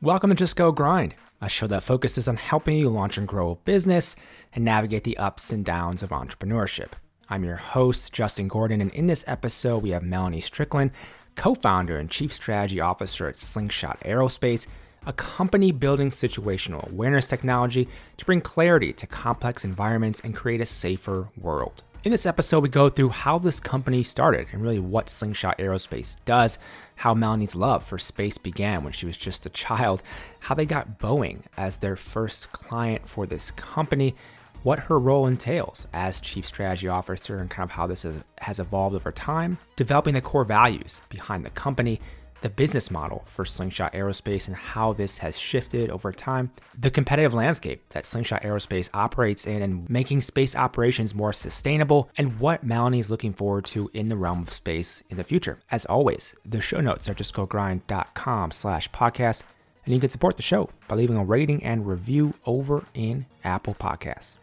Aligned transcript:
Welcome 0.00 0.30
to 0.30 0.36
Just 0.36 0.54
Go 0.54 0.70
Grind, 0.70 1.16
a 1.40 1.48
show 1.48 1.66
that 1.66 1.82
focuses 1.82 2.28
on 2.28 2.36
helping 2.36 2.76
you 2.76 2.88
launch 2.88 3.18
and 3.18 3.26
grow 3.26 3.50
a 3.50 3.56
business 3.56 4.14
and 4.52 4.64
navigate 4.64 5.02
the 5.02 5.18
ups 5.18 5.50
and 5.50 5.64
downs 5.64 6.04
of 6.04 6.10
entrepreneurship. 6.10 6.92
I'm 7.28 7.42
your 7.42 7.56
host, 7.56 8.12
Justin 8.12 8.46
Gordon, 8.46 8.80
and 8.80 8.92
in 8.92 9.08
this 9.08 9.24
episode, 9.26 9.82
we 9.82 9.90
have 9.90 10.04
Melanie 10.04 10.40
Strickland, 10.40 10.92
co 11.34 11.56
founder 11.56 11.98
and 11.98 12.08
chief 12.08 12.32
strategy 12.32 12.80
officer 12.80 13.26
at 13.26 13.40
Slingshot 13.40 13.98
Aerospace, 14.04 14.68
a 15.04 15.12
company 15.12 15.72
building 15.72 16.10
situational 16.10 16.88
awareness 16.92 17.26
technology 17.26 17.88
to 18.18 18.24
bring 18.24 18.40
clarity 18.40 18.92
to 18.92 19.06
complex 19.08 19.64
environments 19.64 20.20
and 20.20 20.32
create 20.32 20.60
a 20.60 20.66
safer 20.66 21.28
world. 21.36 21.82
In 22.04 22.12
this 22.12 22.26
episode, 22.26 22.62
we 22.62 22.68
go 22.68 22.88
through 22.88 23.08
how 23.08 23.38
this 23.38 23.58
company 23.58 24.04
started 24.04 24.46
and 24.52 24.62
really 24.62 24.78
what 24.78 25.10
Slingshot 25.10 25.58
Aerospace 25.58 26.16
does, 26.24 26.56
how 26.98 27.14
Melanie's 27.14 27.54
love 27.54 27.84
for 27.84 27.98
space 27.98 28.38
began 28.38 28.82
when 28.82 28.92
she 28.92 29.06
was 29.06 29.16
just 29.16 29.46
a 29.46 29.50
child, 29.50 30.02
how 30.40 30.54
they 30.54 30.66
got 30.66 30.98
Boeing 30.98 31.42
as 31.56 31.76
their 31.76 31.96
first 31.96 32.52
client 32.52 33.08
for 33.08 33.24
this 33.24 33.52
company, 33.52 34.16
what 34.64 34.80
her 34.80 34.98
role 34.98 35.26
entails 35.26 35.86
as 35.92 36.20
chief 36.20 36.44
strategy 36.44 36.88
officer, 36.88 37.38
and 37.38 37.48
kind 37.48 37.68
of 37.68 37.70
how 37.70 37.86
this 37.86 38.04
has 38.38 38.58
evolved 38.58 38.96
over 38.96 39.12
time, 39.12 39.58
developing 39.76 40.14
the 40.14 40.20
core 40.20 40.42
values 40.42 41.00
behind 41.08 41.44
the 41.44 41.50
company, 41.50 42.00
the 42.40 42.50
business 42.50 42.90
model 42.90 43.22
for 43.26 43.44
Slingshot 43.44 43.92
Aerospace 43.92 44.46
and 44.46 44.56
how 44.56 44.92
this 44.92 45.18
has 45.18 45.38
shifted 45.38 45.90
over 45.90 46.12
time, 46.12 46.50
the 46.78 46.90
competitive 46.90 47.34
landscape 47.34 47.88
that 47.90 48.04
Slingshot 48.04 48.42
Aerospace 48.42 48.90
operates 48.92 49.46
in 49.46 49.62
and 49.62 49.88
making 49.88 50.22
space 50.22 50.54
operations 50.56 51.14
more 51.14 51.32
sustainable, 51.32 52.10
and 52.16 52.40
what 52.40 52.64
Melanie 52.64 52.98
is 52.98 53.10
looking 53.10 53.32
forward 53.32 53.64
to 53.66 53.90
in 53.94 54.08
the 54.08 54.16
realm 54.16 54.42
of 54.42 54.52
space 54.52 55.02
in 55.08 55.16
the 55.16 55.24
future. 55.24 55.58
As 55.70 55.84
always, 55.84 56.34
the 56.44 56.60
show 56.60 56.80
notes 56.80 57.08
are 57.08 57.14
just 57.14 57.34
justgogrind.com 57.34 58.50
slash 58.50 58.90
podcast, 58.90 59.42
and 59.84 59.94
you 59.94 60.00
can 60.00 60.08
support 60.08 60.36
the 60.36 60.42
show 60.42 60.70
by 60.86 60.96
leaving 60.96 61.16
a 61.16 61.24
rating 61.24 61.62
and 61.64 61.86
review 61.86 62.34
over 62.46 62.84
in 62.94 63.26
Apple 63.44 63.74
Podcasts. 63.74 64.36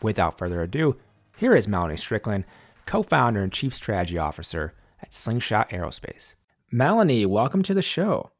Without 0.00 0.38
further 0.38 0.62
ado, 0.62 0.96
here 1.36 1.54
is 1.54 1.68
Melanie 1.68 1.96
Strickland, 1.96 2.44
co-founder 2.86 3.42
and 3.42 3.52
chief 3.52 3.74
strategy 3.74 4.18
officer 4.18 4.74
at 5.00 5.14
Slingshot 5.14 5.70
Aerospace. 5.70 6.34
Melanie, 6.74 7.26
welcome 7.26 7.62
to 7.64 7.74
the 7.74 7.82
show. 7.82 8.30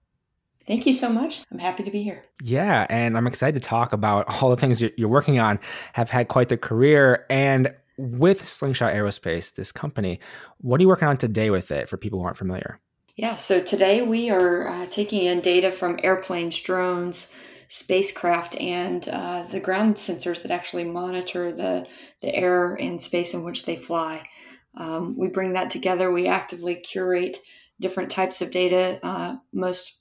Thank 0.66 0.86
you 0.86 0.94
so 0.94 1.10
much. 1.10 1.44
I'm 1.52 1.58
happy 1.58 1.82
to 1.82 1.90
be 1.90 2.02
here. 2.02 2.24
Yeah, 2.42 2.86
and 2.88 3.14
I'm 3.18 3.26
excited 3.26 3.60
to 3.62 3.68
talk 3.68 3.92
about 3.92 4.24
all 4.42 4.48
the 4.48 4.56
things 4.56 4.80
you're 4.80 5.08
working 5.08 5.38
on. 5.38 5.60
Have 5.92 6.08
had 6.08 6.28
quite 6.28 6.48
the 6.48 6.56
career, 6.56 7.26
and 7.28 7.74
with 7.98 8.42
Slingshot 8.42 8.94
Aerospace, 8.94 9.54
this 9.54 9.70
company, 9.70 10.18
what 10.58 10.80
are 10.80 10.82
you 10.82 10.88
working 10.88 11.08
on 11.08 11.18
today 11.18 11.50
with 11.50 11.70
it 11.70 11.90
for 11.90 11.98
people 11.98 12.20
who 12.20 12.24
aren't 12.24 12.38
familiar? 12.38 12.80
Yeah, 13.16 13.36
so 13.36 13.60
today 13.60 14.00
we 14.00 14.30
are 14.30 14.66
uh, 14.66 14.86
taking 14.86 15.24
in 15.24 15.42
data 15.42 15.70
from 15.70 16.00
airplanes, 16.02 16.58
drones, 16.58 17.30
spacecraft, 17.68 18.58
and 18.58 19.06
uh, 19.10 19.42
the 19.50 19.60
ground 19.60 19.96
sensors 19.96 20.40
that 20.40 20.50
actually 20.50 20.84
monitor 20.84 21.52
the 21.52 21.86
the 22.22 22.34
air 22.34 22.74
and 22.76 23.02
space 23.02 23.34
in 23.34 23.44
which 23.44 23.66
they 23.66 23.76
fly. 23.76 24.26
Um, 24.74 25.18
we 25.18 25.28
bring 25.28 25.52
that 25.52 25.70
together. 25.70 26.10
We 26.10 26.28
actively 26.28 26.76
curate 26.76 27.36
different 27.82 28.10
types 28.10 28.40
of 28.40 28.50
data, 28.50 28.98
uh, 29.02 29.36
most 29.52 29.98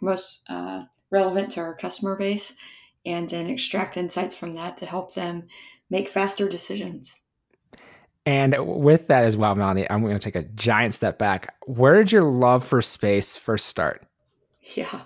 most 0.00 0.44
uh, 0.48 0.84
relevant 1.10 1.50
to 1.52 1.60
our 1.60 1.74
customer 1.74 2.16
base, 2.16 2.56
and 3.04 3.28
then 3.28 3.48
extract 3.48 3.96
insights 3.96 4.34
from 4.34 4.52
that 4.52 4.76
to 4.78 4.86
help 4.86 5.14
them 5.14 5.48
make 5.90 6.08
faster 6.08 6.48
decisions. 6.48 7.20
And 8.26 8.56
with 8.58 9.08
that 9.08 9.24
as 9.24 9.36
well, 9.36 9.54
Melanie, 9.54 9.88
I'm 9.90 10.02
going 10.02 10.18
to 10.18 10.18
take 10.18 10.34
a 10.34 10.48
giant 10.48 10.94
step 10.94 11.18
back. 11.18 11.54
Where 11.66 11.96
did 11.96 12.10
your 12.10 12.24
love 12.24 12.64
for 12.64 12.80
space 12.80 13.36
first 13.36 13.66
start? 13.66 14.06
Yeah, 14.74 15.02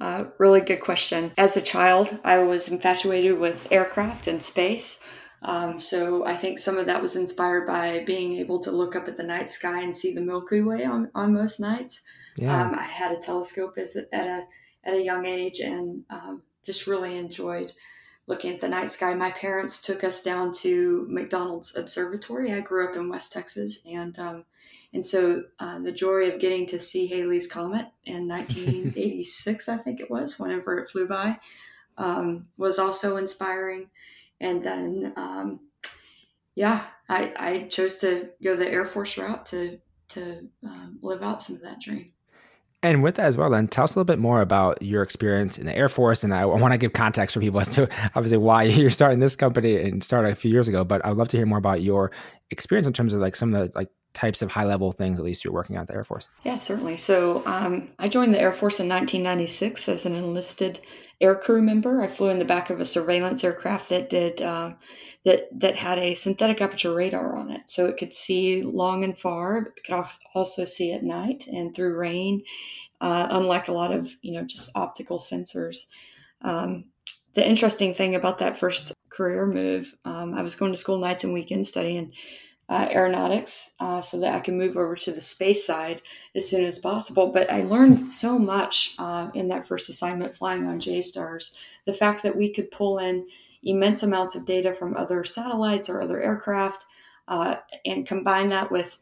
uh, 0.00 0.24
really 0.38 0.62
good 0.62 0.80
question. 0.80 1.32
As 1.36 1.58
a 1.58 1.62
child, 1.62 2.18
I 2.24 2.38
was 2.38 2.70
infatuated 2.70 3.38
with 3.38 3.68
aircraft 3.70 4.26
and 4.28 4.42
space. 4.42 5.04
Um, 5.44 5.78
so 5.78 6.24
I 6.24 6.36
think 6.36 6.58
some 6.58 6.78
of 6.78 6.86
that 6.86 7.02
was 7.02 7.16
inspired 7.16 7.66
by 7.66 8.02
being 8.04 8.38
able 8.38 8.60
to 8.60 8.70
look 8.70 8.96
up 8.96 9.08
at 9.08 9.16
the 9.16 9.22
night 9.22 9.50
sky 9.50 9.82
and 9.82 9.94
see 9.94 10.14
the 10.14 10.20
Milky 10.20 10.62
Way 10.62 10.84
on, 10.84 11.10
on 11.14 11.34
most 11.34 11.60
nights. 11.60 12.02
Yeah. 12.36 12.62
Um, 12.62 12.74
I 12.74 12.82
had 12.82 13.12
a 13.12 13.20
telescope 13.20 13.74
as 13.76 13.96
at 13.96 14.26
a 14.26 14.46
at 14.84 14.94
a 14.94 15.02
young 15.02 15.24
age 15.24 15.60
and 15.60 16.04
um, 16.10 16.42
just 16.64 16.86
really 16.86 17.16
enjoyed 17.16 17.72
looking 18.26 18.52
at 18.52 18.60
the 18.60 18.68
night 18.68 18.90
sky. 18.90 19.14
My 19.14 19.30
parents 19.32 19.80
took 19.82 20.02
us 20.02 20.22
down 20.22 20.52
to 20.54 21.06
McDonald's 21.08 21.76
Observatory. 21.76 22.52
I 22.52 22.60
grew 22.60 22.88
up 22.88 22.96
in 22.96 23.08
West 23.08 23.32
Texas, 23.32 23.84
and 23.86 24.18
um, 24.18 24.44
and 24.92 25.04
so 25.04 25.44
uh, 25.58 25.80
the 25.80 25.92
joy 25.92 26.30
of 26.30 26.40
getting 26.40 26.66
to 26.66 26.78
see 26.78 27.06
Halley's 27.06 27.50
Comet 27.50 27.86
in 28.04 28.28
1986, 28.28 29.68
I 29.68 29.76
think 29.76 30.00
it 30.00 30.10
was, 30.10 30.38
whenever 30.38 30.78
it 30.78 30.88
flew 30.88 31.06
by, 31.06 31.38
um, 31.98 32.46
was 32.56 32.78
also 32.78 33.16
inspiring. 33.16 33.90
And 34.40 34.62
then, 34.62 35.12
um, 35.16 35.60
yeah, 36.54 36.84
I, 37.08 37.32
I 37.36 37.58
chose 37.62 37.98
to 37.98 38.30
go 38.42 38.56
the 38.56 38.70
Air 38.70 38.84
Force 38.84 39.16
route 39.18 39.46
to 39.46 39.80
to 40.10 40.48
um, 40.62 40.98
live 41.02 41.22
out 41.22 41.42
some 41.42 41.56
of 41.56 41.62
that 41.62 41.80
dream. 41.80 42.12
And 42.84 43.02
with 43.02 43.14
that 43.14 43.24
as 43.24 43.38
well, 43.38 43.48
then 43.48 43.66
tell 43.66 43.84
us 43.84 43.94
a 43.94 43.98
little 43.98 44.04
bit 44.04 44.18
more 44.18 44.42
about 44.42 44.82
your 44.82 45.02
experience 45.02 45.56
in 45.56 45.64
the 45.64 45.74
Air 45.74 45.88
Force. 45.88 46.22
And 46.22 46.34
I, 46.34 46.42
I 46.42 46.44
want 46.44 46.72
to 46.72 46.78
give 46.78 46.92
context 46.92 47.32
for 47.32 47.40
people 47.40 47.58
as 47.58 47.70
to 47.70 47.88
obviously 48.14 48.36
why 48.36 48.62
you're 48.64 48.90
starting 48.90 49.20
this 49.20 49.36
company 49.36 49.80
and 49.80 50.04
started 50.04 50.32
a 50.32 50.34
few 50.34 50.50
years 50.50 50.68
ago. 50.68 50.84
But 50.84 51.02
I 51.02 51.08
would 51.08 51.16
love 51.16 51.28
to 51.28 51.38
hear 51.38 51.46
more 51.46 51.58
about 51.58 51.82
your 51.82 52.10
experience 52.50 52.86
in 52.86 52.92
terms 52.92 53.14
of 53.14 53.20
like 53.20 53.36
some 53.36 53.54
of 53.54 53.72
the 53.72 53.78
like 53.78 53.88
types 54.12 54.42
of 54.42 54.50
high 54.50 54.64
level 54.64 54.92
things 54.92 55.18
at 55.18 55.24
least 55.24 55.44
you're 55.44 55.52
working 55.52 55.76
on 55.76 55.82
at 55.82 55.88
the 55.88 55.94
Air 55.94 56.04
Force. 56.04 56.28
Yeah, 56.44 56.58
certainly. 56.58 56.98
So 56.98 57.42
um, 57.46 57.88
I 57.98 58.08
joined 58.08 58.34
the 58.34 58.40
Air 58.40 58.52
Force 58.52 58.78
in 58.78 58.88
1996 58.88 59.88
as 59.88 60.04
an 60.04 60.14
enlisted 60.14 60.78
air 61.24 61.34
crew 61.34 61.62
member. 61.62 62.02
I 62.02 62.06
flew 62.06 62.28
in 62.28 62.38
the 62.38 62.44
back 62.44 62.68
of 62.68 62.80
a 62.80 62.84
surveillance 62.84 63.42
aircraft 63.42 63.88
that 63.88 64.10
did 64.10 64.42
uh, 64.42 64.74
that 65.24 65.48
that 65.58 65.74
had 65.74 65.98
a 65.98 66.14
synthetic 66.14 66.60
aperture 66.60 66.94
radar 66.94 67.34
on 67.36 67.50
it, 67.50 67.62
so 67.66 67.86
it 67.86 67.96
could 67.96 68.12
see 68.12 68.62
long 68.62 69.02
and 69.02 69.16
far. 69.16 69.72
It 69.76 69.84
could 69.84 70.04
also 70.34 70.64
see 70.66 70.92
at 70.92 71.02
night 71.02 71.46
and 71.46 71.74
through 71.74 71.96
rain, 71.96 72.44
uh, 73.00 73.28
unlike 73.30 73.68
a 73.68 73.72
lot 73.72 73.90
of 73.90 74.12
you 74.20 74.34
know 74.34 74.44
just 74.44 74.76
optical 74.76 75.18
sensors. 75.18 75.86
Um, 76.42 76.84
the 77.32 77.48
interesting 77.48 77.94
thing 77.94 78.14
about 78.14 78.38
that 78.38 78.58
first 78.58 78.92
career 79.08 79.46
move, 79.46 79.94
um, 80.04 80.34
I 80.34 80.42
was 80.42 80.54
going 80.54 80.72
to 80.72 80.78
school 80.78 80.98
nights 80.98 81.24
and 81.24 81.32
weekends 81.32 81.70
studying 81.70 82.12
uh, 82.68 82.88
aeronautics 82.90 83.74
uh, 83.80 84.00
so 84.00 84.18
that 84.20 84.34
I 84.34 84.40
can 84.40 84.56
move 84.56 84.76
over 84.76 84.96
to 84.96 85.12
the 85.12 85.20
space 85.20 85.66
side 85.66 86.02
as 86.34 86.48
soon 86.48 86.64
as 86.64 86.78
possible. 86.78 87.28
But 87.28 87.50
I 87.52 87.62
learned 87.62 88.08
so 88.08 88.38
much 88.38 88.94
uh, 88.98 89.30
in 89.34 89.48
that 89.48 89.66
first 89.66 89.88
assignment 89.88 90.34
flying 90.34 90.66
on 90.66 90.80
JSTARS. 90.80 91.56
The 91.84 91.92
fact 91.92 92.22
that 92.22 92.36
we 92.36 92.52
could 92.52 92.70
pull 92.70 92.98
in 92.98 93.26
immense 93.62 94.02
amounts 94.02 94.34
of 94.34 94.46
data 94.46 94.72
from 94.72 94.96
other 94.96 95.24
satellites 95.24 95.88
or 95.88 96.00
other 96.00 96.22
aircraft 96.22 96.86
uh, 97.28 97.56
and 97.84 98.06
combine 98.06 98.50
that 98.50 98.70
with 98.70 98.98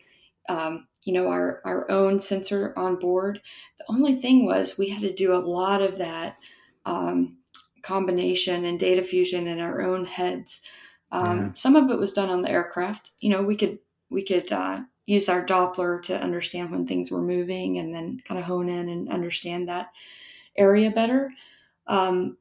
um, 0.48 0.86
you 1.04 1.12
know 1.12 1.28
our, 1.28 1.60
our 1.64 1.90
own 1.90 2.18
sensor 2.18 2.72
on 2.76 2.96
board. 2.96 3.40
The 3.78 3.84
only 3.88 4.14
thing 4.14 4.46
was 4.46 4.78
we 4.78 4.88
had 4.88 5.02
to 5.02 5.14
do 5.14 5.34
a 5.34 5.36
lot 5.36 5.82
of 5.82 5.98
that 5.98 6.36
um, 6.84 7.38
combination 7.82 8.64
and 8.64 8.78
data 8.78 9.02
fusion 9.02 9.46
in 9.46 9.60
our 9.60 9.82
own 9.82 10.04
heads. 10.04 10.62
Um, 11.12 11.38
yeah. 11.38 11.50
Some 11.54 11.76
of 11.76 11.90
it 11.90 11.98
was 11.98 12.12
done 12.12 12.30
on 12.30 12.42
the 12.42 12.50
aircraft. 12.50 13.12
You 13.20 13.30
know, 13.30 13.42
we 13.42 13.56
could 13.56 13.78
we 14.10 14.24
could 14.24 14.50
uh, 14.50 14.80
use 15.06 15.28
our 15.28 15.44
Doppler 15.44 16.02
to 16.04 16.20
understand 16.20 16.70
when 16.70 16.86
things 16.86 17.10
were 17.10 17.22
moving, 17.22 17.78
and 17.78 17.94
then 17.94 18.20
kind 18.24 18.40
of 18.40 18.46
hone 18.46 18.68
in 18.68 18.88
and 18.88 19.08
understand 19.08 19.68
that 19.68 19.90
area 20.56 20.90
better. 20.90 21.30
Um, 21.86 22.36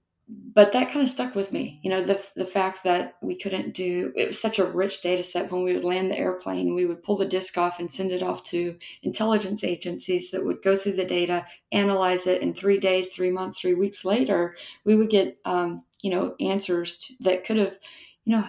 but 0.54 0.72
that 0.72 0.90
kind 0.90 1.02
of 1.02 1.09
stuck 1.09 1.36
with 1.36 1.52
me. 1.52 1.80
You 1.84 1.90
know, 1.90 2.04
the 2.04 2.24
the 2.36 2.46
fact 2.46 2.84
that 2.84 3.16
we 3.22 3.36
couldn't 3.36 3.74
do 3.74 4.14
it 4.16 4.28
was 4.28 4.40
such 4.40 4.59
a 4.59 4.66
rich 4.66 5.02
data 5.02 5.24
set. 5.24 5.52
When 5.52 5.64
we 5.64 5.74
would 5.74 5.84
land 5.84 6.09
the 6.09 6.18
airplane, 6.18 6.74
we 6.74 6.86
would 6.86 7.03
pull 7.03 7.18
the 7.18 7.26
disk 7.26 7.58
off 7.58 7.80
and 7.80 7.92
send 7.92 8.12
it 8.12 8.24
off 8.24 8.44
to 8.46 8.78
intelligence 9.03 9.64
agencies 9.64 10.32
that 10.32 10.46
would 10.46 10.64
go 10.64 10.78
through 10.78 10.94
the 10.94 11.06
data, 11.06 11.46
analyze 11.72 12.28
it. 12.28 12.42
In 12.42 12.53
three 12.53 12.80
days, 12.80 13.09
three 13.09 13.32
months, 13.32 13.59
three 13.59 13.74
weeks 13.74 14.06
later, 14.06 14.56
we 14.85 14.96
would 14.96 15.09
get 15.09 15.38
um, 15.44 15.84
you 16.02 16.12
know 16.12 16.35
answers 16.40 16.97
to, 17.00 17.14
that 17.23 17.44
could 17.44 17.58
have 17.58 17.78
you 18.23 18.38
know 18.38 18.46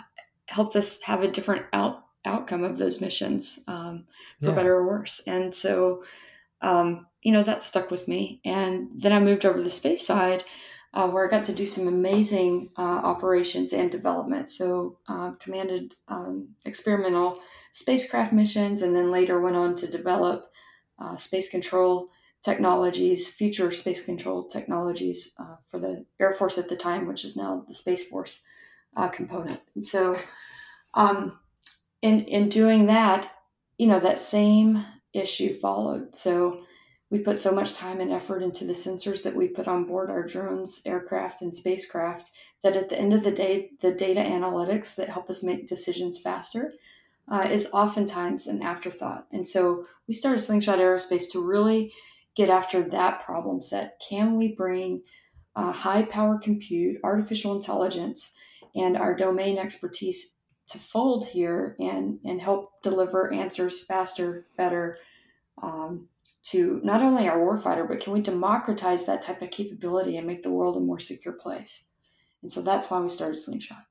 helped 0.53 0.77
us 0.77 1.03
have 1.03 1.23
a 1.23 1.31
different 1.31 1.67
out, 1.73 2.05
outcome 2.25 2.63
of 2.63 2.79
those 2.79 3.01
missions 3.01 3.65
um, 3.67 4.05
for 4.41 4.51
yeah. 4.51 4.55
better 4.55 4.75
or 4.75 4.87
worse. 4.87 5.27
And 5.27 5.55
so, 5.55 6.05
um, 6.61 7.07
you 7.23 7.33
know, 7.33 7.43
that 7.43 7.63
stuck 7.63 7.91
with 7.91 8.07
me. 8.07 8.41
And 8.45 8.89
then 8.95 9.13
I 9.13 9.19
moved 9.19 9.45
over 9.45 9.59
to 9.59 9.65
the 9.65 9.71
space 9.71 10.07
side. 10.07 10.45
Uh, 10.95 11.09
where 11.09 11.27
I 11.27 11.31
got 11.31 11.45
to 11.45 11.55
do 11.55 11.65
some 11.65 11.89
amazing 11.89 12.69
uh, 12.77 12.83
operations 12.83 13.73
and 13.73 13.91
development. 13.91 14.51
So, 14.51 14.99
uh, 15.09 15.31
commanded 15.41 15.95
um, 16.09 16.49
experimental 16.67 17.39
spacecraft 17.73 18.35
missions, 18.35 18.83
and 18.83 18.95
then 18.95 19.11
later 19.11 19.41
went 19.41 19.57
on 19.57 19.75
to 19.77 19.91
develop 19.91 20.53
uh, 20.99 21.17
space 21.17 21.51
control 21.51 22.11
technologies, 22.43 23.33
future 23.33 23.71
space 23.71 24.05
control 24.05 24.45
technologies 24.45 25.33
uh, 25.39 25.57
for 25.67 25.79
the 25.79 26.05
Air 26.21 26.35
Force 26.35 26.59
at 26.59 26.69
the 26.69 26.77
time, 26.77 27.07
which 27.07 27.25
is 27.25 27.39
now 27.39 27.65
the 27.67 27.73
Space 27.73 28.07
Force 28.07 28.45
uh, 28.97 29.09
component. 29.09 29.61
And 29.75 29.87
so, 29.87 30.19
um, 30.95 31.39
in 32.01 32.25
in 32.25 32.49
doing 32.49 32.87
that, 32.87 33.31
you 33.79 33.87
know, 33.87 34.01
that 34.01 34.19
same 34.19 34.85
issue 35.13 35.55
followed. 35.55 36.15
So 36.15 36.65
we 37.11 37.19
put 37.19 37.37
so 37.37 37.53
much 37.53 37.75
time 37.75 38.01
and 38.01 38.11
effort 38.11 38.43
into 38.43 38.65
the 38.65 38.73
sensors 38.73 39.23
that 39.23 39.37
we 39.37 39.47
put 39.47 39.69
on 39.69 39.85
board 39.85 40.11
our 40.11 40.23
drones, 40.23 40.81
aircraft, 40.87 41.43
and 41.43 41.55
spacecraft 41.55 42.31
that 42.63 42.77
at 42.77 42.89
the 42.89 42.99
end 42.99 43.13
of 43.13 43.23
the 43.23 43.31
day, 43.31 43.73
the 43.81 43.93
data 43.93 44.21
analytics 44.21 44.97
that 44.97 45.11
help 45.11 45.29
us 45.29 45.43
make 45.43 45.69
decisions 45.69 46.19
faster 46.19 46.73
uh, 47.31 47.47
is 47.51 47.71
oftentimes 47.73 48.47
an 48.47 48.63
afterthought. 48.63 49.27
And 49.31 49.47
so 49.47 49.87
we 50.09 50.15
started 50.15 50.39
Slingshot 50.39 50.79
Aerospace 50.79 51.31
to 51.33 51.47
really 51.47 51.93
get 52.35 52.49
after 52.49 52.83
that 52.83 53.23
problem 53.23 53.61
set. 53.61 54.01
Can 54.09 54.37
we 54.37 54.55
bring 54.55 55.03
uh, 55.55 55.73
high 55.73 56.05
power 56.05 56.39
compute, 56.39 56.99
artificial 57.05 57.55
intelligence, 57.55 58.35
and 58.75 58.97
our 58.97 59.15
domain 59.15 59.59
expertise 59.59 60.39
to 60.69 60.79
fold 60.79 61.27
here 61.29 61.77
and, 61.79 62.19
and 62.25 62.41
help 62.41 62.83
deliver 62.83 63.33
answers 63.33 63.85
faster, 63.85 64.47
better, 64.57 64.99
um, 65.63 66.09
to 66.45 66.81
not 66.83 67.03
only 67.03 67.29
our 67.29 67.39
warfighter, 67.39 67.87
but 67.87 68.01
can 68.01 68.13
we 68.13 68.21
democratize 68.21 69.07
that 69.07 69.23
type 69.23 69.43
of 69.43 69.51
capability 69.51 70.17
and 70.17 70.27
make 70.27 70.43
the 70.43 70.51
world 70.51 70.77
a 70.77 70.81
more 70.81 70.99
secure 70.99 71.35
place? 71.35 71.89
And 72.43 72.51
so 72.51 72.63
that's 72.63 72.91
why 72.91 72.99
we 72.99 73.09
started 73.09 73.37
Slingshot. 73.37 73.85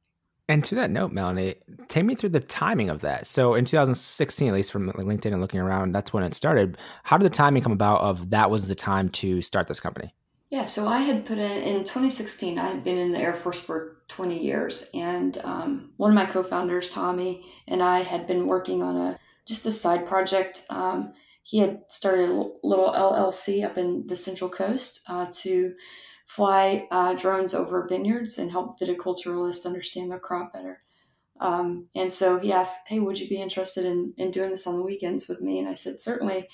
And 0.49 0.63
to 0.65 0.75
that 0.75 0.91
note, 0.91 1.13
Melanie, 1.13 1.55
take 1.87 2.03
me 2.03 2.13
through 2.13 2.29
the 2.29 2.41
timing 2.41 2.89
of 2.89 2.99
that. 3.01 3.25
So 3.25 3.53
in 3.53 3.63
2016, 3.63 4.49
at 4.49 4.53
least 4.53 4.71
from 4.71 4.91
LinkedIn 4.91 5.31
and 5.31 5.39
looking 5.39 5.61
around, 5.61 5.93
that's 5.93 6.11
when 6.11 6.23
it 6.23 6.33
started. 6.33 6.77
How 7.03 7.17
did 7.17 7.23
the 7.23 7.29
timing 7.29 7.63
come 7.63 7.71
about 7.71 8.01
of 8.01 8.31
that 8.31 8.51
was 8.51 8.67
the 8.67 8.75
time 8.75 9.07
to 9.09 9.41
start 9.41 9.67
this 9.67 9.79
company? 9.79 10.13
Yeah, 10.49 10.65
so 10.65 10.85
I 10.89 10.99
had 10.99 11.25
put 11.25 11.37
in 11.37 11.63
in 11.63 11.79
2016. 11.79 12.59
I 12.59 12.67
had 12.67 12.83
been 12.83 12.97
in 12.97 13.13
the 13.13 13.19
Air 13.19 13.33
Force 13.33 13.61
for 13.61 14.00
20 14.11 14.43
years, 14.43 14.89
and 14.93 15.37
um, 15.43 15.91
one 15.97 16.11
of 16.11 16.15
my 16.15 16.25
co-founders, 16.25 16.89
Tommy, 16.89 17.45
and 17.67 17.81
I 17.81 18.01
had 18.01 18.27
been 18.27 18.45
working 18.45 18.83
on 18.83 18.97
a 18.97 19.19
just 19.47 19.65
a 19.65 19.71
side 19.71 20.05
project. 20.05 20.65
Um, 20.69 21.13
he 21.43 21.59
had 21.59 21.81
started 21.87 22.29
a 22.29 22.49
little 22.63 22.91
LLC 22.91 23.65
up 23.65 23.77
in 23.77 24.05
the 24.07 24.15
Central 24.15 24.49
Coast 24.49 25.01
uh, 25.07 25.27
to 25.31 25.73
fly 26.25 26.87
uh, 26.91 27.13
drones 27.13 27.53
over 27.53 27.87
vineyards 27.87 28.37
and 28.37 28.51
help 28.51 28.79
viticulturalists 28.79 29.65
understand 29.65 30.11
their 30.11 30.19
crop 30.19 30.53
better. 30.53 30.81
Um, 31.39 31.87
and 31.95 32.11
so 32.11 32.37
he 32.37 32.51
asked, 32.51 32.87
"Hey, 32.87 32.99
would 32.99 33.19
you 33.19 33.27
be 33.27 33.41
interested 33.41 33.85
in 33.85 34.13
in 34.17 34.31
doing 34.31 34.51
this 34.51 34.67
on 34.67 34.75
the 34.75 34.83
weekends 34.83 35.27
with 35.27 35.41
me?" 35.41 35.57
And 35.57 35.67
I 35.67 35.73
said, 35.73 35.99
"Certainly." 35.99 36.47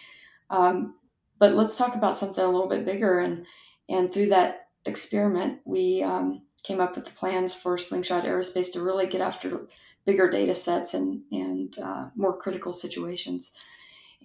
Um, 0.50 0.96
but 1.40 1.54
let's 1.54 1.76
talk 1.76 1.96
about 1.96 2.18
something 2.18 2.44
a 2.44 2.50
little 2.50 2.70
bit 2.70 2.86
bigger. 2.86 3.20
And 3.20 3.46
and 3.90 4.14
through 4.14 4.28
that 4.28 4.68
experiment, 4.86 5.60
we 5.66 6.04
um, 6.04 6.44
came 6.64 6.80
up 6.80 6.96
with 6.96 7.06
the 7.06 7.12
plans 7.12 7.54
for 7.54 7.78
Slingshot 7.78 8.24
Aerospace 8.24 8.72
to 8.74 8.82
really 8.82 9.08
get 9.08 9.22
after 9.22 9.68
bigger 10.06 10.30
data 10.30 10.56
sets 10.56 10.94
and 10.94 11.22
and 11.32 11.78
uh, 11.80 12.06
more 12.16 12.38
critical 12.38 12.74
situations. 12.74 13.54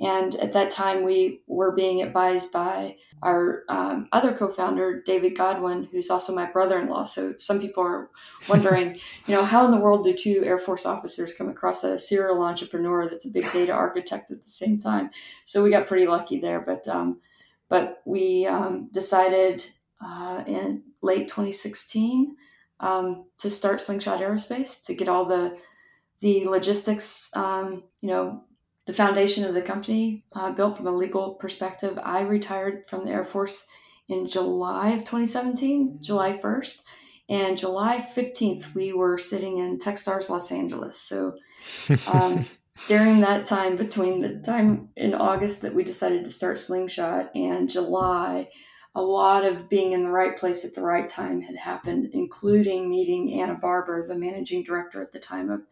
And 0.00 0.34
at 0.36 0.52
that 0.52 0.70
time, 0.70 1.04
we 1.04 1.42
were 1.46 1.70
being 1.72 2.02
advised 2.02 2.50
by 2.50 2.96
our 3.22 3.62
um, 3.68 4.08
other 4.10 4.32
co-founder, 4.32 5.02
David 5.02 5.36
Godwin, 5.36 5.86
who's 5.92 6.08
also 6.08 6.34
my 6.34 6.46
brother-in-law. 6.46 7.04
So 7.04 7.34
some 7.36 7.60
people 7.60 7.84
are 7.84 8.10
wondering, 8.48 8.98
you 9.26 9.34
know, 9.34 9.44
how 9.44 9.64
in 9.66 9.70
the 9.70 9.78
world 9.78 10.04
do 10.04 10.14
two 10.14 10.42
Air 10.44 10.58
Force 10.58 10.86
officers 10.86 11.34
come 11.34 11.48
across 11.48 11.84
a 11.84 11.98
serial 11.98 12.42
entrepreneur 12.42 13.06
that's 13.06 13.26
a 13.26 13.30
big 13.30 13.50
data 13.52 13.72
architect 13.72 14.30
at 14.30 14.42
the 14.42 14.48
same 14.48 14.78
time? 14.78 15.10
So 15.44 15.62
we 15.62 15.70
got 15.70 15.86
pretty 15.86 16.06
lucky 16.06 16.40
there. 16.40 16.60
But 16.60 16.88
um, 16.88 17.20
but 17.68 18.02
we 18.04 18.46
um, 18.46 18.88
decided 18.92 19.66
uh, 20.04 20.44
in 20.46 20.82
late 21.02 21.28
2016 21.28 22.36
um, 22.80 23.26
to 23.38 23.50
start 23.50 23.80
Slingshot 23.80 24.20
Aerospace 24.20 24.84
to 24.84 24.94
get 24.94 25.08
all 25.08 25.24
the 25.24 25.58
the 26.20 26.44
logistics, 26.44 27.34
um, 27.36 27.82
you 28.00 28.08
know, 28.08 28.44
the 28.86 28.92
foundation 28.94 29.44
of 29.44 29.54
the 29.54 29.62
company 29.62 30.24
uh, 30.32 30.50
built 30.52 30.76
from 30.76 30.86
a 30.86 30.92
legal 30.92 31.34
perspective. 31.34 31.98
I 32.02 32.20
retired 32.20 32.84
from 32.88 33.04
the 33.04 33.10
Air 33.10 33.24
Force 33.24 33.68
in 34.08 34.28
July 34.28 34.90
of 34.90 35.00
2017, 35.00 35.98
July 36.00 36.38
1st. 36.38 36.82
And 37.28 37.58
July 37.58 37.98
15th, 37.98 38.74
we 38.74 38.92
were 38.92 39.18
sitting 39.18 39.58
in 39.58 39.78
Techstars 39.78 40.28
Los 40.28 40.52
Angeles. 40.52 41.00
So 41.00 41.34
um, 42.06 42.44
during 42.88 43.20
that 43.20 43.46
time, 43.46 43.76
between 43.76 44.18
the 44.18 44.40
time 44.40 44.90
in 44.96 45.14
August 45.14 45.62
that 45.62 45.74
we 45.74 45.82
decided 45.82 46.24
to 46.24 46.30
start 46.30 46.58
Slingshot 46.58 47.34
and 47.34 47.70
July, 47.70 48.48
a 48.94 49.02
lot 49.02 49.44
of 49.44 49.68
being 49.68 49.92
in 49.92 50.02
the 50.02 50.10
right 50.10 50.36
place 50.36 50.64
at 50.64 50.74
the 50.74 50.82
right 50.82 51.08
time 51.08 51.40
had 51.40 51.56
happened, 51.56 52.10
including 52.12 52.90
meeting 52.90 53.40
Anna 53.40 53.54
Barber, 53.54 54.06
the 54.06 54.14
managing 54.14 54.62
director 54.62 55.00
at 55.00 55.12
the 55.12 55.18
time 55.18 55.50
of 55.50 55.62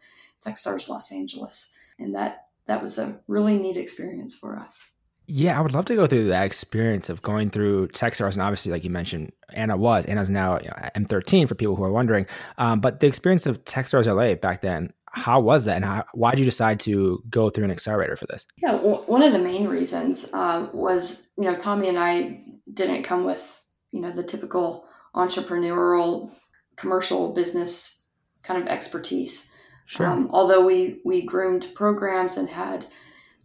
Techstars 0.43 0.89
Los 0.89 1.11
Angeles. 1.11 1.73
And 1.99 2.15
that 2.15 2.47
that 2.65 2.81
was 2.81 2.97
a 2.97 3.19
really 3.27 3.57
neat 3.57 3.77
experience 3.77 4.33
for 4.33 4.57
us. 4.57 4.91
Yeah, 5.27 5.57
I 5.57 5.61
would 5.61 5.73
love 5.73 5.85
to 5.85 5.95
go 5.95 6.07
through 6.07 6.27
that 6.27 6.43
experience 6.43 7.09
of 7.09 7.21
going 7.21 7.51
through 7.51 7.89
Techstars, 7.89 8.33
and 8.33 8.41
obviously, 8.41 8.71
like 8.71 8.83
you 8.83 8.89
mentioned, 8.89 9.31
Anna 9.53 9.77
was 9.77 10.05
Anna's 10.05 10.29
now 10.29 10.59
you 10.59 10.67
know, 10.67 10.89
M13 10.95 11.47
for 11.47 11.55
people 11.55 11.75
who 11.75 11.83
are 11.83 11.91
wondering. 11.91 12.25
Um, 12.57 12.81
but 12.81 12.99
the 12.99 13.07
experience 13.07 13.45
of 13.45 13.63
Techstars 13.63 14.07
LA 14.07 14.35
back 14.35 14.61
then, 14.61 14.91
how 15.11 15.39
was 15.39 15.65
that, 15.65 15.77
and 15.77 15.85
how, 15.85 16.05
why 16.13 16.31
did 16.31 16.39
you 16.39 16.45
decide 16.45 16.79
to 16.81 17.23
go 17.29 17.49
through 17.49 17.65
an 17.65 17.71
accelerator 17.71 18.15
for 18.15 18.25
this? 18.27 18.45
Yeah, 18.57 18.73
well, 18.73 19.03
one 19.05 19.23
of 19.23 19.31
the 19.31 19.39
main 19.39 19.67
reasons 19.67 20.33
um, 20.33 20.69
was 20.73 21.29
you 21.37 21.45
know 21.45 21.55
Tommy 21.55 21.87
and 21.87 21.99
I 21.99 22.43
didn't 22.73 23.03
come 23.03 23.25
with 23.25 23.63
you 23.91 24.01
know 24.01 24.11
the 24.11 24.23
typical 24.23 24.85
entrepreneurial 25.15 26.31
commercial 26.75 27.33
business 27.33 28.05
kind 28.43 28.61
of 28.61 28.67
expertise. 28.67 29.51
Sure. 29.85 30.07
Um, 30.07 30.29
although 30.31 30.65
we 30.65 31.01
we 31.03 31.21
groomed 31.21 31.69
programs 31.75 32.37
and 32.37 32.49
had, 32.49 32.87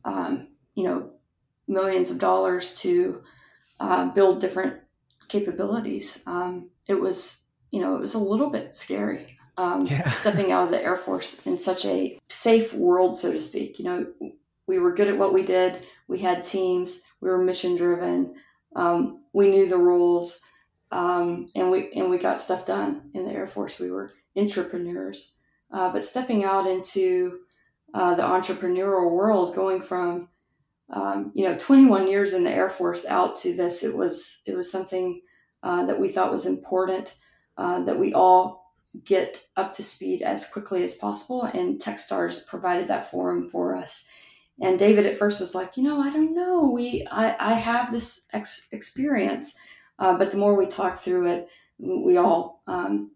um, 0.05 0.49
you 0.75 0.85
know, 0.85 1.11
millions 1.67 2.11
of 2.11 2.19
dollars 2.19 2.75
to 2.77 3.23
uh, 3.81 4.07
build 4.07 4.41
different 4.41 4.81
capabilities, 5.29 6.23
um, 6.27 6.71
it 6.87 7.01
was 7.01 7.47
you 7.71 7.81
know 7.81 7.97
it 7.97 8.01
was 8.01 8.15
a 8.15 8.19
little 8.19 8.51
bit 8.51 8.75
scary 8.75 9.37
um, 9.59 9.81
yeah. 9.87 10.11
stepping 10.13 10.53
out 10.53 10.65
of 10.65 10.71
the 10.71 10.83
Air 10.83 10.97
Force 10.97 11.47
in 11.47 11.59
such 11.59 11.85
a 11.85 12.19
safe 12.29 12.73
world, 12.75 13.19
so 13.19 13.33
to 13.33 13.41
speak. 13.41 13.79
You 13.79 13.85
know, 13.85 14.07
we 14.67 14.79
were 14.79 14.95
good 14.95 15.09
at 15.09 15.19
what 15.19 15.35
we 15.35 15.43
did. 15.43 15.87
We 16.09 16.19
had 16.21 16.45
teams. 16.45 17.03
We 17.21 17.29
were 17.29 17.43
mission 17.43 17.77
driven. 17.77 18.35
Um, 18.77 19.25
we 19.33 19.49
knew 19.49 19.69
the 19.69 19.79
rules, 19.79 20.41
um, 20.93 21.51
and 21.57 21.71
we 21.71 21.91
and 21.93 22.09
we 22.09 22.19
got 22.19 22.39
stuff 22.39 22.65
done 22.65 23.11
in 23.15 23.25
the 23.25 23.33
Air 23.33 23.47
Force. 23.49 23.81
We 23.81 23.91
were 23.91 24.13
entrepreneurs. 24.37 25.39
Uh, 25.73 25.91
but 25.91 26.05
stepping 26.05 26.45
out 26.45 26.67
into 26.67 27.41
uh, 27.95 28.15
the 28.15 28.23
entrepreneurial 28.23 29.11
world, 29.11 29.55
going 29.55 29.83
from 29.83 30.29
um, 30.93 31.33
you 31.35 31.49
know 31.49 31.57
21 31.59 32.07
years 32.07 32.35
in 32.35 32.45
the 32.45 32.51
Air 32.51 32.69
Force 32.69 33.07
out 33.07 33.35
to 33.37 33.57
this, 33.57 33.83
it 33.83 33.97
was 33.97 34.43
it 34.47 34.55
was 34.55 34.71
something 34.71 35.23
uh, 35.63 35.85
that 35.87 35.99
we 35.99 36.09
thought 36.09 36.31
was 36.31 36.47
important 36.47 37.17
uh, 37.57 37.83
that 37.83 37.99
we 37.99 38.13
all 38.13 38.75
get 39.05 39.45
up 39.57 39.73
to 39.75 39.83
speed 39.83 40.23
as 40.23 40.49
quickly 40.49 40.85
as 40.85 40.95
possible. 40.95 41.43
And 41.43 41.81
TechStars 41.81 42.47
provided 42.47 42.89
that 42.89 43.11
forum 43.11 43.49
for 43.49 43.77
us. 43.77 44.09
And 44.61 44.79
David 44.79 45.07
at 45.07 45.17
first 45.17 45.41
was 45.41 45.55
like, 45.55 45.77
you 45.77 45.83
know, 45.83 46.01
I 46.01 46.11
don't 46.11 46.35
know. 46.35 46.71
We 46.71 47.07
I, 47.11 47.37
I 47.39 47.53
have 47.55 47.93
this 47.93 48.27
ex- 48.33 48.67
experience, 48.73 49.59
uh, 49.99 50.17
but 50.17 50.31
the 50.31 50.39
more 50.39 50.55
we 50.55 50.67
talked 50.67 50.99
through 50.99 51.27
it, 51.27 51.49
we 51.79 52.17
all 52.17 52.63
um, 52.67 53.11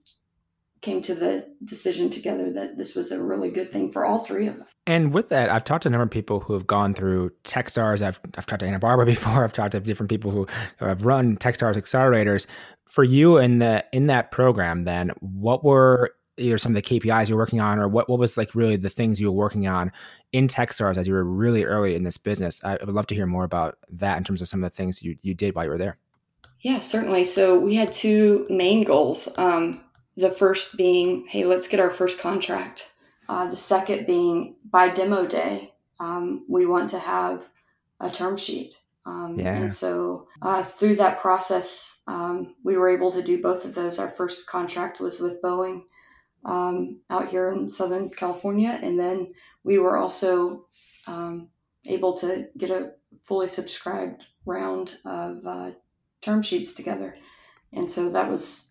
came 0.81 1.01
to 1.03 1.15
the 1.15 1.47
decision 1.65 2.09
together 2.11 2.53
that 2.53 2.77
this 2.77 2.95
was 2.95 3.13
a 3.13 3.23
really 3.23 3.51
good 3.51 3.71
thing 3.71 3.91
for 3.91 4.07
all 4.07 4.25
three 4.25 4.47
of 4.47 4.61
us. 4.61 4.69
And 4.87 5.13
with 5.13 5.29
that, 5.29 5.51
I've 5.51 5.65
talked 5.65 5.83
to 5.83 5.89
a 5.89 5.93
number 5.93 6.05
of 6.05 6.11
people 6.11 6.41
who 6.41 6.55
have 6.55 6.67
gone 6.67 6.95
through 6.95 7.31
Techstars. 7.45 8.03
I've, 8.03 8.21
I've 8.37 8.47
talked 8.47 8.61
to 8.61 8.67
Anna 8.67 8.79
Barbara 8.79 9.07
before. 9.07 9.45
I've 9.45 9.53
talked 9.53 9.73
to 9.73 9.81
different 9.81 10.11
people 10.11 10.31
who, 10.31 10.47
who 10.79 10.87
have 10.87 11.05
run 11.05 11.37
Techstars 11.37 11.77
accelerators. 11.77 12.47
For 12.89 13.05
you 13.05 13.37
in 13.39 13.61
the 13.61 13.85
in 13.93 14.09
that 14.09 14.33
program, 14.33 14.83
then 14.83 15.13
what 15.21 15.63
were 15.63 16.13
either 16.41 16.59
some 16.59 16.75
of 16.75 16.83
the 16.83 17.01
KPIs 17.01 17.29
you're 17.29 17.39
working 17.39 17.61
on, 17.61 17.79
or 17.79 17.89
what 17.89 18.09
what 18.09 18.19
was 18.19 18.37
like 18.37 18.55
really 18.55 18.77
the 18.77 18.91
things 18.91 19.21
you 19.21 19.27
were 19.27 19.39
working 19.39 19.67
on 19.67 19.93
in 20.33 20.49
Techstars 20.49 20.97
as 20.97 21.07
you 21.07 21.15
were 21.15 21.25
really 21.25 21.65
early 21.65 21.95
in 21.95 22.03
this 22.03 22.17
business? 22.17 22.63
I 22.65 22.79
would 22.81 22.95
love 22.95 23.07
to 23.09 23.15
hear 23.15 23.27
more 23.27 23.45
about 23.45 23.79
that 23.91 24.19
in 24.19 24.25
terms 24.25 24.43
of 24.43 24.49
some 24.49 24.63
of 24.63 24.71
the 24.71 24.77
things 24.77 25.03
you 25.03 25.17
you 25.23 25.35
did 25.35 25.55
while 25.55 25.65
you 25.65 25.71
were 25.71 25.79
there. 25.79 25.99
Yeah, 26.61 26.79
certainly. 26.79 27.25
So 27.25 27.59
we 27.59 27.77
had 27.77 27.93
two 27.93 28.47
main 28.51 28.85
goals. 28.85 29.29
Um, 29.39 29.83
the 30.17 30.31
first 30.31 30.77
being, 30.77 31.27
hey, 31.29 31.45
let's 31.45 31.69
get 31.69 31.81
our 31.81 31.91
first 31.91 32.21
contract. 32.21 32.91
Uh, 33.29 33.47
the 33.47 33.57
second 33.57 34.07
being, 34.07 34.57
by 34.65 34.89
demo 34.89 35.27
day, 35.27 35.73
um, 35.99 36.45
we 36.49 36.67
want 36.67 36.91
to 36.91 36.99
have 36.99 37.49
a 38.01 38.11
term 38.11 38.37
sheet. 38.37 38.81
Um, 39.07 39.37
yeah. 39.39 39.55
And 39.55 39.73
so 39.73 40.29
uh, 40.43 40.63
through 40.63 40.97
that 40.97 41.19
process, 41.19 42.03
um, 42.07 42.55
we 42.65 42.77
were 42.77 42.89
able 42.91 43.13
to 43.13 43.23
do 43.23 43.41
both 43.41 43.65
of 43.65 43.75
those. 43.75 43.99
Our 43.99 44.09
first 44.09 44.47
contract 44.47 45.01
was 45.01 45.21
with 45.21 45.41
Boeing 45.41 45.83
um, 46.45 47.01
out 47.11 47.29
here 47.29 47.53
in 47.53 47.69
Southern 47.69 48.11
California. 48.11 48.79
And 48.83 48.99
then 48.99 49.33
we 49.65 49.79
were 49.79 49.97
also 49.97 50.67
um, 51.07 51.49
able 51.87 52.17
to 52.19 52.47
get 52.57 52.71
a 52.71 52.93
fully 53.23 53.49
subscribed 53.49 54.27
round 54.47 54.99
of 55.05 55.47
uh, 55.47 55.71
term 56.23 56.43
sheets 56.43 56.73
together. 56.73 57.15
And 57.73 57.91
so 57.91 58.11
that 58.11 58.31
was 58.31 58.69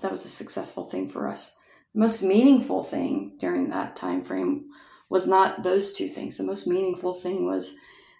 that 0.00 0.10
was 0.10 0.24
a 0.24 0.28
successful 0.28 0.84
thing 0.84 1.08
for 1.08 1.28
us. 1.28 1.54
The 1.94 2.00
most 2.00 2.22
meaningful 2.22 2.82
thing 2.82 3.36
during 3.38 3.68
that 3.70 3.96
time 3.96 4.22
frame 4.22 4.66
was 5.10 5.26
not 5.26 5.62
those 5.62 5.92
two 5.92 6.08
things. 6.08 6.38
The 6.38 6.44
most 6.44 6.66
meaningful 6.66 7.12
thing 7.12 7.44
was 7.44 7.76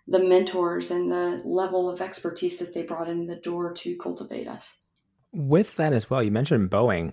the 0.06 0.18
mentors 0.18 0.90
and 0.90 1.10
the 1.10 1.40
level 1.44 1.88
of 1.88 2.00
expertise 2.00 2.58
that 2.58 2.74
they 2.74 2.82
brought 2.82 3.08
in 3.08 3.26
the 3.26 3.36
door 3.36 3.72
to 3.74 3.96
cultivate 3.96 4.48
us. 4.48 4.82
With 5.32 5.76
that 5.76 5.92
as 5.92 6.10
well, 6.10 6.22
you 6.22 6.32
mentioned 6.32 6.70
Boeing 6.70 7.12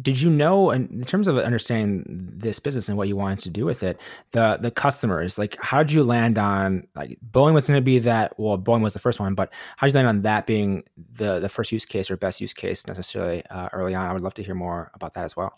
did 0.00 0.20
you 0.20 0.30
know 0.30 0.70
in 0.70 1.02
terms 1.02 1.28
of 1.28 1.36
understanding 1.36 2.04
this 2.34 2.58
business 2.58 2.88
and 2.88 2.96
what 2.96 3.08
you 3.08 3.16
wanted 3.16 3.38
to 3.38 3.50
do 3.50 3.66
with 3.66 3.82
it 3.82 4.00
the 4.30 4.58
the 4.60 4.70
customers 4.70 5.36
like 5.36 5.56
how 5.60 5.82
did 5.82 5.92
you 5.92 6.02
land 6.02 6.38
on 6.38 6.86
like 6.94 7.18
boeing 7.30 7.52
was 7.52 7.68
going 7.68 7.76
to 7.76 7.84
be 7.84 7.98
that 7.98 8.32
well 8.38 8.56
boeing 8.56 8.80
was 8.80 8.94
the 8.94 8.98
first 8.98 9.20
one 9.20 9.34
but 9.34 9.52
how 9.76 9.86
did 9.86 9.92
you 9.92 9.98
land 9.98 10.08
on 10.08 10.22
that 10.22 10.46
being 10.46 10.82
the 10.96 11.40
the 11.40 11.48
first 11.48 11.72
use 11.72 11.84
case 11.84 12.10
or 12.10 12.16
best 12.16 12.40
use 12.40 12.54
case 12.54 12.86
necessarily 12.86 13.44
uh, 13.46 13.68
early 13.72 13.94
on? 13.94 14.06
I 14.06 14.12
would 14.12 14.22
love 14.22 14.34
to 14.34 14.42
hear 14.42 14.54
more 14.54 14.90
about 14.94 15.14
that 15.14 15.24
as 15.24 15.36
well. 15.36 15.54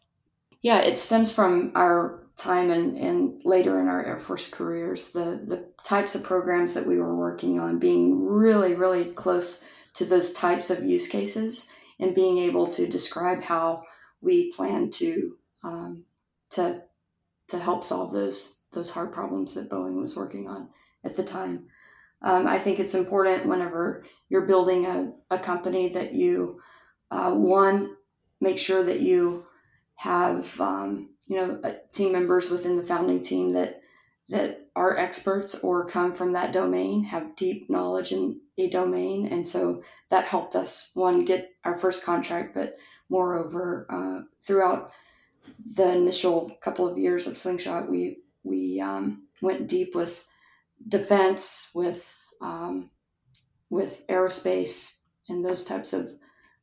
Yeah 0.63 0.81
it 0.81 0.99
stems 0.99 1.31
from 1.31 1.73
our 1.75 2.21
time 2.37 2.71
and 2.71 2.97
and 2.97 3.41
later 3.45 3.81
in 3.81 3.87
our 3.87 4.05
air 4.05 4.19
force 4.19 4.51
careers 4.51 5.13
the 5.13 5.41
the 5.47 5.65
types 5.85 6.17
of 6.17 6.25
programs 6.25 6.75
that 6.75 6.87
we 6.87 6.99
were 6.99 7.15
working 7.15 7.61
on 7.61 7.79
being 7.79 8.27
really 8.27 8.75
really 8.75 9.13
close 9.13 9.65
to 9.93 10.05
those 10.05 10.33
types 10.33 10.71
of 10.71 10.83
use 10.83 11.07
cases 11.07 11.69
and 12.01 12.15
being 12.15 12.39
able 12.39 12.67
to 12.67 12.89
describe 12.89 13.43
how 13.43 13.85
we 14.25 14.53
plan 14.53 14.91
to 14.91 15.37
um, 15.63 16.05
to 16.51 16.83
to 17.49 17.59
help 17.59 17.85
solve 17.85 18.13
those 18.13 18.61
those 18.73 18.91
hard 18.91 19.13
problems 19.13 19.55
that 19.55 19.71
Boeing 19.71 20.01
was 20.01 20.17
working 20.17 20.49
on 20.49 20.69
at 21.05 21.17
the 21.17 21.23
time. 21.23 21.67
Um, 22.23 22.47
I 22.47 22.59
think 22.59 22.81
it's 22.81 22.95
important 22.95 23.47
whenever 23.47 24.05
you're 24.29 24.47
building 24.47 24.87
a, 24.87 25.13
a 25.31 25.39
company 25.39 25.89
that 25.91 26.15
you 26.15 26.61
uh, 27.11 27.33
one 27.33 27.97
make 28.41 28.59
sure 28.59 28.83
that 28.83 29.01
you 29.01 29.47
have 29.97 30.61
um, 30.61 31.11
you 31.27 31.37
know 31.37 31.61
team 31.93 32.13
members 32.13 32.51
within 32.51 32.77
the 32.77 32.87
founding 32.87 33.23
team 33.23 33.51
that 33.51 33.81
that 34.29 34.69
are 34.75 34.97
experts 34.97 35.63
or 35.63 35.87
come 35.87 36.13
from 36.13 36.33
that 36.33 36.53
domain 36.53 37.05
have 37.05 37.37
deep 37.37 37.69
knowledge 37.71 38.11
in 38.11 38.41
a 38.59 38.69
domain 38.69 39.27
and 39.27 39.47
so 39.47 39.83
that 40.11 40.25
helped 40.25 40.57
us 40.57 40.91
one 40.95 41.25
get 41.25 41.51
our 41.65 41.77
first 41.77 42.05
contract 42.05 42.55
but 42.55 42.77
Moreover, 43.09 43.87
uh, 43.91 44.23
throughout 44.43 44.91
the 45.77 45.91
initial 45.91 46.57
couple 46.63 46.89
of 46.89 46.99
years 46.99 47.27
of 47.27 47.37
Slingshot, 47.37 47.91
we 47.91 48.19
we 48.43 48.81
um, 48.81 49.27
went 49.41 49.69
deep 49.69 49.95
with 49.95 50.27
defense, 50.87 51.71
with 51.75 52.09
um, 52.41 52.91
with 53.71 54.07
aerospace, 54.09 54.99
and 55.29 55.45
those 55.45 55.65
types 55.65 55.93
of 55.93 56.11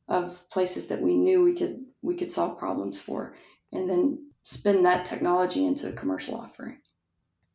of 0.08 0.48
places 0.50 0.88
that 0.88 1.00
we 1.00 1.14
knew 1.14 1.42
we 1.42 1.54
could 1.54 1.80
we 2.02 2.14
could 2.14 2.30
solve 2.30 2.58
problems 2.58 3.00
for, 3.00 3.34
and 3.72 3.88
then 3.88 4.30
spin 4.42 4.82
that 4.82 5.04
technology 5.04 5.64
into 5.64 5.88
a 5.88 5.92
commercial 5.92 6.34
offering. 6.34 6.78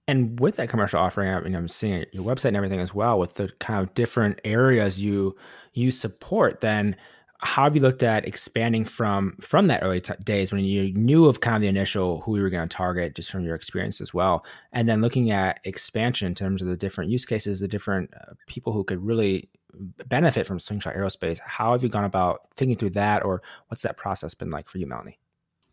And 0.10 0.39
with 0.39 0.56
that 0.56 0.70
commercial 0.70 1.01
offering, 1.01 1.29
I 1.29 1.41
mean, 1.41 1.53
I'm 1.53 1.67
seeing 1.67 2.06
your 2.13 2.24
website 2.24 2.50
and 2.50 2.58
everything 2.58 2.79
as 2.79 2.94
well, 2.94 3.20
with 3.20 3.34
the 3.34 3.50
kind 3.60 3.82
of 3.82 3.94
different 3.94 4.39
areas 4.46 5.01
you 5.01 5.36
you 5.74 5.91
support. 5.91 6.62
Then 6.62 6.96
how 7.39 7.63
have 7.65 7.75
you 7.75 7.82
looked 7.82 8.03
at 8.03 8.27
expanding 8.27 8.84
from 8.84 9.38
from 9.41 9.67
that 9.67 9.84
early 9.84 10.01
t- 10.01 10.13
days 10.24 10.51
when 10.51 10.63
you 10.63 10.91
knew 10.94 11.25
of 11.25 11.39
kind 11.39 11.56
of 11.56 11.62
the 11.62 11.67
initial 11.67 12.22
who 12.22 12.32
we 12.32 12.41
were 12.41 12.50
going 12.50 12.67
to 12.67 12.75
target 12.75 13.15
just 13.15 13.29
from 13.29 13.44
your 13.44 13.53
experience 13.53 14.01
as 14.01 14.13
well 14.13 14.44
and 14.72 14.89
then 14.89 15.01
looking 15.01 15.29
at 15.29 15.60
expansion 15.63 16.27
in 16.27 16.34
terms 16.36 16.62
of 16.62 16.67
the 16.67 16.75
different 16.75 17.12
use 17.12 17.25
cases 17.25 17.60
the 17.60 17.67
different 17.67 18.12
uh, 18.15 18.34
people 18.48 18.74
who 18.74 18.84
could 18.84 19.03
really 19.03 19.50
benefit 20.08 20.46
from 20.46 20.60
slingshot 20.60 20.96
aerospace. 20.96 21.39
How 21.39 21.72
have 21.72 21.84
you 21.84 21.89
gone 21.89 22.03
about 22.03 22.41
thinking 22.56 22.77
through 22.77 22.91
that 22.91 23.24
or 23.24 23.41
what's 23.67 23.84
that 23.84 23.98
process 23.98 24.34
been 24.34 24.50
like 24.50 24.67
for 24.67 24.77
you 24.77 24.88
melanie? 24.88 25.20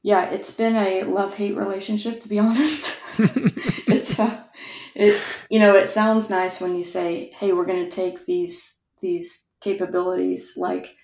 Yeah 0.02 0.24
it's 0.30 0.50
been 0.50 0.76
a 0.76 1.04
love-hate 1.04 1.56
relationship 1.56 2.20
to 2.20 2.28
be 2.28 2.38
honest. 2.38 2.98
It's 3.86 4.18
uh, 4.18 4.42
it 4.94 5.20
you 5.50 5.60
know 5.60 5.76
it 5.76 5.88
sounds 5.88 6.28
nice 6.28 6.60
when 6.60 6.74
you 6.74 6.84
say 6.84 7.30
hey 7.38 7.52
we're 7.52 7.66
going 7.66 7.84
to 7.84 7.90
take 7.90 8.26
these 8.26 8.82
these 9.00 9.50
capabilities 9.60 10.54
like 10.56 10.96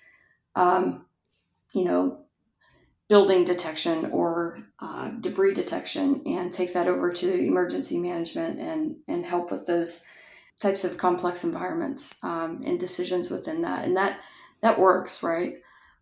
um, 0.55 1.05
you 1.73 1.85
know, 1.85 2.19
building 3.07 3.43
detection 3.43 4.05
or 4.11 4.59
uh, 4.79 5.09
debris 5.19 5.53
detection 5.53 6.21
and 6.25 6.53
take 6.53 6.71
that 6.73 6.87
over 6.87 7.11
to 7.11 7.45
emergency 7.45 7.99
management 7.99 8.57
and, 8.57 8.95
and 9.07 9.25
help 9.25 9.51
with 9.51 9.67
those 9.67 10.05
types 10.61 10.85
of 10.85 10.97
complex 10.97 11.43
environments 11.43 12.15
um, 12.23 12.61
and 12.65 12.79
decisions 12.79 13.29
within 13.29 13.61
that. 13.61 13.83
And 13.83 13.97
that, 13.97 14.21
that 14.61 14.79
works, 14.79 15.23
right? 15.23 15.55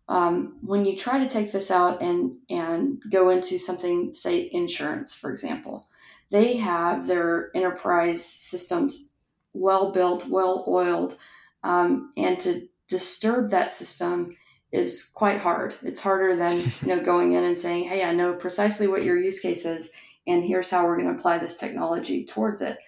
Um, 0.08 0.58
when 0.60 0.84
you 0.84 0.96
try 0.96 1.18
to 1.18 1.28
take 1.28 1.50
this 1.50 1.70
out 1.70 2.00
and, 2.02 2.36
and 2.48 3.00
go 3.10 3.30
into 3.30 3.58
something, 3.58 4.14
say 4.14 4.48
insurance, 4.52 5.14
for 5.14 5.30
example, 5.30 5.88
they 6.30 6.56
have 6.58 7.06
their 7.06 7.50
enterprise 7.56 8.24
systems 8.24 9.10
well 9.52 9.90
built, 9.90 10.28
well 10.28 10.64
oiled, 10.68 11.16
um, 11.64 12.12
and 12.16 12.38
to 12.40 12.68
disturb 12.86 13.50
that 13.50 13.70
system 13.70 14.36
is 14.72 15.10
quite 15.14 15.40
hard. 15.40 15.74
It's 15.82 16.00
harder 16.00 16.36
than 16.36 16.58
you 16.58 16.88
know 16.88 17.00
going 17.00 17.32
in 17.32 17.44
and 17.44 17.58
saying, 17.58 17.84
"Hey, 17.84 18.04
I 18.04 18.12
know 18.12 18.34
precisely 18.34 18.86
what 18.86 19.04
your 19.04 19.18
use 19.18 19.40
case 19.40 19.64
is, 19.64 19.92
and 20.26 20.42
here's 20.42 20.70
how 20.70 20.84
we're 20.84 20.96
going 20.96 21.08
to 21.08 21.14
apply 21.14 21.38
this 21.38 21.56
technology 21.56 22.24
towards 22.24 22.60
it." 22.60 22.78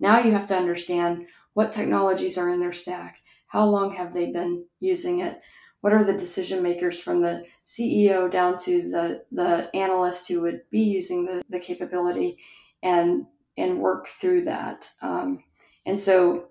Now 0.00 0.18
you 0.18 0.32
have 0.32 0.46
to 0.46 0.56
understand 0.56 1.26
what 1.54 1.72
technologies 1.72 2.36
are 2.38 2.50
in 2.50 2.60
their 2.60 2.72
stack. 2.72 3.20
How 3.48 3.64
long 3.64 3.94
have 3.94 4.12
they 4.12 4.30
been 4.30 4.64
using 4.80 5.20
it? 5.20 5.40
What 5.80 5.92
are 5.92 6.04
the 6.04 6.12
decision 6.12 6.62
makers 6.62 7.00
from 7.00 7.22
the 7.22 7.44
CEO 7.64 8.30
down 8.30 8.56
to 8.58 8.90
the 8.90 9.24
the 9.32 9.70
analyst 9.74 10.28
who 10.28 10.40
would 10.42 10.62
be 10.70 10.80
using 10.80 11.24
the, 11.24 11.42
the 11.48 11.60
capability, 11.60 12.38
and 12.82 13.26
and 13.56 13.78
work 13.78 14.08
through 14.08 14.44
that. 14.44 14.90
Um, 15.02 15.44
and 15.86 15.98
so, 15.98 16.48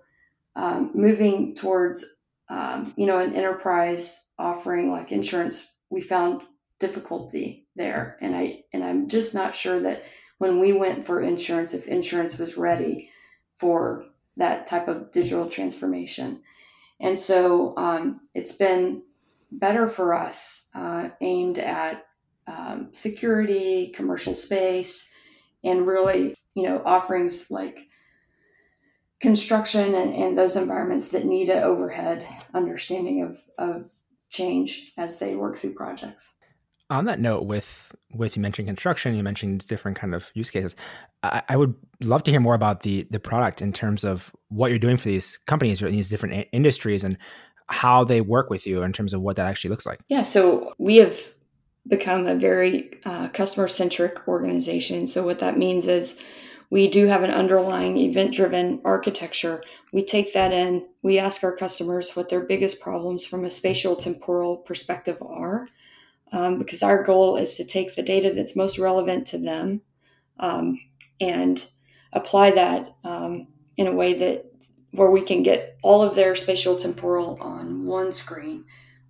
um, 0.56 0.90
moving 0.94 1.54
towards 1.54 2.15
um, 2.48 2.94
you 2.96 3.06
know, 3.06 3.18
an 3.18 3.34
enterprise 3.34 4.30
offering 4.38 4.90
like 4.90 5.12
insurance, 5.12 5.74
we 5.90 6.00
found 6.00 6.42
difficulty 6.78 7.66
there. 7.74 8.16
And 8.20 8.34
I 8.36 8.64
and 8.72 8.84
I'm 8.84 9.08
just 9.08 9.34
not 9.34 9.54
sure 9.54 9.80
that 9.80 10.02
when 10.38 10.58
we 10.58 10.72
went 10.72 11.06
for 11.06 11.20
insurance, 11.20 11.74
if 11.74 11.86
insurance 11.86 12.38
was 12.38 12.56
ready 12.56 13.10
for 13.56 14.04
that 14.36 14.66
type 14.66 14.88
of 14.88 15.10
digital 15.12 15.48
transformation. 15.48 16.42
And 17.00 17.18
so 17.18 17.74
um, 17.76 18.20
it's 18.34 18.52
been 18.52 19.02
better 19.50 19.88
for 19.88 20.14
us 20.14 20.68
uh, 20.74 21.08
aimed 21.20 21.58
at 21.58 22.06
um, 22.46 22.88
security, 22.92 23.88
commercial 23.88 24.34
space, 24.34 25.12
and 25.64 25.86
really, 25.86 26.34
you 26.54 26.62
know, 26.62 26.82
offerings 26.84 27.50
like 27.50 27.88
construction 29.20 29.94
and, 29.94 30.14
and 30.14 30.38
those 30.38 30.56
environments 30.56 31.08
that 31.08 31.24
need 31.24 31.48
an 31.48 31.62
overhead 31.62 32.26
understanding 32.54 33.22
of, 33.22 33.38
of 33.58 33.90
change 34.30 34.92
as 34.98 35.18
they 35.18 35.34
work 35.34 35.56
through 35.56 35.74
projects. 35.74 36.34
On 36.88 37.06
that 37.06 37.18
note 37.18 37.46
with 37.46 37.92
with 38.14 38.36
you 38.36 38.42
mentioned 38.42 38.68
construction 38.68 39.16
you 39.16 39.22
mentioned 39.24 39.66
different 39.66 39.98
kind 39.98 40.14
of 40.14 40.30
use 40.34 40.50
cases. 40.50 40.76
I, 41.24 41.42
I, 41.48 41.56
would 41.56 41.74
love 42.00 42.22
to 42.24 42.30
hear 42.30 42.38
more 42.38 42.54
about 42.54 42.82
the 42.82 43.08
the 43.10 43.18
product 43.18 43.60
in 43.60 43.72
terms 43.72 44.04
of 44.04 44.32
what 44.50 44.70
you're 44.70 44.78
doing 44.78 44.96
for 44.96 45.08
these 45.08 45.36
companies 45.46 45.82
or 45.82 45.90
these 45.90 46.08
different 46.08 46.34
a- 46.36 46.50
industries 46.52 47.02
and 47.02 47.18
how 47.66 48.04
they 48.04 48.20
work 48.20 48.50
with 48.50 48.68
you 48.68 48.84
in 48.84 48.92
terms 48.92 49.12
of 49.12 49.20
what 49.20 49.34
that 49.34 49.46
actually 49.46 49.70
looks 49.70 49.84
like. 49.84 49.98
Yeah 50.08 50.22
so 50.22 50.74
we 50.78 50.98
have 50.98 51.18
become 51.88 52.26
a 52.26 52.36
very 52.36 52.90
uh, 53.04 53.28
customer 53.28 53.68
centric 53.68 54.26
organization. 54.26 55.06
So 55.06 55.24
what 55.24 55.38
that 55.38 55.58
means 55.58 55.86
is 55.86 56.22
we 56.70 56.88
do 56.88 57.06
have 57.06 57.22
an 57.22 57.30
underlying 57.30 57.96
event 57.96 58.34
driven 58.34 58.80
architecture. 58.84 59.62
We 59.92 60.04
take 60.04 60.32
that 60.32 60.52
in, 60.52 60.86
we 61.02 61.18
ask 61.18 61.44
our 61.44 61.54
customers 61.54 62.14
what 62.14 62.28
their 62.28 62.40
biggest 62.40 62.80
problems 62.80 63.24
from 63.24 63.44
a 63.44 63.50
spatial 63.50 63.96
temporal 63.96 64.58
perspective 64.58 65.18
are, 65.22 65.68
um, 66.32 66.58
because 66.58 66.82
our 66.82 67.02
goal 67.02 67.36
is 67.36 67.54
to 67.54 67.64
take 67.64 67.94
the 67.94 68.02
data 68.02 68.32
that's 68.32 68.56
most 68.56 68.78
relevant 68.78 69.26
to 69.28 69.38
them 69.38 69.82
um, 70.38 70.80
and 71.20 71.68
apply 72.12 72.50
that 72.50 72.94
um, 73.04 73.46
in 73.76 73.86
a 73.86 73.92
way 73.92 74.14
that 74.14 74.46
where 74.90 75.10
we 75.10 75.22
can 75.22 75.42
get 75.42 75.76
all 75.82 76.02
of 76.02 76.14
their 76.14 76.34
spatial 76.34 76.76
temporal 76.76 77.38
on 77.40 77.86
one 77.86 78.10
screen 78.10 78.64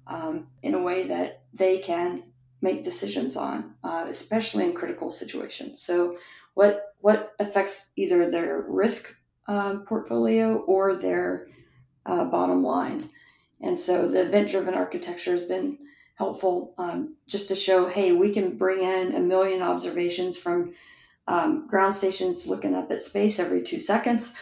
um, 0.06 0.48
in 0.62 0.74
a 0.74 0.82
way 0.82 1.06
that 1.06 1.42
they 1.54 1.78
can 1.78 2.24
make 2.60 2.82
decisions 2.82 3.36
on, 3.36 3.74
uh, 3.84 4.06
especially 4.08 4.64
in 4.64 4.74
critical 4.74 5.10
situations. 5.10 5.80
So 5.80 6.18
what 6.54 6.85
what 7.00 7.34
affects 7.38 7.92
either 7.96 8.30
their 8.30 8.64
risk 8.68 9.14
um, 9.48 9.84
portfolio 9.84 10.58
or 10.58 10.94
their 10.94 11.48
uh, 12.04 12.24
bottom 12.24 12.62
line. 12.62 13.02
And 13.60 13.78
so 13.78 14.08
the 14.08 14.22
event 14.22 14.50
driven 14.50 14.74
architecture 14.74 15.32
has 15.32 15.44
been 15.44 15.78
helpful 16.16 16.74
um, 16.78 17.16
just 17.26 17.48
to 17.48 17.56
show 17.56 17.88
hey, 17.88 18.12
we 18.12 18.32
can 18.32 18.56
bring 18.56 18.80
in 18.80 19.14
a 19.14 19.20
million 19.20 19.62
observations 19.62 20.38
from 20.38 20.72
um, 21.28 21.66
ground 21.66 21.94
stations 21.94 22.46
looking 22.46 22.74
up 22.74 22.90
at 22.90 23.02
space 23.02 23.38
every 23.38 23.62
two 23.62 23.80
seconds. 23.80 24.34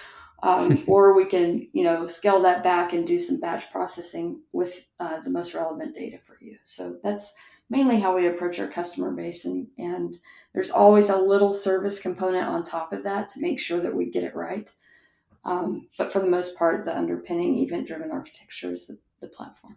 Um, 0.43 0.83
or 0.87 1.15
we 1.15 1.25
can, 1.25 1.69
you 1.73 1.85
know, 1.85 2.07
scale 2.07 2.43
that 2.43 2.63
back 2.63 2.93
and 2.93 3.07
do 3.07 3.19
some 3.19 3.41
batch 3.41 3.71
processing 3.73 4.43
with 4.53 4.89
uh, 5.01 5.21
the 5.21 5.31
most 5.31 5.55
relevant 5.55 5.95
data 5.95 6.19
for 6.19 6.37
you. 6.41 6.59
So 6.63 6.99
that's 7.03 7.35
mainly 7.71 8.01
how 8.01 8.15
we 8.15 8.27
approach 8.27 8.59
our 8.61 8.69
customer 8.69 9.11
base 9.11 9.45
and 9.45 9.69
and 9.79 10.17
there's 10.53 10.71
always 10.71 11.09
a 11.09 11.19
little 11.19 11.53
service 11.53 12.01
component 12.01 12.47
on 12.47 12.63
top 12.63 12.93
of 12.93 13.03
that 13.03 13.29
to 13.31 13.41
make 13.41 13.59
sure 13.59 13.81
that 13.81 13.95
we 13.95 14.07
get 14.11 14.25
it 14.25 14.35
right 14.37 14.71
Um, 15.45 15.89
but 15.99 16.13
for 16.13 16.21
the 16.21 16.27
most 16.27 16.59
part, 16.59 16.85
the 16.85 16.97
underpinning 16.97 17.59
event 17.59 17.87
driven 17.87 18.11
architecture 18.11 18.73
is 18.73 18.87
the, 18.87 18.99
the 19.21 19.29
platform. 19.29 19.77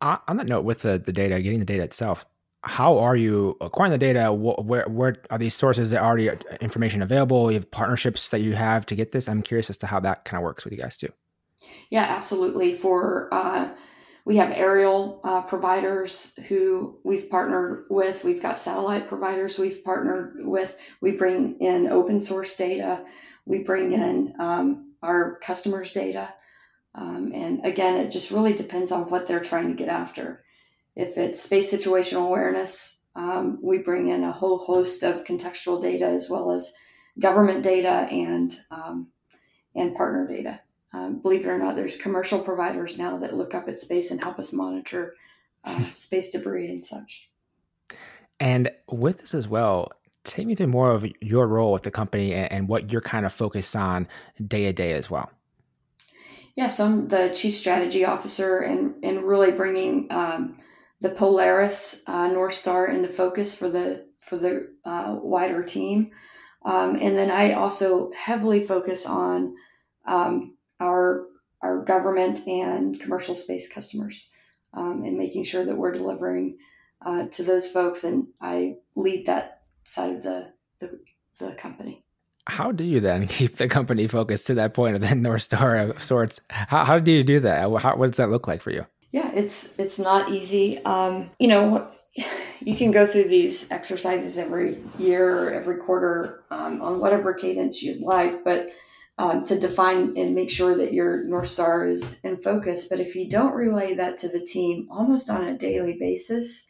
On 0.00 0.36
that 0.36 0.46
note, 0.46 0.64
with 0.64 0.82
the, 0.82 0.98
the 0.98 1.12
data, 1.12 1.40
getting 1.40 1.60
the 1.60 1.64
data 1.64 1.82
itself, 1.82 2.26
how 2.62 2.98
are 2.98 3.16
you 3.16 3.56
acquiring 3.60 3.92
the 3.92 3.98
data? 3.98 4.32
Where, 4.32 4.86
where 4.86 5.16
are 5.30 5.38
these 5.38 5.54
sources 5.54 5.90
that 5.90 6.02
already 6.02 6.30
uh, 6.30 6.36
information 6.60 7.02
available? 7.02 7.50
You 7.50 7.58
have 7.58 7.70
partnerships 7.70 8.28
that 8.30 8.40
you 8.40 8.54
have 8.54 8.84
to 8.86 8.94
get 8.94 9.12
this. 9.12 9.28
I'm 9.28 9.42
curious 9.42 9.70
as 9.70 9.78
to 9.78 9.86
how 9.86 10.00
that 10.00 10.24
kind 10.24 10.38
of 10.38 10.44
works 10.44 10.64
with 10.64 10.72
you 10.72 10.78
guys 10.78 10.98
too. 10.98 11.12
Yeah, 11.90 12.04
absolutely. 12.04 12.74
For 12.74 13.32
uh, 13.32 13.70
we 14.24 14.36
have 14.38 14.52
aerial 14.52 15.20
uh, 15.22 15.42
providers 15.42 16.38
who 16.48 16.98
we've 17.04 17.28
partnered 17.28 17.84
with. 17.90 18.24
We've 18.24 18.42
got 18.42 18.58
satellite 18.58 19.06
providers 19.06 19.58
we've 19.58 19.84
partnered 19.84 20.36
with. 20.38 20.76
We 21.00 21.12
bring 21.12 21.58
in 21.60 21.88
open 21.88 22.20
source 22.20 22.56
data. 22.56 23.04
We 23.44 23.58
bring 23.58 23.92
in 23.92 24.34
um, 24.38 24.94
our 25.02 25.38
customers' 25.40 25.92
data. 25.92 26.32
Um, 26.94 27.32
and 27.34 27.64
again, 27.66 27.96
it 27.96 28.10
just 28.10 28.30
really 28.30 28.54
depends 28.54 28.92
on 28.92 29.10
what 29.10 29.26
they're 29.26 29.40
trying 29.40 29.68
to 29.68 29.74
get 29.74 29.88
after. 29.88 30.42
If 30.96 31.18
it's 31.18 31.42
space 31.42 31.72
situational 31.72 32.26
awareness, 32.26 33.04
um, 33.16 33.58
we 33.62 33.78
bring 33.78 34.08
in 34.08 34.24
a 34.24 34.32
whole 34.32 34.58
host 34.58 35.02
of 35.02 35.24
contextual 35.24 35.82
data 35.82 36.06
as 36.06 36.30
well 36.30 36.50
as 36.50 36.72
government 37.18 37.62
data 37.62 38.08
and 38.10 38.58
um, 38.70 39.08
and 39.74 39.94
partner 39.94 40.26
data. 40.26 40.60
Um, 40.94 41.20
believe 41.20 41.44
it 41.44 41.48
or 41.48 41.58
not, 41.58 41.74
there's 41.74 41.96
commercial 41.96 42.38
providers 42.38 42.96
now 42.96 43.18
that 43.18 43.34
look 43.34 43.52
up 43.52 43.68
at 43.68 43.80
space 43.80 44.12
and 44.12 44.22
help 44.22 44.38
us 44.38 44.52
monitor 44.52 45.14
uh, 45.64 45.84
space 45.94 46.30
debris 46.30 46.68
and 46.68 46.84
such. 46.84 47.28
And 48.38 48.70
with 48.88 49.18
this 49.18 49.34
as 49.34 49.48
well, 49.48 49.90
take 50.22 50.46
me 50.46 50.54
through 50.54 50.68
more 50.68 50.92
of 50.92 51.04
your 51.20 51.48
role 51.48 51.72
with 51.72 51.82
the 51.82 51.90
company 51.90 52.32
and, 52.32 52.52
and 52.52 52.68
what 52.68 52.92
you're 52.92 53.00
kind 53.00 53.26
of 53.26 53.32
focused 53.32 53.74
on 53.74 54.06
day 54.46 54.64
to 54.64 54.72
day 54.72 54.92
as 54.92 55.10
well. 55.10 55.30
Yeah, 56.56 56.68
so 56.68 56.84
I'm 56.84 57.08
the 57.08 57.32
chief 57.34 57.56
strategy 57.56 58.04
officer 58.04 58.60
and, 58.60 58.94
and 59.02 59.24
really 59.24 59.50
bringing 59.50 60.06
um, 60.10 60.58
the 61.00 61.10
Polaris 61.10 62.02
uh, 62.06 62.28
North 62.28 62.54
Star 62.54 62.86
into 62.86 63.08
focus 63.08 63.52
for 63.52 63.68
the 63.68 64.06
for 64.18 64.38
the 64.38 64.72
uh, 64.84 65.16
wider 65.20 65.62
team. 65.62 66.12
Um, 66.64 66.96
and 67.00 67.18
then 67.18 67.30
I 67.30 67.52
also 67.52 68.10
heavily 68.12 68.64
focus 68.64 69.04
on 69.04 69.54
um, 70.06 70.56
our 70.80 71.26
our 71.62 71.82
government 71.82 72.46
and 72.46 73.00
commercial 73.00 73.34
space 73.34 73.72
customers 73.72 74.30
um, 74.74 75.02
and 75.04 75.16
making 75.16 75.44
sure 75.44 75.64
that 75.64 75.76
we're 75.76 75.92
delivering 75.92 76.58
uh, 77.04 77.26
to 77.28 77.42
those 77.42 77.68
folks. 77.68 78.04
And 78.04 78.26
I 78.40 78.76
lead 78.94 79.26
that 79.26 79.62
side 79.84 80.16
of 80.16 80.22
the, 80.22 80.52
the, 80.80 81.00
the 81.38 81.52
company. 81.52 82.04
How 82.46 82.70
do 82.70 82.84
you 82.84 83.00
then 83.00 83.26
keep 83.28 83.56
the 83.56 83.68
company 83.68 84.06
focused 84.06 84.46
to 84.48 84.54
that 84.54 84.74
point 84.74 84.96
of 84.96 85.00
the 85.00 85.14
North 85.14 85.42
Star 85.42 85.76
of 85.76 86.02
sorts? 86.02 86.40
How, 86.50 86.84
how 86.84 86.98
do 86.98 87.10
you 87.10 87.24
do 87.24 87.40
that? 87.40 87.62
How, 87.80 87.96
what 87.96 88.06
does 88.06 88.18
that 88.18 88.30
look 88.30 88.46
like 88.46 88.60
for 88.60 88.70
you? 88.70 88.86
Yeah, 89.12 89.30
it's 89.32 89.78
it's 89.78 89.98
not 89.98 90.32
easy. 90.32 90.84
Um, 90.84 91.30
you 91.38 91.46
know, 91.46 91.88
you 92.60 92.76
can 92.76 92.90
go 92.90 93.06
through 93.06 93.28
these 93.28 93.70
exercises 93.70 94.38
every 94.38 94.82
year 94.98 95.38
or 95.38 95.54
every 95.54 95.76
quarter 95.76 96.42
um, 96.50 96.82
on 96.82 97.00
whatever 97.00 97.32
cadence 97.32 97.82
you'd 97.82 98.02
like, 98.02 98.44
but 98.44 98.70
um, 99.18 99.44
to 99.44 99.58
define 99.58 100.14
and 100.16 100.34
make 100.34 100.50
sure 100.50 100.76
that 100.76 100.92
your 100.92 101.24
North 101.24 101.46
Star 101.46 101.86
is 101.86 102.20
in 102.24 102.36
focus. 102.36 102.88
But 102.88 103.00
if 103.00 103.14
you 103.14 103.28
don't 103.28 103.54
relay 103.54 103.94
that 103.94 104.18
to 104.18 104.28
the 104.28 104.44
team 104.44 104.88
almost 104.90 105.30
on 105.30 105.44
a 105.44 105.58
daily 105.58 105.96
basis, 105.98 106.68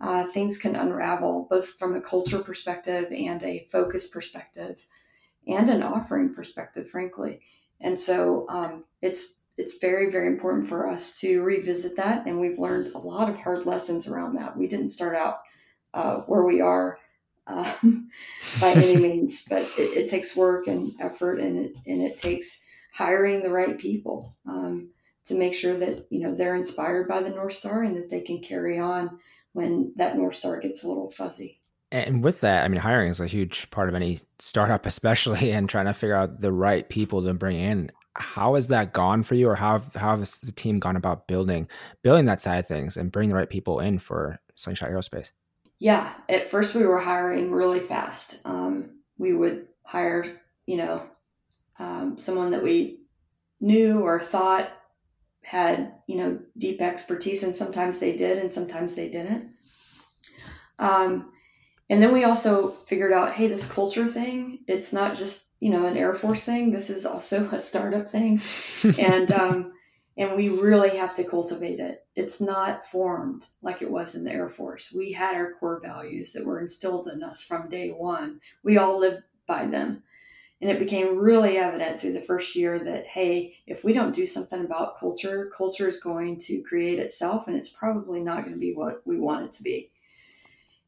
uh, 0.00 0.26
things 0.26 0.58
can 0.58 0.76
unravel 0.76 1.46
both 1.50 1.68
from 1.70 1.94
a 1.94 2.00
culture 2.00 2.40
perspective 2.40 3.10
and 3.12 3.42
a 3.42 3.66
focus 3.70 4.08
perspective 4.08 4.84
and 5.46 5.68
an 5.68 5.82
offering 5.82 6.34
perspective, 6.34 6.88
frankly. 6.88 7.40
And 7.80 7.98
so 7.98 8.46
um, 8.48 8.84
it's 9.02 9.40
it's 9.56 9.78
very 9.78 10.10
very 10.10 10.26
important 10.26 10.66
for 10.66 10.88
us 10.88 11.18
to 11.20 11.42
revisit 11.42 11.94
that 11.96 12.26
and 12.26 12.40
we've 12.40 12.58
learned 12.58 12.94
a 12.94 12.98
lot 12.98 13.28
of 13.28 13.36
hard 13.36 13.66
lessons 13.66 14.08
around 14.08 14.34
that 14.34 14.56
we 14.56 14.66
didn't 14.66 14.88
start 14.88 15.14
out 15.14 15.40
uh, 15.92 16.20
where 16.20 16.44
we 16.44 16.62
are 16.62 16.98
um, 17.50 18.08
by 18.60 18.72
any 18.72 18.96
means 18.96 19.46
but 19.48 19.62
it, 19.78 19.96
it, 19.96 20.10
takes 20.10 20.36
work 20.36 20.66
and 20.66 20.90
effort 21.00 21.38
and 21.38 21.58
it 21.58 21.72
and 21.86 22.02
it 22.02 22.16
takes 22.16 22.64
hiring 22.92 23.42
the 23.42 23.50
right 23.50 23.78
people 23.78 24.36
um, 24.46 24.90
to 25.24 25.34
make 25.34 25.54
sure 25.54 25.76
that 25.76 26.06
you 26.10 26.20
know 26.20 26.34
they're 26.34 26.56
inspired 26.56 27.08
by 27.08 27.22
the 27.22 27.30
north 27.30 27.52
star 27.52 27.82
and 27.82 27.96
that 27.96 28.08
they 28.08 28.20
can 28.20 28.40
carry 28.40 28.78
on 28.78 29.18
when 29.52 29.92
that 29.96 30.16
north 30.16 30.34
star 30.34 30.58
gets 30.60 30.84
a 30.84 30.88
little 30.88 31.10
fuzzy. 31.10 31.60
And 31.92 32.22
with 32.22 32.40
that, 32.42 32.64
I 32.64 32.68
mean, 32.68 32.80
hiring 32.80 33.10
is 33.10 33.18
a 33.18 33.26
huge 33.26 33.68
part 33.70 33.88
of 33.88 33.96
any 33.96 34.20
startup, 34.38 34.86
especially, 34.86 35.52
and 35.52 35.68
trying 35.68 35.86
to 35.86 35.94
figure 35.94 36.14
out 36.14 36.40
the 36.40 36.52
right 36.52 36.88
people 36.88 37.24
to 37.24 37.34
bring 37.34 37.58
in. 37.58 37.90
How 38.14 38.54
has 38.54 38.68
that 38.68 38.92
gone 38.92 39.22
for 39.22 39.34
you 39.34 39.48
or 39.48 39.56
how, 39.56 39.80
how 39.94 40.16
has 40.16 40.38
the 40.38 40.52
team 40.52 40.78
gone 40.78 40.96
about 40.96 41.26
building 41.26 41.68
building 42.02 42.26
that 42.26 42.40
side 42.40 42.58
of 42.58 42.66
things 42.66 42.96
and 42.96 43.12
bringing 43.12 43.30
the 43.30 43.36
right 43.36 43.48
people 43.48 43.80
in 43.80 43.98
for 43.98 44.40
slingshot 44.56 44.90
aerospace 44.90 45.32
yeah 45.80 46.12
at 46.28 46.50
first 46.50 46.76
we 46.76 46.86
were 46.86 47.00
hiring 47.00 47.50
really 47.50 47.80
fast. 47.80 48.40
Um, 48.44 49.00
we 49.18 49.32
would 49.32 49.66
hire 49.82 50.24
you 50.66 50.76
know 50.76 51.02
um, 51.80 52.16
someone 52.16 52.52
that 52.52 52.62
we 52.62 53.00
knew 53.60 54.00
or 54.00 54.20
thought 54.20 54.70
had 55.42 55.94
you 56.06 56.16
know 56.16 56.38
deep 56.56 56.80
expertise 56.80 57.42
and 57.42 57.56
sometimes 57.56 57.98
they 57.98 58.14
did 58.14 58.38
and 58.38 58.52
sometimes 58.52 58.94
they 58.94 59.08
didn't. 59.08 59.54
Um, 60.78 61.32
and 61.88 62.00
then 62.00 62.12
we 62.12 62.24
also 62.24 62.70
figured 62.86 63.12
out 63.12 63.32
hey 63.32 63.48
this 63.48 63.70
culture 63.70 64.06
thing 64.06 64.60
it's 64.68 64.92
not 64.92 65.14
just 65.14 65.56
you 65.60 65.70
know 65.70 65.86
an 65.86 65.96
air 65.96 66.14
force 66.14 66.44
thing 66.44 66.70
this 66.70 66.88
is 66.88 67.04
also 67.04 67.48
a 67.52 67.58
startup 67.58 68.08
thing. 68.08 68.40
And 68.98 69.32
um, 69.32 69.72
and 70.18 70.36
we 70.36 70.50
really 70.50 70.98
have 70.98 71.14
to 71.14 71.24
cultivate 71.24 71.78
it 71.78 72.04
it's 72.20 72.40
not 72.40 72.84
formed 72.84 73.46
like 73.62 73.80
it 73.80 73.90
was 73.90 74.14
in 74.14 74.24
the 74.24 74.32
air 74.32 74.50
force. 74.50 74.94
We 74.94 75.12
had 75.12 75.34
our 75.34 75.52
core 75.52 75.80
values 75.80 76.32
that 76.32 76.44
were 76.44 76.60
instilled 76.60 77.08
in 77.08 77.22
us 77.22 77.42
from 77.42 77.70
day 77.70 77.88
one. 77.90 78.40
We 78.62 78.76
all 78.76 78.98
lived 78.98 79.22
by 79.46 79.64
them. 79.64 80.02
And 80.60 80.70
it 80.70 80.78
became 80.78 81.16
really 81.16 81.56
evident 81.56 81.98
through 81.98 82.12
the 82.12 82.20
first 82.20 82.54
year 82.54 82.78
that 82.84 83.06
hey 83.06 83.54
if 83.66 83.82
we 83.82 83.94
don't 83.94 84.14
do 84.14 84.26
something 84.26 84.62
about 84.62 84.98
culture 84.98 85.50
culture 85.56 85.88
is 85.88 86.02
going 86.02 86.38
to 86.40 86.60
create 86.60 86.98
itself 86.98 87.48
and 87.48 87.56
it's 87.56 87.70
probably 87.70 88.20
not 88.20 88.42
going 88.42 88.52
to 88.52 88.60
be 88.60 88.74
what 88.74 89.00
we 89.06 89.18
want 89.18 89.46
it 89.46 89.52
to 89.52 89.62
be. 89.62 89.90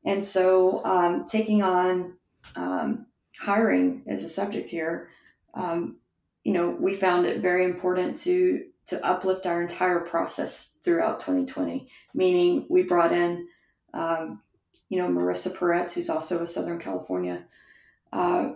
And 0.05 0.23
so 0.23 0.85
um, 0.85 1.25
taking 1.25 1.63
on 1.63 2.19
um, 2.55 3.07
hiring 3.41 4.03
as 4.07 4.23
a 4.25 4.29
subject 4.29 4.69
here, 4.69 5.09
um, 5.55 5.97
you 6.45 6.53
know, 6.53 6.69
we 6.69 6.93
found 6.93 7.25
it 7.25 7.41
very 7.41 7.65
important 7.65 8.19
to 8.19 8.67
to 8.85 9.03
uplift 9.07 9.47
our 9.47 9.63
entire 9.63 10.01
process 10.01 10.72
throughout 10.83 11.21
2020. 11.21 11.89
Meaning, 12.15 12.67
we 12.69 12.83
brought 12.83 13.13
in, 13.13 13.49
um, 13.95 14.43
you 14.89 14.99
know, 14.99 15.09
Marissa 15.09 15.57
Peretz, 15.57 15.95
who's 15.95 16.11
also 16.11 16.43
a 16.43 16.47
Southern 16.47 16.79
California 16.79 17.45
uh, 18.13 18.51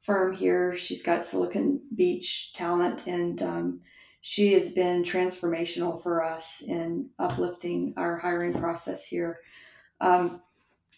firm 0.00 0.34
here. 0.34 0.74
She's 0.74 1.02
got 1.02 1.24
Silicon 1.24 1.80
Beach 1.94 2.52
talent, 2.52 3.06
and 3.06 3.40
um, 3.42 3.80
she 4.20 4.52
has 4.52 4.72
been 4.72 5.02
transformational 5.02 6.00
for 6.02 6.24
us 6.24 6.62
in 6.62 7.08
uplifting 7.18 7.94
our 7.96 8.16
hiring 8.16 8.52
process 8.52 9.06
here. 9.06 9.40
Um, 10.00 10.42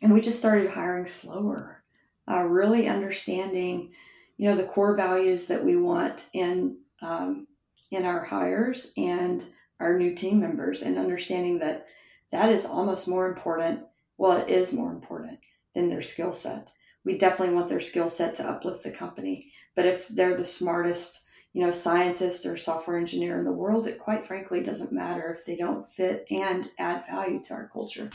and 0.01 0.13
we 0.13 0.21
just 0.21 0.39
started 0.39 0.71
hiring 0.71 1.07
slower 1.07 1.83
uh, 2.29 2.45
really 2.45 2.89
understanding, 2.89 3.93
you 4.37 4.49
know, 4.49 4.57
the 4.57 4.65
core 4.65 4.97
values 4.97 5.47
that 5.47 5.65
we 5.65 5.77
want 5.77 6.29
in 6.33 6.79
um, 7.01 7.47
in 7.91 8.05
our 8.05 8.25
hires 8.25 8.93
and 8.97 9.45
our 9.83 9.99
new 9.99 10.15
team 10.15 10.41
members, 10.41 10.83
and 10.83 10.99
understanding 10.99 11.59
that 11.59 11.87
that 12.31 12.49
is 12.49 12.65
almost 12.65 13.09
more 13.09 13.29
important. 13.29 13.85
Well, 14.17 14.39
it 14.39 14.49
is 14.49 14.73
more 14.73 14.91
important 14.91 15.39
than 15.75 15.89
their 15.89 16.03
skill 16.03 16.33
set. 16.33 16.71
We 17.05 17.19
definitely 17.19 17.55
want 17.55 17.69
their 17.69 17.81
skill 17.81 18.09
set 18.09 18.35
to 18.37 18.49
uplift 18.49 18.83
the 18.83 18.91
company, 18.91 19.53
but 19.75 19.87
if 19.87 20.09
they're 20.09 20.37
the 20.37 20.45
smartest, 20.45 21.27
you 21.53 21.65
know, 21.65 21.73
scientist 21.73 22.47
or 22.47 22.57
software 22.57 22.97
engineer 22.97 23.39
in 23.39 23.45
the 23.45 23.53
world, 23.53 23.87
it 23.87 23.99
quite 23.99 24.25
frankly 24.25 24.63
doesn't 24.63 24.93
matter 24.93 25.35
if 25.35 25.45
they 25.45 25.57
don't 25.57 25.85
fit 25.85 26.27
and 26.31 26.71
add 26.79 27.05
value 27.07 27.43
to 27.43 27.55
our 27.55 27.69
culture. 27.73 28.11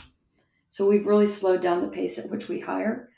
So 0.70 0.88
we've 0.88 1.06
really 1.06 1.26
slowed 1.26 1.60
down 1.60 1.80
the 1.80 1.88
pace 1.88 2.18
at 2.18 2.30
which 2.30 2.48
we 2.48 2.60
hire 2.60 3.10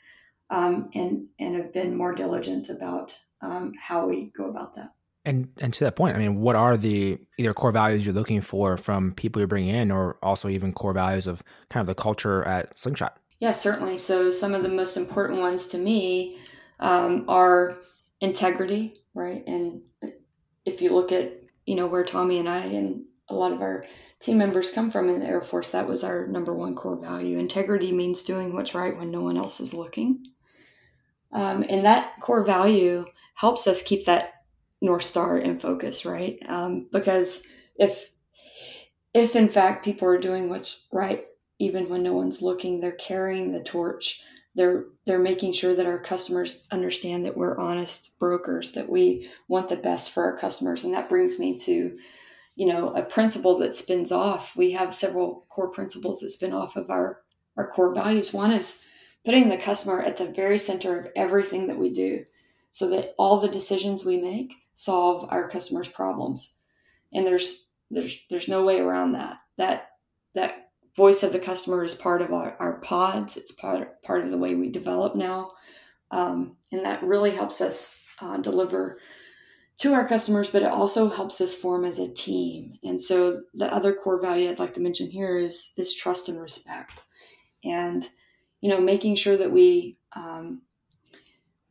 um, 0.49 0.89
and 0.93 1.27
and 1.39 1.55
have 1.55 1.73
been 1.73 1.95
more 1.95 2.13
diligent 2.13 2.69
about 2.69 3.17
um, 3.41 3.73
how 3.79 4.07
we 4.07 4.31
go 4.35 4.45
about 4.49 4.75
that. 4.75 4.93
And 5.23 5.49
and 5.59 5.71
to 5.73 5.83
that 5.83 5.95
point, 5.95 6.15
I 6.15 6.19
mean, 6.19 6.41
what 6.41 6.55
are 6.55 6.77
the 6.77 7.19
either 7.37 7.53
core 7.53 7.71
values 7.71 8.05
you're 8.05 8.15
looking 8.15 8.41
for 8.41 8.75
from 8.75 9.13
people 9.13 9.39
you're 9.39 9.47
bringing 9.47 9.75
in, 9.75 9.91
or 9.91 10.17
also 10.23 10.49
even 10.49 10.73
core 10.73 10.93
values 10.93 11.27
of 11.27 11.43
kind 11.69 11.81
of 11.81 11.87
the 11.87 12.01
culture 12.01 12.43
at 12.43 12.75
Slingshot? 12.77 13.17
Yeah, 13.39 13.51
certainly. 13.51 13.97
So 13.97 14.31
some 14.31 14.55
of 14.55 14.63
the 14.63 14.69
most 14.69 14.97
important 14.97 15.39
ones 15.39 15.67
to 15.67 15.77
me 15.77 16.39
um, 16.79 17.25
are 17.27 17.77
integrity, 18.19 18.95
right? 19.13 19.43
And 19.45 19.81
if 20.65 20.81
you 20.81 20.93
look 20.93 21.11
at 21.11 21.33
you 21.65 21.75
know 21.75 21.87
where 21.87 22.03
Tommy 22.03 22.39
and 22.39 22.49
I 22.49 22.65
and 22.65 23.03
a 23.29 23.35
lot 23.35 23.51
of 23.51 23.61
our 23.61 23.85
team 24.19 24.37
members 24.37 24.71
come 24.71 24.89
from 24.89 25.07
in 25.07 25.19
the 25.19 25.25
Air 25.25 25.41
Force, 25.41 25.69
that 25.71 25.87
was 25.87 26.03
our 26.03 26.27
number 26.27 26.53
one 26.53 26.75
core 26.75 26.99
value. 26.99 27.37
Integrity 27.37 27.91
means 27.91 28.23
doing 28.23 28.53
what's 28.53 28.75
right 28.75 28.97
when 28.97 29.11
no 29.11 29.21
one 29.21 29.37
else 29.37 29.59
is 29.59 29.73
looking. 29.73 30.25
Um, 31.31 31.63
and 31.69 31.85
that 31.85 32.19
core 32.19 32.43
value 32.43 33.05
helps 33.35 33.67
us 33.67 33.81
keep 33.81 34.05
that 34.05 34.30
north 34.81 35.03
star 35.03 35.37
in 35.37 35.57
focus, 35.57 36.05
right? 36.05 36.39
Um, 36.47 36.87
because 36.91 37.43
if 37.75 38.11
if 39.13 39.35
in 39.35 39.49
fact 39.49 39.85
people 39.85 40.07
are 40.07 40.17
doing 40.17 40.49
what's 40.49 40.87
right, 40.91 41.25
even 41.59 41.89
when 41.89 42.03
no 42.03 42.13
one's 42.13 42.41
looking, 42.41 42.79
they're 42.79 42.91
carrying 42.93 43.51
the 43.51 43.61
torch. 43.61 44.21
They're 44.55 44.85
they're 45.05 45.19
making 45.19 45.53
sure 45.53 45.75
that 45.75 45.85
our 45.85 45.99
customers 45.99 46.67
understand 46.71 47.25
that 47.25 47.37
we're 47.37 47.57
honest 47.57 48.19
brokers, 48.19 48.73
that 48.73 48.89
we 48.89 49.29
want 49.47 49.69
the 49.69 49.77
best 49.77 50.11
for 50.11 50.23
our 50.23 50.37
customers, 50.37 50.83
and 50.83 50.93
that 50.93 51.09
brings 51.09 51.39
me 51.39 51.57
to 51.59 51.97
you 52.55 52.65
know 52.67 52.89
a 52.89 53.01
principle 53.01 53.57
that 53.59 53.75
spins 53.75 54.11
off 54.11 54.55
we 54.57 54.71
have 54.71 54.93
several 54.93 55.45
core 55.49 55.71
principles 55.71 56.19
that 56.19 56.29
spin 56.29 56.53
off 56.53 56.75
of 56.75 56.89
our 56.89 57.21
our 57.57 57.67
core 57.69 57.93
values 57.93 58.33
one 58.33 58.51
is 58.51 58.83
putting 59.23 59.49
the 59.49 59.57
customer 59.57 60.01
at 60.01 60.17
the 60.17 60.25
very 60.25 60.59
center 60.59 60.99
of 60.99 61.07
everything 61.15 61.67
that 61.67 61.77
we 61.77 61.93
do 61.93 62.25
so 62.71 62.89
that 62.89 63.13
all 63.17 63.39
the 63.39 63.49
decisions 63.49 64.05
we 64.05 64.17
make 64.17 64.53
solve 64.81 65.27
our 65.29 65.47
customers 65.47 65.87
problems. 65.87 66.57
And 67.13 67.25
there's 67.25 67.71
there's 67.91 68.19
there's 68.31 68.47
no 68.47 68.65
way 68.65 68.79
around 68.79 69.11
that. 69.11 69.37
That 69.57 69.89
that 70.33 70.71
voice 70.97 71.21
of 71.21 71.33
the 71.33 71.39
customer 71.39 71.83
is 71.83 71.93
part 71.93 72.23
of 72.23 72.33
our, 72.33 72.57
our 72.59 72.79
pods. 72.79 73.37
It's 73.37 73.51
part 73.51 74.01
part 74.01 74.23
of 74.23 74.31
the 74.31 74.39
way 74.39 74.55
we 74.55 74.71
develop 74.71 75.15
now. 75.15 75.51
Um, 76.09 76.57
and 76.71 76.83
that 76.83 77.03
really 77.03 77.31
helps 77.31 77.61
us 77.61 78.05
uh, 78.21 78.37
deliver 78.37 78.97
to 79.77 79.93
our 79.93 80.07
customers 80.07 80.51
but 80.51 80.61
it 80.61 80.67
also 80.67 81.09
helps 81.09 81.41
us 81.41 81.55
form 81.55 81.85
as 81.85 81.99
a 81.99 82.13
team. 82.13 82.73
And 82.83 82.99
so 82.99 83.41
the 83.53 83.71
other 83.71 83.93
core 83.93 84.19
value 84.19 84.49
i'd 84.49 84.59
like 84.59 84.73
to 84.73 84.81
mention 84.81 85.11
here 85.11 85.37
is 85.37 85.73
is 85.77 85.93
trust 85.93 86.27
and 86.27 86.41
respect. 86.41 87.03
And 87.63 88.07
you 88.61 88.69
know 88.71 88.81
making 88.81 89.15
sure 89.15 89.37
that 89.37 89.51
we 89.51 89.99
um, 90.15 90.63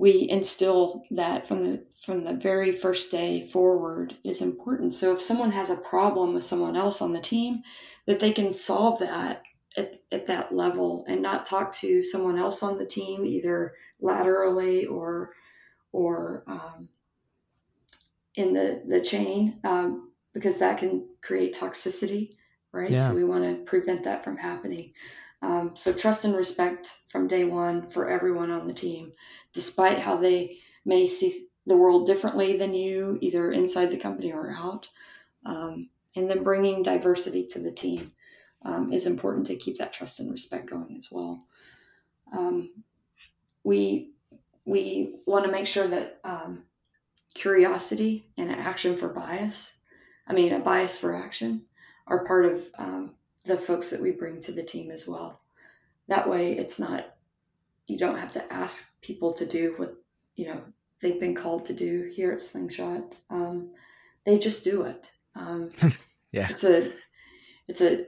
we 0.00 0.26
instill 0.30 1.04
that 1.10 1.46
from 1.46 1.60
the 1.62 1.84
from 2.02 2.24
the 2.24 2.32
very 2.32 2.74
first 2.74 3.10
day 3.10 3.42
forward 3.42 4.16
is 4.24 4.40
important. 4.40 4.94
So 4.94 5.12
if 5.12 5.20
someone 5.20 5.52
has 5.52 5.68
a 5.68 5.76
problem 5.76 6.32
with 6.32 6.42
someone 6.42 6.74
else 6.74 7.02
on 7.02 7.12
the 7.12 7.20
team, 7.20 7.62
that 8.06 8.18
they 8.18 8.32
can 8.32 8.54
solve 8.54 8.98
that 9.00 9.42
at, 9.76 10.00
at 10.10 10.26
that 10.26 10.54
level 10.54 11.04
and 11.06 11.20
not 11.20 11.44
talk 11.44 11.70
to 11.72 12.02
someone 12.02 12.38
else 12.38 12.62
on 12.62 12.78
the 12.78 12.86
team 12.86 13.26
either 13.26 13.74
laterally 14.00 14.86
or 14.86 15.34
or 15.92 16.44
um, 16.46 16.88
in 18.36 18.54
the 18.54 18.82
the 18.88 19.02
chain 19.02 19.60
um, 19.64 20.12
because 20.32 20.58
that 20.60 20.78
can 20.78 21.06
create 21.20 21.54
toxicity, 21.54 22.36
right? 22.72 22.92
Yeah. 22.92 22.96
So 22.96 23.14
we 23.14 23.24
want 23.24 23.44
to 23.44 23.62
prevent 23.64 24.04
that 24.04 24.24
from 24.24 24.38
happening. 24.38 24.94
Um, 25.42 25.72
so 25.74 25.92
trust 25.92 26.24
and 26.24 26.36
respect 26.36 26.90
from 27.08 27.26
day 27.26 27.44
one 27.44 27.88
for 27.88 28.08
everyone 28.08 28.50
on 28.50 28.66
the 28.66 28.74
team, 28.74 29.12
despite 29.52 29.98
how 29.98 30.16
they 30.16 30.58
may 30.84 31.06
see 31.06 31.46
the 31.66 31.76
world 31.76 32.06
differently 32.06 32.56
than 32.56 32.74
you, 32.74 33.18
either 33.20 33.52
inside 33.52 33.86
the 33.86 33.96
company 33.96 34.32
or 34.32 34.54
out. 34.56 34.88
Um, 35.46 35.88
and 36.16 36.28
then 36.28 36.42
bringing 36.42 36.82
diversity 36.82 37.46
to 37.48 37.58
the 37.58 37.70
team 37.70 38.12
um, 38.64 38.92
is 38.92 39.06
important 39.06 39.46
to 39.46 39.56
keep 39.56 39.78
that 39.78 39.92
trust 39.92 40.20
and 40.20 40.30
respect 40.30 40.68
going 40.68 40.96
as 40.98 41.08
well. 41.10 41.46
Um, 42.32 42.70
we 43.64 44.10
we 44.64 45.20
want 45.26 45.44
to 45.44 45.50
make 45.50 45.66
sure 45.66 45.86
that 45.88 46.20
um, 46.22 46.64
curiosity 47.34 48.26
and 48.36 48.50
action 48.50 48.96
for 48.96 49.08
bias, 49.08 49.80
I 50.28 50.32
mean, 50.32 50.52
a 50.52 50.58
bias 50.58 50.98
for 50.98 51.16
action, 51.16 51.64
are 52.06 52.24
part 52.24 52.44
of 52.44 52.62
um, 52.78 53.14
the 53.44 53.56
folks 53.56 53.90
that 53.90 54.00
we 54.00 54.10
bring 54.10 54.40
to 54.40 54.52
the 54.52 54.62
team 54.62 54.90
as 54.90 55.06
well. 55.08 55.40
That 56.08 56.28
way, 56.28 56.52
it's 56.52 56.78
not, 56.78 57.14
you 57.86 57.96
don't 57.96 58.18
have 58.18 58.30
to 58.32 58.52
ask 58.52 59.00
people 59.00 59.32
to 59.34 59.46
do 59.46 59.74
what, 59.76 59.94
you 60.36 60.46
know, 60.46 60.62
they've 61.00 61.20
been 61.20 61.34
called 61.34 61.66
to 61.66 61.72
do 61.72 62.10
here 62.14 62.32
at 62.32 62.42
Slingshot. 62.42 63.14
Um, 63.30 63.70
they 64.24 64.38
just 64.38 64.64
do 64.64 64.82
it. 64.82 65.10
Um, 65.34 65.70
yeah. 66.32 66.48
It's 66.50 66.64
a, 66.64 66.92
it's 67.68 67.80
a, 67.80 68.04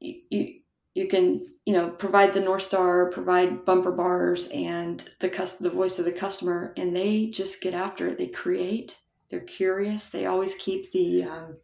you, 0.00 0.60
you 0.94 1.08
can, 1.08 1.42
you 1.64 1.74
know, 1.74 1.90
provide 1.90 2.32
the 2.32 2.40
North 2.40 2.62
Star, 2.62 3.10
provide 3.10 3.64
bumper 3.64 3.92
bars 3.92 4.48
and 4.48 5.06
the 5.20 5.28
cust- 5.28 5.62
the 5.62 5.70
voice 5.70 5.98
of 5.98 6.04
the 6.04 6.12
customer, 6.12 6.72
and 6.76 6.94
they 6.94 7.26
just 7.26 7.60
get 7.62 7.74
after 7.74 8.08
it. 8.08 8.18
They 8.18 8.28
create, 8.28 8.96
they're 9.30 9.40
curious. 9.40 10.08
They 10.08 10.26
always 10.26 10.54
keep 10.54 10.92
the, 10.92 11.24
um, 11.24 11.56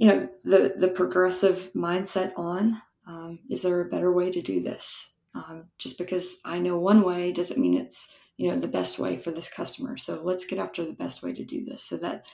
you 0.00 0.06
know 0.06 0.28
the 0.44 0.72
the 0.78 0.88
progressive 0.88 1.70
mindset 1.76 2.32
on 2.38 2.80
um, 3.06 3.38
is 3.50 3.60
there 3.60 3.82
a 3.82 3.88
better 3.88 4.10
way 4.10 4.30
to 4.30 4.40
do 4.40 4.62
this? 4.62 5.18
Um, 5.32 5.66
just 5.78 5.96
because 5.96 6.40
i 6.44 6.58
know 6.58 6.76
one 6.76 7.02
way 7.02 7.32
doesn't 7.32 7.60
mean 7.60 7.78
it's 7.78 8.16
you 8.36 8.50
know 8.50 8.58
the 8.58 8.66
best 8.66 8.98
way 8.98 9.18
for 9.18 9.30
this 9.30 9.52
customer. 9.52 9.98
So 9.98 10.22
let's 10.24 10.46
get 10.46 10.58
after 10.58 10.86
the 10.86 10.94
best 10.94 11.22
way 11.22 11.34
to 11.34 11.44
do 11.44 11.66
this. 11.66 11.82
So 11.82 11.98
that 11.98 12.24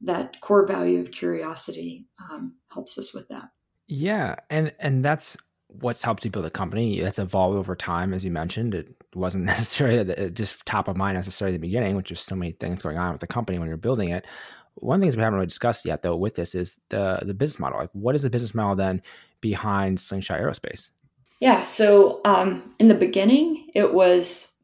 that 0.00 0.40
core 0.40 0.66
value 0.66 0.98
of 0.98 1.12
curiosity 1.12 2.06
um, 2.28 2.54
helps 2.72 2.98
us 2.98 3.14
with 3.14 3.28
that. 3.28 3.50
Yeah 3.86 4.34
and 4.50 4.72
and 4.80 5.04
that's 5.04 5.36
what's 5.68 6.02
helped 6.02 6.24
you 6.24 6.32
build 6.32 6.46
a 6.46 6.50
company. 6.50 6.98
That's 6.98 7.20
evolved 7.20 7.56
over 7.56 7.76
time 7.76 8.12
as 8.12 8.24
you 8.24 8.32
mentioned. 8.32 8.74
It 8.74 8.88
wasn't 9.14 9.44
necessarily 9.54 10.30
just 10.30 10.66
top 10.66 10.88
of 10.88 10.96
mind 10.96 11.14
necessarily 11.14 11.56
the 11.56 11.60
beginning 11.60 11.94
which 11.94 12.10
is 12.10 12.18
so 12.18 12.34
many 12.34 12.50
things 12.50 12.82
going 12.82 12.98
on 12.98 13.12
with 13.12 13.20
the 13.20 13.28
company 13.28 13.60
when 13.60 13.68
you're 13.68 13.76
building 13.76 14.08
it 14.08 14.26
one 14.76 15.00
the 15.00 15.04
things 15.04 15.16
we 15.16 15.22
haven't 15.22 15.36
really 15.36 15.46
discussed 15.46 15.84
yet, 15.84 16.02
though, 16.02 16.16
with 16.16 16.34
this 16.34 16.54
is 16.54 16.80
the 16.88 17.20
the 17.22 17.34
business 17.34 17.58
model. 17.58 17.78
Like, 17.78 17.90
what 17.92 18.14
is 18.14 18.22
the 18.22 18.30
business 18.30 18.54
model 18.54 18.76
then 18.76 19.02
behind 19.40 20.00
Slingshot 20.00 20.40
Aerospace? 20.40 20.90
Yeah. 21.40 21.64
So 21.64 22.20
um, 22.24 22.74
in 22.78 22.88
the 22.88 22.94
beginning, 22.94 23.68
it 23.74 23.92
was 23.92 24.56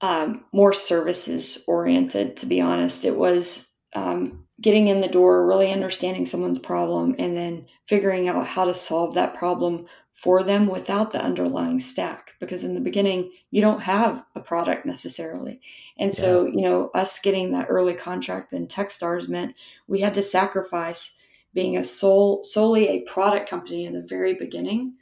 um, 0.00 0.44
more 0.52 0.72
services 0.72 1.64
oriented. 1.66 2.36
To 2.38 2.46
be 2.46 2.60
honest, 2.60 3.04
it 3.04 3.16
was 3.16 3.70
um, 3.94 4.46
getting 4.60 4.88
in 4.88 5.00
the 5.00 5.08
door, 5.08 5.46
really 5.46 5.72
understanding 5.72 6.26
someone's 6.26 6.58
problem, 6.58 7.14
and 7.18 7.36
then 7.36 7.66
figuring 7.86 8.28
out 8.28 8.46
how 8.46 8.64
to 8.64 8.74
solve 8.74 9.14
that 9.14 9.34
problem 9.34 9.86
for 10.12 10.42
them 10.42 10.66
without 10.66 11.12
the 11.12 11.22
underlying 11.22 11.78
stack. 11.78 12.29
Because 12.40 12.64
in 12.64 12.74
the 12.74 12.80
beginning, 12.80 13.30
you 13.50 13.60
don't 13.60 13.82
have 13.82 14.24
a 14.34 14.40
product 14.40 14.86
necessarily. 14.86 15.60
And 15.98 16.12
so, 16.12 16.46
yeah. 16.46 16.52
you 16.54 16.62
know, 16.62 16.90
us 16.94 17.20
getting 17.20 17.52
that 17.52 17.66
early 17.68 17.94
contract 17.94 18.52
in 18.52 18.66
Techstars 18.66 19.28
meant 19.28 19.54
we 19.86 20.00
had 20.00 20.14
to 20.14 20.22
sacrifice 20.22 21.20
being 21.54 21.76
a 21.76 21.84
sole 21.84 22.44
solely 22.44 22.88
a 22.88 23.02
product 23.02 23.48
company 23.48 23.84
in 23.84 23.92
the 23.92 24.02
very 24.02 24.34
beginning 24.34 24.94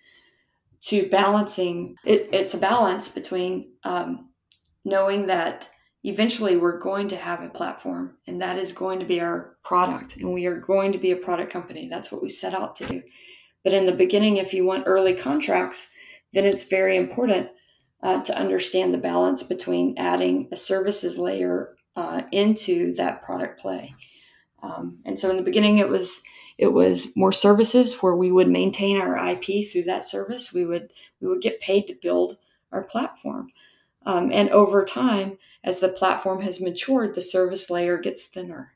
to 0.81 1.09
balancing 1.09 1.97
it, 2.05 2.29
it's 2.33 2.55
a 2.55 2.59
balance 2.59 3.09
between 3.09 3.69
um, 3.85 4.29
knowing 4.85 5.27
that 5.27 5.69
eventually 6.05 6.57
we're 6.57 6.79
going 6.79 7.09
to 7.09 7.17
have 7.17 7.43
a 7.43 7.49
platform 7.49 8.17
and 8.27 8.41
that 8.41 8.57
is 8.57 8.73
going 8.73 8.99
to 8.99 9.05
be 9.05 9.21
our 9.21 9.57
product 9.65 10.17
and 10.17 10.33
we 10.33 10.47
are 10.47 10.59
going 10.59 10.93
to 10.93 10.99
be 10.99 11.11
a 11.11 11.17
product 11.17 11.53
company 11.53 11.89
that's 11.89 12.13
what 12.13 12.23
we 12.23 12.29
set 12.29 12.55
out 12.55 12.77
to 12.77 12.87
do 12.87 13.03
but 13.65 13.75
in 13.75 13.85
the 13.85 13.93
beginning 13.93 14.37
if 14.37 14.55
you 14.55 14.65
want 14.65 14.85
early 14.87 15.15
contracts 15.15 15.93
then 16.33 16.45
it's 16.45 16.69
very 16.69 16.97
important 16.97 17.51
uh, 18.03 18.23
to 18.23 18.39
understand 18.39 18.95
the 18.95 18.99
balance 18.99 19.43
between 19.43 19.97
adding 19.99 20.49
a 20.53 20.57
services 20.57 21.19
layer 21.19 21.77
uh, 21.97 22.23
into 22.31 22.95
that 22.95 23.23
product 23.23 23.61
play. 23.61 23.95
Um, 24.63 24.99
and 25.05 25.19
so 25.19 25.31
in 25.31 25.37
the 25.37 25.43
beginning 25.43 25.79
it 25.79 25.89
was 25.89 26.23
it 26.57 26.73
was 26.73 27.17
more 27.17 27.33
services 27.33 28.01
where 28.03 28.17
we 28.17 28.33
would 28.33 28.49
maintain 28.49 29.01
our 29.01 29.17
ip 29.29 29.45
through 29.45 29.85
that 29.85 30.05
service. 30.05 30.53
We 30.53 30.65
would 30.65 30.93
we 31.21 31.29
would 31.29 31.43
get 31.43 31.61
paid 31.61 31.87
to 31.87 31.95
build 31.95 32.39
our 32.73 32.83
platform. 32.83 33.51
Um, 34.05 34.31
and 34.33 34.51
over 34.51 34.85
time 34.85 35.39
as 35.65 35.81
the 35.81 35.89
platform 35.89 36.43
has 36.43 36.61
matured, 36.61 37.15
the 37.15 37.21
service 37.21 37.71
layer 37.71 37.99
gets 37.99 38.27
thinner. 38.27 38.73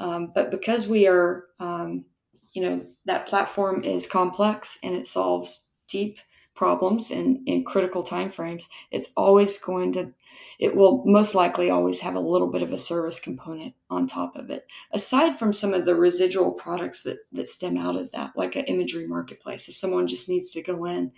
Um, 0.00 0.32
but 0.34 0.50
because 0.50 0.88
we 0.88 1.06
are, 1.06 1.44
um, 1.60 2.04
you 2.52 2.62
know, 2.62 2.84
that 3.04 3.26
platform 3.26 3.84
is 3.84 4.06
complex 4.06 4.78
and 4.82 4.94
it 4.94 5.06
solves 5.06 5.70
deep 5.86 6.18
problems 6.54 7.10
in, 7.10 7.42
in 7.46 7.64
critical 7.64 8.02
timeframes, 8.02 8.68
it's 8.90 9.12
always 9.16 9.58
going 9.58 9.92
to, 9.92 10.12
it 10.58 10.76
will 10.76 11.02
most 11.04 11.34
likely 11.34 11.68
always 11.70 12.00
have 12.00 12.14
a 12.14 12.20
little 12.20 12.48
bit 12.48 12.62
of 12.62 12.72
a 12.72 12.78
service 12.78 13.18
component 13.18 13.74
on 13.90 14.06
top 14.06 14.36
of 14.36 14.50
it. 14.50 14.66
Aside 14.92 15.36
from 15.38 15.52
some 15.52 15.74
of 15.74 15.84
the 15.84 15.94
residual 15.94 16.52
products 16.52 17.02
that, 17.02 17.18
that 17.32 17.48
stem 17.48 17.76
out 17.76 17.96
of 17.96 18.12
that, 18.12 18.32
like 18.36 18.54
an 18.56 18.64
imagery 18.66 19.06
marketplace, 19.06 19.68
if 19.68 19.76
someone 19.76 20.06
just 20.06 20.28
needs 20.28 20.50
to 20.52 20.62
go 20.62 20.84
in 20.84 21.12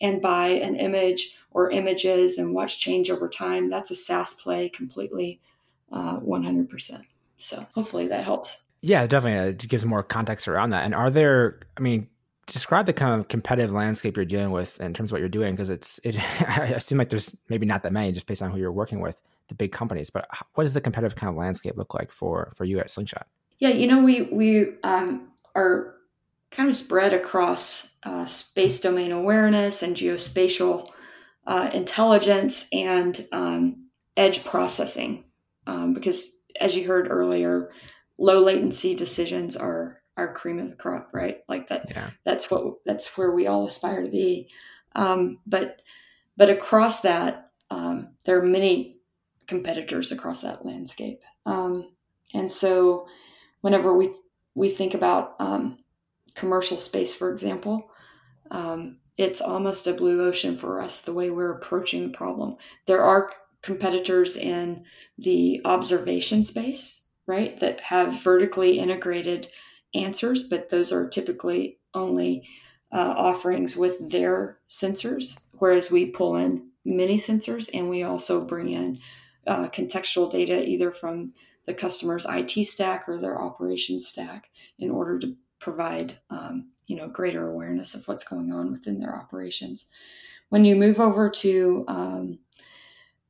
and 0.00 0.22
buy 0.22 0.48
an 0.48 0.76
image 0.76 1.36
or 1.50 1.70
images 1.70 2.38
and 2.38 2.54
watch 2.54 2.80
change 2.80 3.10
over 3.10 3.28
time, 3.28 3.68
that's 3.68 3.90
a 3.90 3.94
SaaS 3.94 4.34
play 4.34 4.68
completely 4.68 5.40
uh, 5.92 6.18
100%. 6.20 7.02
So 7.36 7.66
hopefully 7.74 8.08
that 8.08 8.24
helps. 8.24 8.64
Yeah, 8.80 9.06
definitely. 9.06 9.50
It 9.50 9.68
gives 9.68 9.84
more 9.84 10.02
context 10.02 10.48
around 10.48 10.70
that. 10.70 10.84
And 10.84 10.94
are 10.94 11.10
there, 11.10 11.60
I 11.76 11.80
mean, 11.80 12.08
describe 12.52 12.86
the 12.86 12.92
kind 12.92 13.20
of 13.20 13.28
competitive 13.28 13.72
landscape 13.72 14.16
you're 14.16 14.24
dealing 14.24 14.50
with 14.50 14.80
in 14.80 14.92
terms 14.94 15.10
of 15.10 15.12
what 15.12 15.20
you're 15.20 15.28
doing 15.28 15.54
because 15.54 15.70
it's 15.70 16.00
it 16.04 16.18
i 16.48 16.64
assume 16.74 16.98
like 16.98 17.08
there's 17.08 17.36
maybe 17.48 17.66
not 17.66 17.82
that 17.82 17.92
many 17.92 18.10
just 18.10 18.26
based 18.26 18.42
on 18.42 18.50
who 18.50 18.58
you're 18.58 18.72
working 18.72 19.00
with 19.00 19.20
the 19.48 19.54
big 19.54 19.72
companies 19.72 20.10
but 20.10 20.26
what 20.54 20.64
does 20.64 20.74
the 20.74 20.80
competitive 20.80 21.16
kind 21.16 21.30
of 21.30 21.36
landscape 21.36 21.76
look 21.76 21.94
like 21.94 22.10
for 22.10 22.52
for 22.56 22.64
you 22.64 22.78
at 22.78 22.90
slingshot? 22.90 23.26
Yeah 23.58 23.70
you 23.70 23.86
know 23.86 24.02
we 24.02 24.22
we 24.22 24.74
um, 24.82 25.28
are 25.54 25.94
kind 26.50 26.68
of 26.68 26.74
spread 26.74 27.12
across 27.12 27.96
uh, 28.04 28.24
space 28.24 28.80
domain 28.80 29.12
awareness 29.12 29.82
and 29.82 29.96
geospatial 29.96 30.90
uh, 31.46 31.70
intelligence 31.72 32.68
and 32.72 33.26
um, 33.32 33.86
edge 34.16 34.44
processing. 34.44 35.24
Um, 35.66 35.94
because 35.94 36.36
as 36.60 36.74
you 36.76 36.86
heard 36.86 37.08
earlier, 37.10 37.70
low 38.18 38.40
latency 38.40 38.94
decisions 38.94 39.56
are 39.56 40.00
our 40.18 40.34
cream 40.34 40.58
of 40.58 40.68
the 40.68 40.76
crop, 40.76 41.10
right? 41.12 41.38
Like 41.48 41.68
that. 41.68 41.86
Yeah. 41.90 42.10
That's 42.24 42.50
what 42.50 42.84
that's 42.84 43.16
where 43.16 43.30
we 43.30 43.46
all 43.46 43.66
aspire 43.66 44.02
to 44.02 44.10
be. 44.10 44.48
Um, 44.94 45.38
but 45.46 45.80
but 46.36 46.50
across 46.50 47.02
that, 47.02 47.50
um, 47.70 48.08
there 48.24 48.38
are 48.38 48.44
many 48.44 48.98
competitors 49.46 50.12
across 50.12 50.42
that 50.42 50.66
landscape, 50.66 51.22
um, 51.46 51.92
and 52.34 52.50
so 52.50 53.06
whenever 53.60 53.96
we 53.96 54.12
we 54.54 54.68
think 54.68 54.94
about 54.94 55.36
um, 55.38 55.78
commercial 56.34 56.78
space, 56.78 57.14
for 57.14 57.30
example, 57.30 57.90
um, 58.50 58.98
it's 59.16 59.40
almost 59.40 59.86
a 59.86 59.94
blue 59.94 60.26
ocean 60.26 60.56
for 60.56 60.80
us 60.80 61.02
the 61.02 61.14
way 61.14 61.30
we're 61.30 61.54
approaching 61.54 62.02
the 62.02 62.16
problem. 62.16 62.56
There 62.86 63.02
are 63.02 63.30
competitors 63.62 64.36
in 64.36 64.84
the 65.16 65.60
observation 65.64 66.44
space, 66.44 67.06
right, 67.26 67.58
that 67.60 67.80
have 67.80 68.22
vertically 68.22 68.78
integrated 68.78 69.48
answers, 69.94 70.48
but 70.48 70.68
those 70.68 70.92
are 70.92 71.08
typically 71.08 71.78
only 71.94 72.46
uh, 72.92 73.14
offerings 73.16 73.76
with 73.76 74.10
their 74.10 74.58
sensors, 74.68 75.46
whereas 75.58 75.90
we 75.90 76.06
pull 76.06 76.36
in 76.36 76.68
many 76.84 77.16
sensors 77.18 77.68
and 77.74 77.88
we 77.88 78.02
also 78.02 78.44
bring 78.44 78.70
in 78.70 78.98
uh, 79.46 79.68
contextual 79.68 80.30
data 80.30 80.66
either 80.66 80.90
from 80.90 81.32
the 81.66 81.74
customer's 81.74 82.26
IT 82.28 82.66
stack 82.66 83.08
or 83.08 83.18
their 83.18 83.40
operations 83.40 84.06
stack 84.06 84.50
in 84.78 84.90
order 84.90 85.18
to 85.18 85.36
provide 85.58 86.14
um, 86.30 86.70
you 86.86 86.96
know 86.96 87.08
greater 87.08 87.48
awareness 87.48 87.94
of 87.94 88.06
what's 88.08 88.24
going 88.24 88.52
on 88.52 88.72
within 88.72 88.98
their 89.00 89.14
operations. 89.14 89.88
When 90.48 90.64
you 90.64 90.76
move 90.76 90.98
over 90.98 91.28
to 91.28 91.84
um, 91.88 92.38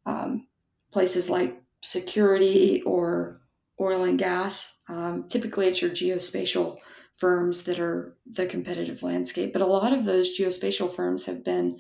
um, 0.07 0.47
places 0.93 1.29
like 1.29 1.61
security 1.83 2.83
or 2.83 3.41
oil 3.81 4.05
and 4.05 4.19
gas, 4.19 4.81
um, 4.89 5.27
typically 5.29 5.67
it's 5.67 5.83
your 5.83 5.91
geospatial 5.91 6.79
firms 7.17 7.65
that 7.65 7.81
are 7.81 8.17
the 8.27 8.47
competitive 8.47 9.03
landscape. 9.03 9.53
But 9.53 9.63
a 9.63 9.67
lot 9.67 9.93
of 9.93 10.05
those 10.05 10.39
geospatial 10.39 10.95
firms 10.95 11.27
have 11.27 11.45
been 11.45 11.79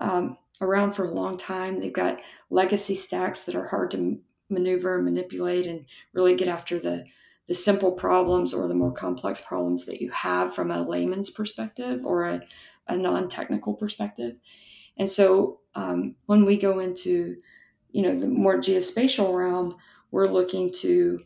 um, 0.00 0.38
around 0.60 0.92
for 0.92 1.04
a 1.04 1.10
long 1.10 1.36
time. 1.36 1.80
They've 1.80 1.92
got 1.92 2.20
legacy 2.50 2.94
stacks 2.94 3.44
that 3.44 3.54
are 3.54 3.66
hard 3.66 3.90
to 3.92 4.18
maneuver 4.50 4.96
and 4.96 5.04
manipulate 5.04 5.66
and 5.66 5.84
really 6.12 6.34
get 6.34 6.48
after 6.48 6.78
the 6.78 7.04
the 7.46 7.54
simple 7.54 7.92
problems 7.92 8.52
or 8.52 8.68
the 8.68 8.74
more 8.74 8.92
complex 8.92 9.40
problems 9.40 9.86
that 9.86 10.02
you 10.02 10.10
have 10.10 10.54
from 10.54 10.70
a 10.70 10.86
layman's 10.86 11.30
perspective 11.30 12.04
or 12.04 12.24
a, 12.24 12.42
a 12.88 12.96
non-technical 12.96 13.74
perspective 13.74 14.36
and 14.98 15.08
so 15.08 15.60
um, 15.74 16.14
when 16.26 16.44
we 16.44 16.58
go 16.58 16.78
into 16.78 17.36
you 17.90 18.02
know 18.02 18.18
the 18.18 18.28
more 18.28 18.58
geospatial 18.58 19.34
realm 19.34 19.76
we're 20.10 20.26
looking 20.26 20.72
to 20.72 21.22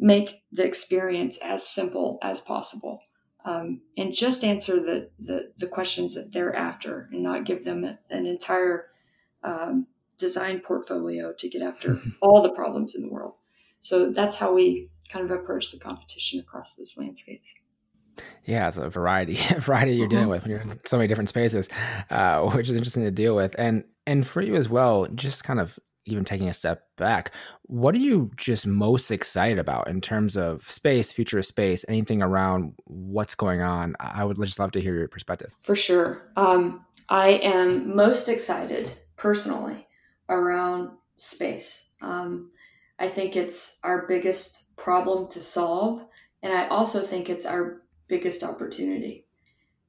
make 0.00 0.42
the 0.50 0.64
experience 0.64 1.38
as 1.44 1.66
simple 1.66 2.18
as 2.22 2.40
possible 2.40 3.02
um, 3.44 3.80
and 3.96 4.12
just 4.12 4.42
answer 4.44 4.76
the, 4.80 5.10
the, 5.18 5.52
the 5.58 5.68
questions 5.68 6.14
that 6.14 6.32
they're 6.32 6.54
after 6.54 7.08
and 7.12 7.22
not 7.22 7.44
give 7.44 7.64
them 7.64 7.84
an 7.84 8.26
entire 8.26 8.86
um, 9.44 9.86
design 10.18 10.60
portfolio 10.60 11.32
to 11.38 11.48
get 11.48 11.62
after 11.62 11.98
all 12.20 12.42
the 12.42 12.52
problems 12.52 12.94
in 12.94 13.02
the 13.02 13.12
world 13.12 13.34
so 13.80 14.10
that's 14.10 14.36
how 14.36 14.54
we 14.54 14.90
kind 15.10 15.24
of 15.24 15.30
approach 15.30 15.72
the 15.72 15.78
competition 15.78 16.40
across 16.40 16.76
those 16.76 16.96
landscapes. 16.96 17.54
Yeah, 18.44 18.68
it's 18.68 18.76
a 18.76 18.88
variety, 18.88 19.34
variety 19.58 19.96
you're 19.96 20.08
dealing 20.08 20.24
uh-huh. 20.24 20.30
with 20.30 20.42
when 20.42 20.50
you're 20.50 20.60
in 20.60 20.80
so 20.84 20.98
many 20.98 21.08
different 21.08 21.28
spaces, 21.28 21.68
uh, 22.10 22.42
which 22.50 22.68
is 22.68 22.76
interesting 22.76 23.04
to 23.04 23.10
deal 23.10 23.34
with. 23.34 23.54
And 23.58 23.84
and 24.06 24.26
for 24.26 24.42
you 24.42 24.56
as 24.56 24.68
well, 24.68 25.06
just 25.14 25.44
kind 25.44 25.60
of 25.60 25.78
even 26.06 26.24
taking 26.24 26.48
a 26.48 26.52
step 26.52 26.84
back, 26.96 27.32
what 27.62 27.94
are 27.94 27.98
you 27.98 28.30
just 28.36 28.66
most 28.66 29.10
excited 29.10 29.58
about 29.58 29.88
in 29.88 30.00
terms 30.00 30.36
of 30.36 30.62
space, 30.62 31.12
future 31.12 31.38
of 31.38 31.46
space, 31.46 31.84
anything 31.88 32.22
around 32.22 32.74
what's 32.84 33.34
going 33.34 33.60
on? 33.60 33.94
I 34.00 34.24
would 34.24 34.36
just 34.40 34.58
love 34.58 34.72
to 34.72 34.80
hear 34.80 34.94
your 34.94 35.08
perspective. 35.08 35.54
For 35.60 35.76
sure. 35.76 36.30
Um, 36.36 36.84
I 37.08 37.28
am 37.42 37.94
most 37.94 38.28
excited 38.28 38.92
personally 39.16 39.86
around 40.28 40.90
space. 41.16 41.90
Um, 42.00 42.50
I 42.98 43.08
think 43.08 43.36
it's 43.36 43.78
our 43.82 44.06
biggest 44.06 44.76
problem 44.76 45.28
to 45.28 45.40
solve. 45.40 46.06
And 46.42 46.52
I 46.52 46.68
also 46.68 47.02
think 47.02 47.28
it's 47.28 47.46
our 47.46 47.82
biggest 48.08 48.42
opportunity. 48.42 49.26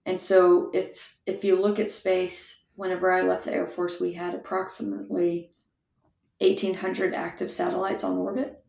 And 0.05 0.19
so 0.19 0.71
if 0.73 1.17
if 1.25 1.43
you 1.43 1.61
look 1.61 1.79
at 1.79 1.91
space, 1.91 2.67
whenever 2.75 3.11
I 3.11 3.21
left 3.21 3.45
the 3.45 3.53
Air 3.53 3.67
Force, 3.67 3.99
we 3.99 4.13
had 4.13 4.33
approximately 4.33 5.50
1,800 6.41 7.13
active 7.13 7.51
satellites 7.51 8.03
on 8.03 8.17
orbit. 8.17 8.63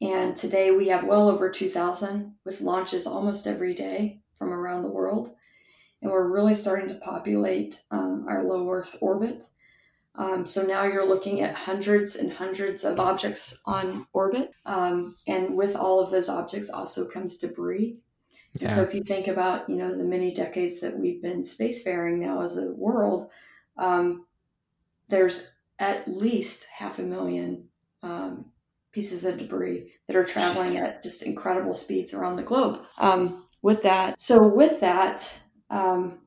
And 0.00 0.36
today 0.36 0.70
we 0.70 0.88
have 0.88 1.04
well 1.04 1.28
over 1.28 1.50
2,000 1.50 2.34
with 2.44 2.60
launches 2.60 3.06
almost 3.06 3.46
every 3.46 3.74
day 3.74 4.20
from 4.38 4.52
around 4.52 4.82
the 4.82 4.88
world. 4.88 5.34
And 6.00 6.10
we're 6.10 6.32
really 6.32 6.54
starting 6.54 6.88
to 6.88 6.94
populate 6.94 7.82
um, 7.90 8.26
our 8.28 8.42
low 8.44 8.70
Earth 8.70 8.96
orbit. 9.00 9.44
Um, 10.14 10.46
so 10.46 10.62
now 10.64 10.84
you're 10.84 11.06
looking 11.06 11.40
at 11.42 11.54
hundreds 11.54 12.16
and 12.16 12.32
hundreds 12.32 12.84
of 12.84 13.00
objects 13.00 13.60
on 13.66 14.06
orbit. 14.12 14.52
Um, 14.64 15.14
and 15.26 15.56
with 15.56 15.76
all 15.76 16.00
of 16.00 16.10
those 16.10 16.28
objects 16.28 16.70
also 16.70 17.08
comes 17.08 17.38
debris. 17.38 17.98
Yeah. 18.54 18.64
And 18.64 18.72
so 18.72 18.82
if 18.82 18.94
you 18.94 19.02
think 19.02 19.28
about, 19.28 19.68
you 19.68 19.76
know, 19.76 19.96
the 19.96 20.04
many 20.04 20.32
decades 20.32 20.80
that 20.80 20.96
we've 20.96 21.20
been 21.20 21.42
spacefaring 21.42 22.18
now 22.18 22.42
as 22.42 22.56
a 22.56 22.72
world, 22.72 23.30
um, 23.76 24.26
there's 25.08 25.57
at 25.78 26.08
least 26.08 26.66
half 26.76 26.98
a 26.98 27.02
million 27.02 27.68
um, 28.02 28.46
pieces 28.92 29.24
of 29.24 29.38
debris 29.38 29.92
that 30.06 30.16
are 30.16 30.24
traveling 30.24 30.72
Jeez. 30.72 30.82
at 30.82 31.02
just 31.02 31.22
incredible 31.22 31.74
speeds 31.74 32.14
around 32.14 32.36
the 32.36 32.42
globe. 32.42 32.80
Um, 32.98 33.44
with 33.62 33.82
that, 33.82 34.20
so 34.20 34.46
with 34.46 34.80
that, 34.80 35.38
um, 35.70 36.18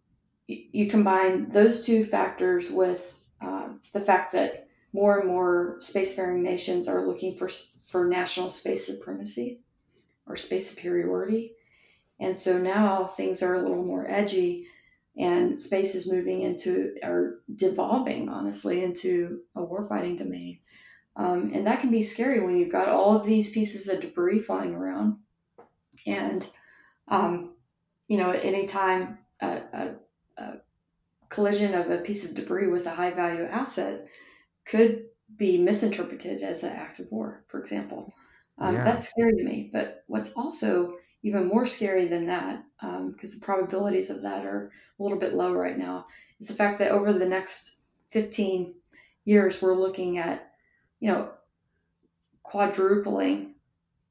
you 0.48 0.88
combine 0.88 1.50
those 1.50 1.86
two 1.86 2.04
factors 2.04 2.70
with 2.70 3.26
um, 3.42 3.82
the 3.94 4.02
fact 4.02 4.34
that 4.34 4.68
more 4.94 5.20
and 5.20 5.30
more 5.30 5.78
spacefaring 5.80 6.42
nations 6.42 6.88
are 6.88 7.06
looking 7.06 7.36
for 7.36 7.50
for 7.90 8.06
national 8.08 8.50
space 8.50 8.86
supremacy 8.86 9.62
or 10.28 10.36
space 10.36 10.70
superiority, 10.70 11.54
and 12.20 12.38
so 12.38 12.58
now 12.58 13.06
things 13.06 13.42
are 13.42 13.56
a 13.56 13.62
little 13.62 13.84
more 13.84 14.06
edgy, 14.10 14.68
and 15.18 15.60
space 15.60 15.96
is 15.96 16.12
moving 16.12 16.42
into 16.42 16.96
or 17.04 17.42
devolving 17.56 18.30
honestly 18.30 18.84
into 18.84 19.42
a 19.56 19.62
warfighting 19.62 20.18
domain, 20.18 20.60
um, 21.16 21.52
and 21.54 21.68
that 21.68 21.80
can 21.80 21.92
be 21.92 22.04
scary 22.04 22.40
when 22.40 22.58
you've 22.58 22.72
got 22.72 22.90
all 22.90 23.16
of 23.16 23.26
these 23.26 23.52
pieces 23.52 23.88
of 23.88 24.00
debris 24.00 24.40
flying 24.40 24.74
around, 24.74 25.18
and 26.06 26.48
um, 27.08 27.56
you 28.08 28.18
know 28.18 28.32
at 28.32 28.46
any 28.46 28.66
time 28.66 29.18
a, 29.42 29.62
a, 29.74 29.96
a 30.38 30.54
collision 31.30 31.74
of 31.74 31.90
a 31.90 31.98
piece 31.98 32.26
of 32.26 32.36
debris 32.36 32.68
with 32.68 32.86
a 32.86 32.92
high 32.92 33.12
value 33.12 33.44
asset 33.46 34.08
could 34.66 35.06
be 35.38 35.58
misinterpreted 35.58 36.42
as 36.44 36.64
an 36.64 36.74
act 36.74 37.00
of 37.00 37.12
war, 37.12 37.44
for 37.48 37.60
example. 37.60 38.14
Um, 38.60 38.76
yeah. 38.76 38.84
That's 38.84 39.10
scary 39.10 39.34
to 39.38 39.44
me. 39.44 39.70
But 39.74 40.04
what's 40.08 40.34
also 40.34 40.96
even 41.24 41.48
more 41.48 41.66
scary 41.66 42.08
than 42.08 42.28
that, 42.28 42.64
because 42.80 43.34
um, 43.34 43.40
the 43.40 43.46
probabilities 43.46 44.10
of 44.10 44.22
that 44.22 44.46
are 44.46 44.72
a 45.02 45.04
little 45.04 45.20
bit 45.20 45.34
low 45.34 45.54
right 45.54 45.78
now, 45.78 46.06
is 46.40 46.48
the 46.48 46.54
fact 46.54 46.80
that 46.80 46.92
over 46.92 47.12
the 47.12 47.26
next 47.26 47.82
15 48.12 48.76
years, 49.26 49.62
we're 49.62 49.74
looking 49.74 50.18
at, 50.18 50.52
you 51.00 51.12
know, 51.12 51.32
quadrupling 52.44 53.56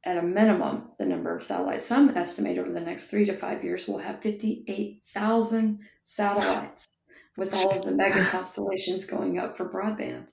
at 0.05 0.16
a 0.16 0.22
minimum 0.22 0.90
the 0.98 1.05
number 1.05 1.35
of 1.35 1.42
satellites. 1.42 1.85
Some 1.85 2.16
estimate 2.16 2.59
over 2.59 2.72
the 2.72 2.81
next 2.81 3.09
three 3.09 3.24
to 3.26 3.37
five 3.37 3.62
years 3.62 3.87
we'll 3.87 3.98
have 3.98 4.22
58,000 4.22 5.81
satellites 6.03 6.88
with 7.37 7.55
all 7.55 7.70
of 7.76 7.85
the 7.85 7.96
mega 7.96 8.24
constellations 8.31 9.05
going 9.05 9.38
up 9.38 9.57
for 9.57 9.68
broadband. 9.68 10.26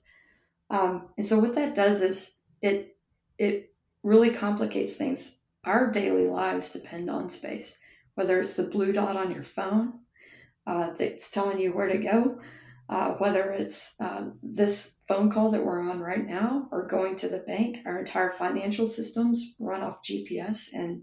Um, 0.70 1.08
and 1.16 1.26
so 1.26 1.38
what 1.38 1.54
that 1.54 1.74
does 1.74 2.02
is 2.02 2.38
it 2.60 2.96
it 3.38 3.72
really 4.02 4.30
complicates 4.30 4.96
things. 4.96 5.38
Our 5.64 5.90
daily 5.90 6.26
lives 6.26 6.72
depend 6.72 7.10
on 7.10 7.30
space, 7.30 7.78
whether 8.14 8.40
it's 8.40 8.54
the 8.54 8.64
blue 8.64 8.92
dot 8.92 9.16
on 9.16 9.30
your 9.30 9.42
phone 9.42 10.00
uh, 10.68 10.90
that's 10.98 11.30
telling 11.30 11.58
you 11.58 11.72
where 11.72 11.88
to 11.88 11.96
go, 11.96 12.38
uh, 12.90 13.14
whether 13.14 13.50
it's 13.52 13.98
uh, 14.00 14.26
this 14.42 15.00
phone 15.08 15.30
call 15.30 15.50
that 15.50 15.64
we're 15.64 15.80
on 15.80 15.98
right 15.98 16.26
now, 16.26 16.68
or 16.70 16.86
going 16.86 17.16
to 17.16 17.28
the 17.28 17.38
bank. 17.38 17.78
Our 17.86 17.98
entire 17.98 18.30
financial 18.30 18.86
systems 18.86 19.54
run 19.58 19.82
off 19.82 20.02
GPS 20.02 20.68
and 20.74 21.02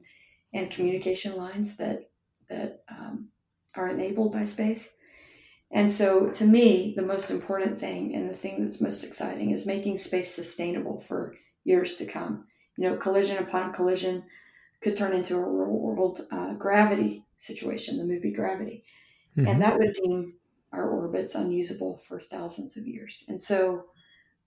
and 0.53 0.69
communication 0.69 1.35
lines 1.35 1.77
that 1.77 2.11
that 2.47 2.83
um, 2.89 3.29
are 3.75 3.89
enabled 3.89 4.33
by 4.33 4.45
space. 4.45 4.95
And 5.71 5.91
so, 5.91 6.29
to 6.29 6.45
me, 6.45 6.93
the 6.95 7.01
most 7.01 7.31
important 7.31 7.79
thing 7.79 8.15
and 8.15 8.29
the 8.29 8.35
thing 8.35 8.61
that's 8.61 8.81
most 8.81 9.03
exciting 9.03 9.49
is 9.49 9.65
making 9.65 9.97
space 9.97 10.33
sustainable 10.33 10.99
for 10.99 11.33
years 11.63 11.95
to 11.95 12.05
come. 12.05 12.45
You 12.77 12.87
know, 12.89 12.97
collision 12.97 13.37
upon 13.39 13.73
collision 13.73 14.23
could 14.81 14.95
turn 14.95 15.13
into 15.13 15.35
a 15.35 15.39
real 15.39 15.71
world 15.71 16.27
uh, 16.31 16.53
gravity 16.53 17.25
situation, 17.35 17.97
the 17.97 18.05
movie 18.05 18.31
Gravity. 18.31 18.83
Mm-hmm. 19.37 19.47
And 19.47 19.61
that 19.61 19.77
would 19.77 19.93
deem 19.93 20.35
our 20.71 20.89
orbits 20.89 21.35
unusable 21.35 21.97
for 21.97 22.19
thousands 22.19 22.77
of 22.77 22.87
years. 22.87 23.23
And 23.27 23.41
so, 23.41 23.85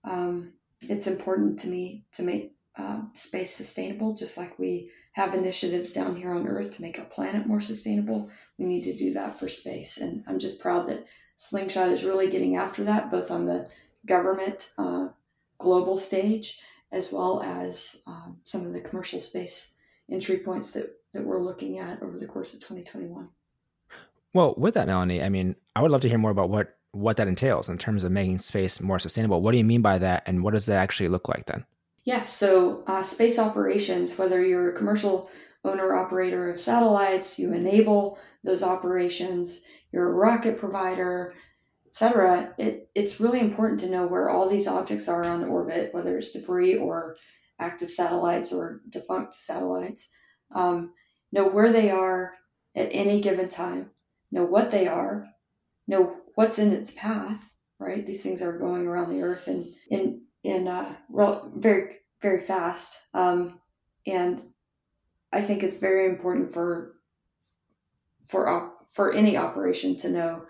um, 0.03 0.53
it's 0.81 1.07
important 1.07 1.59
to 1.59 1.67
me 1.67 2.05
to 2.13 2.23
make 2.23 2.53
uh, 2.77 3.01
space 3.13 3.53
sustainable, 3.53 4.13
just 4.13 4.37
like 4.37 4.57
we 4.57 4.89
have 5.13 5.33
initiatives 5.33 5.91
down 5.91 6.15
here 6.15 6.33
on 6.33 6.47
Earth 6.47 6.71
to 6.71 6.81
make 6.81 6.97
our 6.97 7.05
planet 7.05 7.45
more 7.45 7.59
sustainable. 7.59 8.29
We 8.57 8.65
need 8.65 8.83
to 8.83 8.95
do 8.95 9.13
that 9.13 9.37
for 9.37 9.49
space. 9.49 9.97
And 9.97 10.23
I'm 10.27 10.39
just 10.39 10.61
proud 10.61 10.87
that 10.87 11.05
Slingshot 11.35 11.89
is 11.89 12.05
really 12.05 12.29
getting 12.29 12.55
after 12.55 12.83
that, 12.85 13.11
both 13.11 13.31
on 13.31 13.45
the 13.45 13.67
government 14.05 14.71
uh, 14.77 15.09
global 15.57 15.97
stage 15.97 16.59
as 16.91 17.11
well 17.11 17.41
as 17.43 18.01
um, 18.07 18.37
some 18.43 18.65
of 18.65 18.73
the 18.73 18.81
commercial 18.81 19.19
space 19.19 19.75
entry 20.09 20.37
points 20.37 20.71
that, 20.71 20.89
that 21.13 21.23
we're 21.23 21.41
looking 21.41 21.77
at 21.77 22.01
over 22.01 22.17
the 22.17 22.25
course 22.25 22.53
of 22.53 22.59
2021. 22.61 23.29
Well, 24.33 24.53
with 24.57 24.75
that, 24.75 24.87
Melanie, 24.87 25.23
I 25.23 25.29
mean, 25.29 25.55
I 25.75 25.81
would 25.81 25.91
love 25.91 26.01
to 26.01 26.09
hear 26.09 26.17
more 26.17 26.31
about 26.31 26.49
what 26.49 26.75
what 26.91 27.17
that 27.17 27.27
entails 27.27 27.69
in 27.69 27.77
terms 27.77 28.03
of 28.03 28.11
making 28.11 28.39
space 28.39 28.81
more 28.81 28.97
sustainable. 28.97 29.43
What 29.43 29.51
do 29.51 29.59
you 29.59 29.63
mean 29.63 29.83
by 29.83 29.99
that, 29.99 30.23
and 30.25 30.43
what 30.43 30.53
does 30.53 30.65
that 30.65 30.77
actually 30.77 31.09
look 31.09 31.29
like 31.29 31.45
then? 31.45 31.65
Yeah, 32.03 32.23
so 32.23 32.83
uh, 32.87 33.03
space 33.03 33.37
operations, 33.37 34.17
whether 34.17 34.43
you're 34.43 34.71
a 34.71 34.77
commercial 34.77 35.29
owner 35.63 35.95
operator 35.95 36.49
of 36.49 36.59
satellites, 36.59 37.37
you 37.37 37.53
enable 37.53 38.17
those 38.43 38.63
operations, 38.63 39.65
you're 39.91 40.09
a 40.09 40.13
rocket 40.13 40.57
provider, 40.57 41.35
etc. 41.85 42.53
It, 42.57 42.89
it's 42.95 43.19
really 43.19 43.39
important 43.39 43.79
to 43.81 43.89
know 43.89 44.07
where 44.07 44.29
all 44.29 44.47
these 44.47 44.67
objects 44.67 45.07
are 45.09 45.23
on 45.23 45.43
orbit, 45.43 45.93
whether 45.93 46.17
it's 46.17 46.31
debris 46.31 46.77
or 46.77 47.17
active 47.59 47.91
satellites 47.91 48.53
or 48.53 48.81
defunct 48.89 49.35
satellites. 49.35 50.09
Um, 50.53 50.93
know 51.31 51.47
where 51.47 51.71
they 51.71 51.91
are 51.91 52.35
at 52.75 52.89
any 52.91 53.21
given 53.21 53.49
time, 53.49 53.91
know 54.31 54.43
what 54.43 54.71
they 54.71 54.87
are, 54.87 55.27
know 55.87 56.17
what's 56.35 56.59
in 56.59 56.71
its 56.71 56.91
path. 56.91 57.43
Right, 57.79 58.05
these 58.05 58.21
things 58.21 58.41
are 58.41 58.57
going 58.57 58.87
around 58.87 59.09
the 59.09 59.21
Earth 59.21 59.47
and 59.47 59.65
in 59.89 60.23
in 60.43 60.67
uh, 60.67 60.95
very 61.55 61.97
very 62.21 62.41
fast, 62.41 62.97
um, 63.13 63.59
and 64.05 64.41
I 65.31 65.41
think 65.41 65.63
it's 65.63 65.77
very 65.77 66.05
important 66.05 66.51
for 66.51 66.95
for 68.27 68.49
op- 68.49 68.87
for 68.91 69.13
any 69.13 69.37
operation 69.37 69.95
to 69.97 70.09
know 70.09 70.43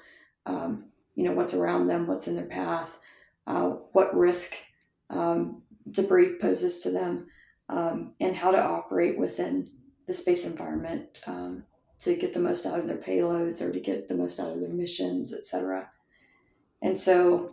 um, 0.46 0.86
you 1.16 1.24
know 1.24 1.34
what's 1.34 1.54
around 1.54 1.88
them, 1.88 2.08
what's 2.08 2.28
in 2.28 2.36
their 2.36 2.46
path, 2.46 2.98
uh, 3.46 3.70
what 3.92 4.16
risk 4.16 4.56
um, 5.10 5.62
debris 5.92 6.38
poses 6.40 6.80
to 6.80 6.92
them, 6.92 7.28
um, 7.70 8.14
and 8.20 8.36
how 8.36 8.52
to 8.52 8.62
operate 8.62 9.18
within 9.18 9.70
the 10.08 10.14
space 10.14 10.46
environment 10.46 11.20
um, 11.28 11.64
to 12.00 12.16
get 12.16 12.34
the 12.34 12.40
most 12.40 12.66
out 12.66 12.80
of 12.80 12.88
their 12.88 12.98
payloads 12.98 13.62
or 13.62 13.72
to 13.72 13.80
get 13.80 14.08
the 14.08 14.16
most 14.16 14.40
out 14.40 14.52
of 14.52 14.60
their 14.60 14.70
missions, 14.70 15.34
etc. 15.34 15.90
And 16.82 16.98
so 16.98 17.52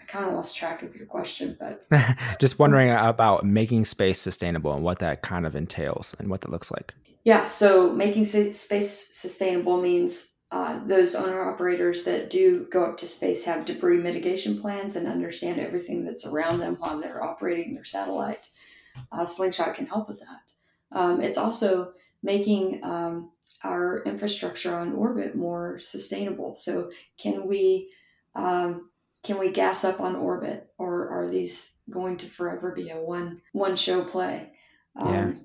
I 0.00 0.04
kind 0.04 0.24
of 0.24 0.34
lost 0.34 0.56
track 0.56 0.82
of 0.82 0.94
your 0.94 1.06
question, 1.06 1.56
but 1.58 1.86
just 2.40 2.58
wondering 2.58 2.90
about 2.90 3.44
making 3.44 3.84
space 3.84 4.20
sustainable 4.20 4.72
and 4.72 4.84
what 4.84 5.00
that 5.00 5.22
kind 5.22 5.46
of 5.46 5.56
entails 5.56 6.14
and 6.18 6.28
what 6.28 6.42
that 6.42 6.50
looks 6.50 6.70
like. 6.70 6.94
Yeah, 7.24 7.46
so 7.46 7.92
making 7.92 8.24
space 8.24 8.90
sustainable 8.90 9.80
means 9.80 10.34
uh, 10.52 10.78
those 10.86 11.16
owner 11.16 11.50
operators 11.50 12.04
that 12.04 12.30
do 12.30 12.68
go 12.70 12.84
up 12.84 12.96
to 12.98 13.08
space 13.08 13.44
have 13.44 13.64
debris 13.64 13.98
mitigation 13.98 14.60
plans 14.60 14.94
and 14.94 15.08
understand 15.08 15.58
everything 15.58 16.04
that's 16.04 16.24
around 16.24 16.60
them 16.60 16.76
while 16.76 17.00
they're 17.00 17.24
operating 17.24 17.74
their 17.74 17.84
satellite. 17.84 18.48
Uh, 19.10 19.26
Slingshot 19.26 19.74
can 19.74 19.86
help 19.86 20.06
with 20.06 20.20
that. 20.20 20.96
Um, 20.96 21.20
it's 21.20 21.36
also 21.36 21.94
making 22.22 22.80
um, 22.84 23.32
our 23.64 24.02
infrastructure 24.04 24.74
on 24.74 24.92
orbit 24.92 25.34
more 25.34 25.78
sustainable. 25.78 26.54
So, 26.54 26.90
can 27.18 27.46
we 27.46 27.90
um, 28.34 28.90
can 29.22 29.38
we 29.38 29.50
gas 29.50 29.84
up 29.84 30.00
on 30.00 30.14
orbit, 30.14 30.70
or 30.78 31.08
are 31.08 31.28
these 31.28 31.80
going 31.90 32.16
to 32.18 32.26
forever 32.26 32.72
be 32.72 32.90
a 32.90 32.96
one 32.96 33.40
one 33.52 33.76
show 33.76 34.04
play? 34.04 34.52
Um, 34.98 35.40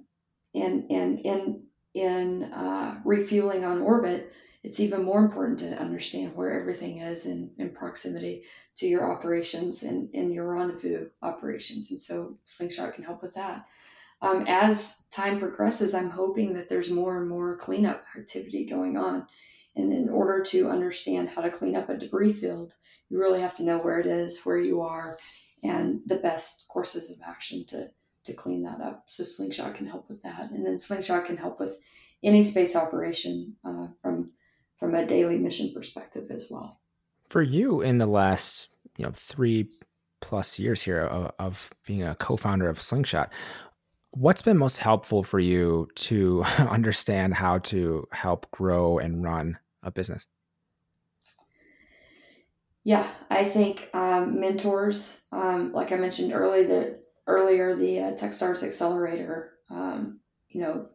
yeah. 0.53 0.63
And 0.63 0.91
and 0.91 1.19
in 1.19 1.63
in 1.93 2.43
uh, 2.53 2.99
refueling 3.03 3.65
on 3.65 3.81
orbit, 3.81 4.33
it's 4.63 4.79
even 4.79 5.03
more 5.03 5.19
important 5.19 5.59
to 5.59 5.79
understand 5.79 6.35
where 6.35 6.59
everything 6.59 6.99
is 6.99 7.25
in, 7.25 7.51
in 7.57 7.71
proximity 7.71 8.43
to 8.77 8.87
your 8.87 9.11
operations 9.11 9.83
and, 9.83 10.09
and 10.13 10.33
your 10.33 10.53
rendezvous 10.53 11.09
operations. 11.21 11.89
And 11.91 11.99
so 11.99 12.37
Slingshot 12.45 12.93
can 12.93 13.03
help 13.03 13.21
with 13.23 13.33
that. 13.33 13.65
Um, 14.21 14.45
as 14.47 15.07
time 15.11 15.39
progresses, 15.39 15.93
I'm 15.95 16.09
hoping 16.09 16.53
that 16.53 16.69
there's 16.69 16.91
more 16.91 17.19
and 17.19 17.27
more 17.27 17.57
cleanup 17.57 18.03
activity 18.17 18.65
going 18.65 18.97
on. 18.97 19.25
And 19.75 19.91
in 19.91 20.09
order 20.09 20.43
to 20.43 20.69
understand 20.69 21.29
how 21.29 21.41
to 21.41 21.49
clean 21.49 21.75
up 21.75 21.89
a 21.89 21.97
debris 21.97 22.33
field, 22.33 22.73
you 23.09 23.19
really 23.19 23.41
have 23.41 23.55
to 23.55 23.63
know 23.63 23.79
where 23.79 23.99
it 23.99 24.05
is, 24.05 24.41
where 24.43 24.59
you 24.59 24.81
are, 24.81 25.17
and 25.63 26.01
the 26.05 26.17
best 26.17 26.67
courses 26.67 27.09
of 27.09 27.17
action 27.25 27.65
to, 27.67 27.89
to 28.25 28.33
clean 28.33 28.63
that 28.63 28.81
up. 28.81 29.03
So 29.07 29.23
Slingshot 29.23 29.75
can 29.75 29.87
help 29.87 30.09
with 30.09 30.21
that. 30.23 30.51
And 30.51 30.65
then 30.65 30.77
Slingshot 30.77 31.25
can 31.25 31.37
help 31.37 31.59
with 31.59 31.77
any 32.23 32.43
space 32.43 32.75
operation 32.75 33.55
uh, 33.65 33.87
from 34.01 34.31
from 34.77 34.95
a 34.95 35.05
daily 35.05 35.37
mission 35.37 35.71
perspective 35.73 36.23
as 36.31 36.47
well. 36.49 36.79
For 37.29 37.43
you, 37.43 37.81
in 37.81 37.99
the 37.99 38.07
last 38.07 38.69
you 38.97 39.05
know 39.05 39.11
three 39.13 39.69
plus 40.21 40.59
years 40.59 40.81
here 40.81 41.01
of, 41.01 41.31
of 41.39 41.69
being 41.85 42.03
a 42.03 42.15
co-founder 42.15 42.67
of 42.67 42.81
Slingshot, 42.81 43.31
what's 44.11 44.41
been 44.41 44.57
most 44.57 44.77
helpful 44.77 45.23
for 45.23 45.39
you 45.39 45.87
to 45.95 46.43
understand 46.59 47.33
how 47.33 47.59
to 47.59 48.07
help 48.11 48.49
grow 48.51 48.99
and 48.99 49.23
run 49.23 49.57
a 49.83 49.91
business? 49.91 50.27
Yeah, 52.83 53.07
I 53.29 53.45
think 53.45 53.89
um, 53.93 54.39
mentors, 54.39 55.23
um, 55.31 55.71
like 55.71 55.91
I 55.91 55.97
mentioned 55.97 56.33
earlier, 56.33 56.67
the, 56.67 56.99
earlier 57.27 57.75
the 57.75 57.99
uh, 57.99 58.11
TechStars 58.13 58.63
Accelerator, 58.63 59.53
um, 59.69 60.19
you 60.49 60.61
know, 60.61 60.87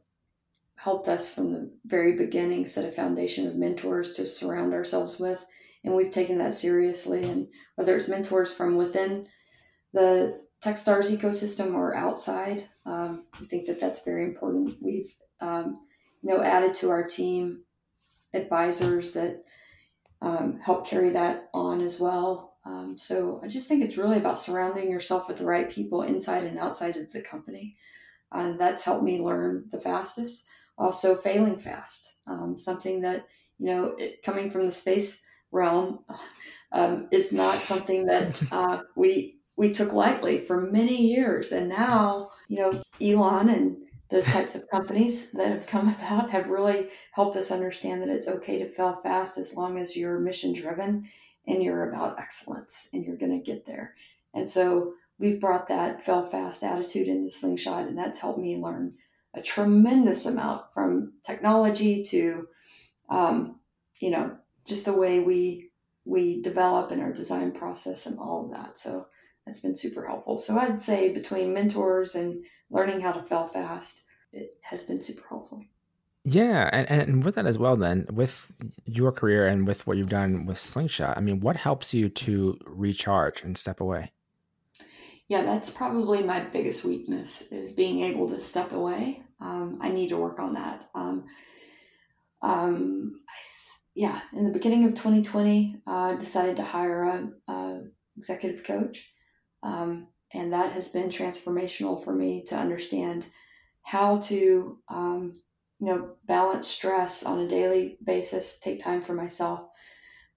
helped 0.76 1.08
us 1.08 1.32
from 1.32 1.52
the 1.52 1.70
very 1.84 2.16
beginning 2.16 2.66
set 2.66 2.84
a 2.84 2.92
foundation 2.92 3.46
of 3.46 3.56
mentors 3.56 4.12
to 4.12 4.26
surround 4.26 4.74
ourselves 4.74 5.18
with 5.18 5.44
and 5.86 5.94
we've 5.94 6.10
taken 6.10 6.38
that 6.38 6.52
seriously 6.52 7.24
and 7.24 7.48
whether 7.76 7.96
it's 7.96 8.08
mentors 8.08 8.52
from 8.52 8.76
within 8.76 9.26
the 9.92 10.40
techstars 10.66 11.16
ecosystem 11.16 11.74
or 11.74 11.94
outside 11.94 12.68
um, 12.86 13.24
we 13.40 13.46
think 13.46 13.66
that 13.66 13.80
that's 13.80 14.04
very 14.04 14.24
important. 14.24 14.76
We've 14.80 15.14
um, 15.40 15.80
you 16.22 16.30
know 16.30 16.42
added 16.42 16.72
to 16.74 16.90
our 16.90 17.02
team 17.02 17.62
advisors 18.32 19.12
that 19.12 19.44
um, 20.22 20.60
help 20.62 20.86
carry 20.86 21.10
that 21.10 21.50
on 21.52 21.80
as 21.80 22.00
well. 22.00 22.54
Um, 22.64 22.98
so 22.98 23.40
i 23.44 23.46
just 23.46 23.68
think 23.68 23.84
it's 23.84 23.96
really 23.96 24.16
about 24.16 24.40
surrounding 24.40 24.90
yourself 24.90 25.28
with 25.28 25.36
the 25.36 25.44
right 25.44 25.70
people 25.70 26.02
inside 26.02 26.42
and 26.44 26.58
outside 26.58 26.96
of 26.96 27.12
the 27.12 27.20
company. 27.20 27.76
And 28.32 28.58
that's 28.58 28.82
helped 28.82 29.04
me 29.04 29.20
learn 29.20 29.66
the 29.70 29.80
fastest. 29.80 30.48
Also 30.76 31.14
failing 31.14 31.58
fast. 31.58 32.18
Um, 32.26 32.58
something 32.58 33.00
that, 33.02 33.26
you 33.58 33.66
know, 33.66 33.94
it, 33.98 34.22
coming 34.24 34.50
from 34.50 34.66
the 34.66 34.72
space 34.72 35.24
realm 35.52 36.00
um, 36.72 37.08
is 37.12 37.32
not 37.32 37.62
something 37.62 38.06
that 38.06 38.42
uh, 38.50 38.80
we 38.96 39.35
we 39.56 39.72
took 39.72 39.92
lightly 39.92 40.38
for 40.38 40.60
many 40.60 41.06
years. 41.06 41.52
And 41.52 41.68
now, 41.68 42.30
you 42.48 42.58
know, 42.58 42.82
Elon 43.00 43.48
and 43.48 43.76
those 44.08 44.26
types 44.26 44.54
of 44.54 44.68
companies 44.70 45.32
that 45.32 45.48
have 45.48 45.66
come 45.66 45.88
about 46.00 46.30
have 46.30 46.50
really 46.50 46.88
helped 47.12 47.36
us 47.36 47.50
understand 47.50 48.02
that 48.02 48.08
it's 48.08 48.28
okay 48.28 48.58
to 48.58 48.72
fail 48.72 48.94
fast 49.02 49.38
as 49.38 49.56
long 49.56 49.78
as 49.78 49.96
you're 49.96 50.18
mission 50.20 50.52
driven 50.52 51.08
and 51.46 51.62
you're 51.62 51.90
about 51.90 52.18
excellence 52.18 52.88
and 52.92 53.04
you're 53.04 53.16
going 53.16 53.32
to 53.32 53.44
get 53.44 53.64
there. 53.64 53.94
And 54.34 54.48
so 54.48 54.94
we've 55.18 55.40
brought 55.40 55.68
that 55.68 56.04
fail 56.04 56.22
fast 56.22 56.62
attitude 56.62 57.08
into 57.08 57.30
Slingshot, 57.30 57.86
and 57.86 57.96
that's 57.96 58.18
helped 58.18 58.40
me 58.40 58.56
learn 58.56 58.94
a 59.34 59.40
tremendous 59.40 60.26
amount 60.26 60.72
from 60.72 61.12
technology 61.24 62.02
to, 62.04 62.48
um, 63.08 63.60
you 64.00 64.10
know, 64.10 64.36
just 64.66 64.84
the 64.84 64.96
way 64.96 65.20
we 65.20 65.70
we 66.04 66.40
develop 66.40 66.92
in 66.92 67.00
our 67.00 67.12
design 67.12 67.50
process 67.50 68.06
and 68.06 68.18
all 68.18 68.44
of 68.44 68.50
that. 68.52 68.78
So 68.78 69.08
that's 69.46 69.60
been 69.60 69.76
super 69.76 70.06
helpful. 70.06 70.38
So 70.38 70.58
I'd 70.58 70.80
say 70.80 71.12
between 71.12 71.54
mentors 71.54 72.14
and 72.14 72.44
learning 72.70 73.00
how 73.00 73.12
to 73.12 73.22
fail 73.22 73.46
fast, 73.46 74.04
it 74.32 74.58
has 74.62 74.84
been 74.84 75.00
super 75.00 75.22
helpful. 75.28 75.64
Yeah, 76.24 76.68
and, 76.72 76.90
and 76.90 77.24
with 77.24 77.36
that 77.36 77.46
as 77.46 77.56
well, 77.56 77.76
then 77.76 78.06
with 78.12 78.50
your 78.84 79.12
career 79.12 79.46
and 79.46 79.66
with 79.66 79.86
what 79.86 79.96
you've 79.96 80.08
done 80.08 80.44
with 80.44 80.58
Slingshot, 80.58 81.16
I 81.16 81.20
mean, 81.20 81.38
what 81.38 81.56
helps 81.56 81.94
you 81.94 82.08
to 82.08 82.58
recharge 82.66 83.42
and 83.42 83.56
step 83.56 83.80
away? 83.80 84.10
Yeah, 85.28 85.42
that's 85.42 85.70
probably 85.70 86.24
my 86.24 86.40
biggest 86.40 86.84
weakness 86.84 87.52
is 87.52 87.72
being 87.72 88.00
able 88.00 88.28
to 88.28 88.40
step 88.40 88.72
away 88.72 89.22
um, 89.40 89.78
I 89.80 89.90
need 89.90 90.08
to 90.08 90.16
work 90.16 90.38
on 90.38 90.54
that. 90.54 90.88
Um, 90.94 91.26
um, 92.42 93.20
yeah, 93.94 94.20
in 94.32 94.44
the 94.44 94.52
beginning 94.52 94.84
of 94.84 94.94
2020, 94.94 95.82
I 95.86 96.12
uh, 96.12 96.16
decided 96.16 96.56
to 96.56 96.64
hire 96.64 97.02
a, 97.04 97.52
a 97.52 97.82
executive 98.16 98.64
coach, 98.64 99.12
um, 99.66 100.06
and 100.32 100.52
that 100.52 100.72
has 100.72 100.88
been 100.88 101.08
transformational 101.08 102.02
for 102.02 102.12
me 102.12 102.44
to 102.44 102.56
understand 102.56 103.26
how 103.82 104.18
to, 104.18 104.78
um, 104.88 105.40
you 105.80 105.86
know, 105.86 106.10
balance 106.26 106.68
stress 106.68 107.24
on 107.24 107.40
a 107.40 107.48
daily 107.48 107.98
basis, 108.04 108.58
take 108.60 108.78
time 108.80 109.02
for 109.02 109.12
myself. 109.12 109.68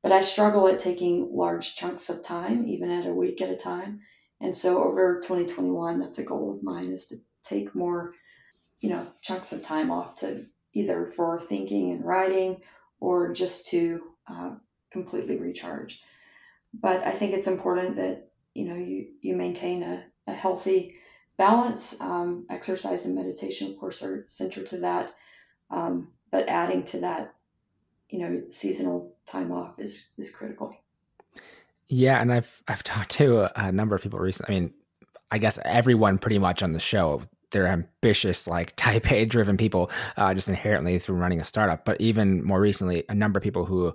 But 0.02 0.12
I 0.12 0.22
struggle 0.22 0.68
at 0.68 0.80
taking 0.80 1.30
large 1.32 1.76
chunks 1.76 2.10
of 2.10 2.24
time, 2.24 2.66
even 2.66 2.90
at 2.90 3.06
a 3.06 3.14
week 3.14 3.42
at 3.42 3.50
a 3.50 3.56
time. 3.56 4.00
And 4.42 4.56
so 4.56 4.84
over 4.84 5.20
2021, 5.20 6.00
that's 6.00 6.20
a 6.20 6.24
goal 6.24 6.56
of 6.56 6.64
mine 6.64 6.92
is 6.92 7.06
to 7.08 7.18
take 7.44 7.76
more, 7.76 8.14
you 8.80 8.90
know, 8.90 9.06
chunks 9.22 9.52
of 9.52 9.62
time 9.62 9.92
off 9.92 10.16
to 10.22 10.46
either 10.74 11.06
for 11.06 11.40
thinking 11.40 11.92
and 11.92 12.06
writing 12.06 12.62
or 13.00 13.32
just 13.32 13.68
to 13.68 14.02
uh, 14.28 14.56
completely 14.92 15.38
recharge. 15.38 16.02
But 16.74 17.06
I 17.06 17.12
think 17.12 17.34
it's 17.34 17.48
important 17.48 17.96
that, 17.98 18.29
you 18.54 18.66
know, 18.66 18.76
you, 18.76 19.08
you 19.22 19.36
maintain 19.36 19.84
a, 19.84 20.04
a 20.28 20.34
healthy 20.34 20.96
balance. 21.38 22.00
Um, 22.02 22.46
exercise 22.50 23.06
and 23.06 23.16
meditation, 23.16 23.72
of 23.72 23.78
course, 23.80 24.04
are 24.04 24.26
central 24.28 24.66
to 24.68 24.78
that. 24.78 25.14
Um, 25.72 26.10
but 26.32 26.48
adding 26.48 26.84
to 26.86 27.00
that, 27.00 27.34
you 28.10 28.20
know, 28.20 28.44
seasonal 28.50 29.16
time 29.26 29.52
off 29.52 29.80
is, 29.80 30.14
is 30.18 30.30
critical. 30.30 30.76
Yeah, 31.88 32.22
and 32.22 32.32
I've 32.32 32.64
I've 32.68 32.84
talked 32.94 33.12
to 33.12 33.42
a, 33.42 33.52
a 33.56 33.72
number 33.72 33.96
of 33.96 34.02
people 34.02 34.20
recently. 34.20 34.56
I 34.56 34.60
mean, 34.60 34.74
I 35.32 35.38
guess 35.38 35.60
everyone 35.66 36.18
pretty 36.18 36.40
much 36.40 36.64
on 36.64 36.74
the 36.74 36.80
show 36.80 37.22
they're 37.52 37.68
ambitious, 37.68 38.48
like 38.48 38.74
type 38.76 39.12
A 39.12 39.26
driven 39.26 39.58
people, 39.58 39.92
uh, 40.18 40.34
just 40.34 40.50
inherently 40.50 41.00
through 41.00 41.16
running 41.16 41.40
a 41.40 41.44
startup. 41.44 41.86
But 41.86 42.00
even 42.00 42.44
more 42.44 42.60
recently, 42.60 43.04
a 43.10 43.16
number 43.16 43.38
of 43.38 43.44
people 43.44 43.66
who, 43.66 43.94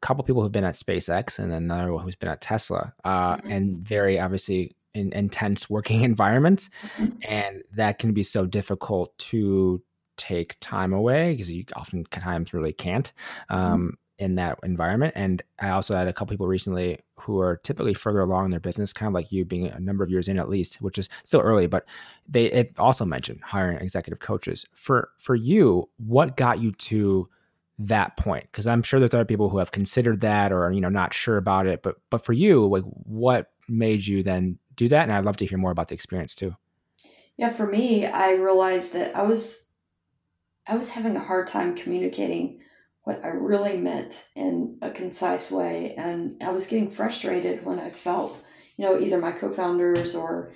couple 0.00 0.24
people 0.24 0.42
who've 0.42 0.52
been 0.52 0.64
at 0.64 0.74
SpaceX, 0.74 1.38
and 1.38 1.50
then 1.50 1.64
another 1.64 1.92
one 1.92 2.04
who's 2.04 2.16
been 2.16 2.30
at 2.30 2.40
Tesla, 2.40 2.94
uh, 3.04 3.36
mm-hmm. 3.36 3.50
and 3.50 3.78
very 3.78 4.18
obviously 4.18 4.76
in 4.94 5.12
intense 5.12 5.68
working 5.70 6.00
environments, 6.02 6.70
mm-hmm. 6.96 7.16
and 7.22 7.62
that 7.72 7.98
can 7.98 8.12
be 8.12 8.22
so 8.22 8.46
difficult 8.46 9.16
to 9.18 9.82
take 10.16 10.58
time 10.60 10.92
away 10.92 11.32
because 11.32 11.50
you 11.50 11.64
oftentimes 11.76 12.52
really 12.52 12.72
can't. 12.72 13.12
Mm-hmm. 13.50 13.72
Um, 13.72 13.98
in 14.20 14.34
that 14.34 14.58
environment. 14.62 15.14
And 15.16 15.42
I 15.58 15.70
also 15.70 15.96
had 15.96 16.06
a 16.06 16.12
couple 16.12 16.34
people 16.34 16.46
recently 16.46 16.98
who 17.18 17.40
are 17.40 17.56
typically 17.56 17.94
further 17.94 18.20
along 18.20 18.44
in 18.44 18.50
their 18.50 18.60
business, 18.60 18.92
kind 18.92 19.08
of 19.08 19.14
like 19.14 19.32
you, 19.32 19.46
being 19.46 19.66
a 19.66 19.80
number 19.80 20.04
of 20.04 20.10
years 20.10 20.28
in 20.28 20.38
at 20.38 20.50
least, 20.50 20.82
which 20.82 20.98
is 20.98 21.08
still 21.24 21.40
early. 21.40 21.66
But 21.66 21.86
they 22.28 22.70
also 22.78 23.06
mentioned 23.06 23.40
hiring 23.42 23.78
executive 23.78 24.20
coaches. 24.20 24.66
For 24.74 25.08
for 25.18 25.34
you, 25.34 25.88
what 25.96 26.36
got 26.36 26.60
you 26.60 26.72
to 26.72 27.30
that 27.80 28.16
point? 28.16 28.44
Because 28.50 28.66
I'm 28.66 28.82
sure 28.82 29.00
there's 29.00 29.14
other 29.14 29.24
people 29.24 29.48
who 29.48 29.58
have 29.58 29.72
considered 29.72 30.20
that 30.20 30.52
or 30.52 30.70
you 30.72 30.80
know 30.80 30.88
not 30.88 31.14
sure 31.14 31.36
about 31.36 31.66
it. 31.66 31.82
But 31.82 31.96
but 32.10 32.24
for 32.24 32.32
you, 32.32 32.66
like 32.66 32.84
what 32.84 33.50
made 33.68 34.06
you 34.06 34.22
then 34.22 34.58
do 34.74 34.88
that? 34.88 35.02
And 35.02 35.12
I'd 35.12 35.24
love 35.24 35.36
to 35.38 35.46
hear 35.46 35.58
more 35.58 35.70
about 35.70 35.88
the 35.88 35.94
experience 35.94 36.34
too. 36.34 36.56
Yeah, 37.36 37.50
for 37.50 37.66
me, 37.66 38.06
I 38.06 38.32
realized 38.32 38.92
that 38.94 39.16
I 39.16 39.22
was 39.22 39.70
I 40.66 40.76
was 40.76 40.90
having 40.90 41.16
a 41.16 41.20
hard 41.20 41.46
time 41.46 41.74
communicating 41.74 42.60
what 43.04 43.24
I 43.24 43.28
really 43.28 43.78
meant 43.78 44.26
in 44.36 44.78
a 44.82 44.90
concise 44.90 45.50
way. 45.50 45.94
And 45.96 46.42
I 46.42 46.50
was 46.50 46.66
getting 46.66 46.90
frustrated 46.90 47.64
when 47.64 47.78
I 47.78 47.90
felt, 47.90 48.42
you 48.76 48.84
know, 48.84 48.98
either 48.98 49.18
my 49.18 49.32
co 49.32 49.50
founders 49.50 50.14
or, 50.14 50.52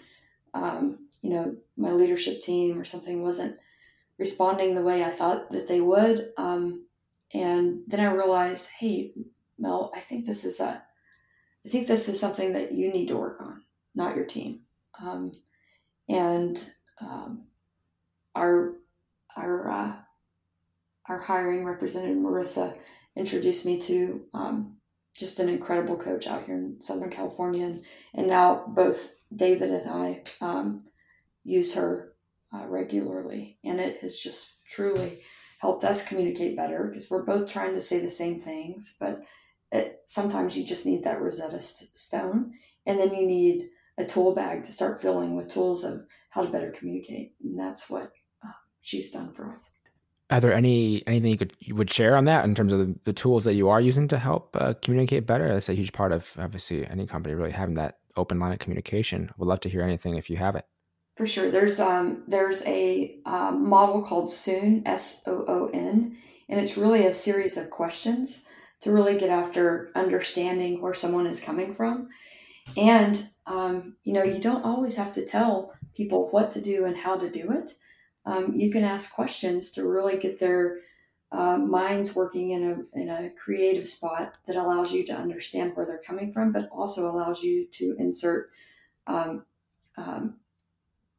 um, 0.52 1.08
you 1.20 1.30
know, 1.30 1.56
my 1.76 1.90
leadership 1.90 2.42
team 2.42 2.78
or 2.78 2.84
something 2.84 3.22
wasn't 3.22 3.56
responding 4.18 4.74
the 4.74 4.82
way 4.82 5.02
I 5.02 5.10
thought 5.10 5.50
that 5.52 5.66
they 5.66 5.80
would. 5.80 6.32
Um, 6.36 6.83
and 7.32 7.80
then 7.86 8.00
I 8.00 8.12
realized, 8.12 8.68
hey, 8.78 9.12
Mel, 9.58 9.92
I 9.94 10.00
think 10.00 10.26
this 10.26 10.44
is 10.44 10.60
a, 10.60 10.82
I 11.64 11.68
think 11.68 11.86
this 11.86 12.08
is 12.08 12.20
something 12.20 12.52
that 12.52 12.72
you 12.72 12.92
need 12.92 13.08
to 13.08 13.16
work 13.16 13.40
on, 13.40 13.62
not 13.94 14.16
your 14.16 14.26
team. 14.26 14.60
Um, 15.00 15.32
and 16.08 16.62
um, 17.00 17.44
our 18.34 18.74
our 19.36 19.70
uh, 19.70 19.92
our 21.08 21.18
hiring 21.18 21.64
representative, 21.64 22.16
Marissa, 22.16 22.76
introduced 23.16 23.64
me 23.64 23.80
to 23.80 24.24
um, 24.34 24.76
just 25.16 25.38
an 25.38 25.48
incredible 25.48 25.96
coach 25.96 26.26
out 26.26 26.44
here 26.44 26.56
in 26.56 26.80
Southern 26.80 27.10
California. 27.10 27.66
And, 27.66 27.84
and 28.14 28.26
now 28.26 28.64
both 28.68 29.12
David 29.34 29.70
and 29.70 29.90
I 29.90 30.22
um, 30.40 30.84
use 31.44 31.74
her 31.74 32.14
uh, 32.52 32.66
regularly. 32.66 33.58
And 33.64 33.80
it 33.80 34.00
has 34.00 34.18
just 34.18 34.66
truly 34.66 35.18
helped 35.64 35.82
us 35.82 36.06
communicate 36.06 36.58
better 36.58 36.84
because 36.84 37.10
we're 37.10 37.24
both 37.24 37.48
trying 37.48 37.72
to 37.72 37.80
say 37.80 37.98
the 37.98 38.10
same 38.10 38.38
things. 38.38 38.96
But 39.00 39.20
it, 39.72 40.02
sometimes 40.04 40.54
you 40.54 40.62
just 40.62 40.84
need 40.84 41.04
that 41.04 41.22
Rosetta 41.22 41.58
Stone. 41.58 42.52
And 42.84 43.00
then 43.00 43.14
you 43.14 43.26
need 43.26 43.62
a 43.96 44.04
tool 44.04 44.34
bag 44.34 44.62
to 44.64 44.72
start 44.72 45.00
filling 45.00 45.34
with 45.34 45.48
tools 45.48 45.82
of 45.82 46.02
how 46.28 46.42
to 46.42 46.50
better 46.50 46.70
communicate. 46.70 47.32
And 47.42 47.58
that's 47.58 47.88
what 47.88 48.12
uh, 48.46 48.52
she's 48.82 49.10
done 49.10 49.32
for 49.32 49.50
us. 49.50 49.72
Are 50.28 50.38
there 50.38 50.52
any 50.52 51.02
anything 51.06 51.30
you 51.30 51.38
could 51.38 51.54
you 51.60 51.74
would 51.76 51.90
share 51.90 52.14
on 52.14 52.24
that 52.26 52.44
in 52.44 52.54
terms 52.54 52.72
of 52.74 52.80
the, 52.80 52.94
the 53.04 53.12
tools 53.14 53.44
that 53.44 53.54
you 53.54 53.70
are 53.70 53.80
using 53.80 54.06
to 54.08 54.18
help 54.18 54.54
uh, 54.60 54.74
communicate 54.82 55.26
better? 55.26 55.48
That's 55.48 55.70
a 55.70 55.74
huge 55.74 55.94
part 55.94 56.12
of 56.12 56.30
obviously 56.38 56.86
any 56.86 57.06
company 57.06 57.34
really 57.34 57.52
having 57.52 57.76
that 57.76 58.00
open 58.16 58.38
line 58.38 58.52
of 58.52 58.58
communication. 58.58 59.30
Would 59.38 59.48
love 59.48 59.60
to 59.60 59.70
hear 59.70 59.80
anything 59.80 60.16
if 60.16 60.28
you 60.28 60.36
have 60.36 60.56
it. 60.56 60.66
For 61.16 61.26
sure, 61.26 61.50
there's 61.50 61.78
um 61.78 62.24
there's 62.26 62.66
a 62.66 63.18
um, 63.24 63.68
model 63.68 64.02
called 64.02 64.32
Soon 64.32 64.82
S 64.86 65.22
O 65.26 65.44
O 65.46 65.70
N, 65.72 66.16
and 66.48 66.60
it's 66.60 66.76
really 66.76 67.06
a 67.06 67.12
series 67.12 67.56
of 67.56 67.70
questions 67.70 68.46
to 68.80 68.92
really 68.92 69.16
get 69.16 69.30
after 69.30 69.90
understanding 69.94 70.82
where 70.82 70.94
someone 70.94 71.26
is 71.26 71.40
coming 71.40 71.74
from, 71.74 72.08
and 72.76 73.28
um, 73.46 73.96
you 74.02 74.12
know 74.12 74.24
you 74.24 74.40
don't 74.40 74.64
always 74.64 74.96
have 74.96 75.12
to 75.12 75.24
tell 75.24 75.72
people 75.96 76.28
what 76.32 76.50
to 76.50 76.60
do 76.60 76.84
and 76.84 76.96
how 76.96 77.16
to 77.16 77.30
do 77.30 77.52
it. 77.52 77.74
Um, 78.26 78.52
you 78.54 78.72
can 78.72 78.84
ask 78.84 79.14
questions 79.14 79.70
to 79.72 79.88
really 79.88 80.16
get 80.16 80.40
their 80.40 80.78
uh, 81.30 81.58
minds 81.58 82.14
working 82.14 82.50
in 82.50 82.62
a, 82.94 83.00
in 83.00 83.08
a 83.08 83.30
creative 83.30 83.86
spot 83.88 84.38
that 84.46 84.56
allows 84.56 84.92
you 84.92 85.04
to 85.06 85.12
understand 85.12 85.76
where 85.76 85.86
they're 85.86 86.00
coming 86.06 86.32
from, 86.32 86.52
but 86.52 86.68
also 86.70 87.06
allows 87.06 87.42
you 87.42 87.66
to 87.72 87.94
insert, 87.98 88.50
um, 89.06 89.44
um, 89.96 90.36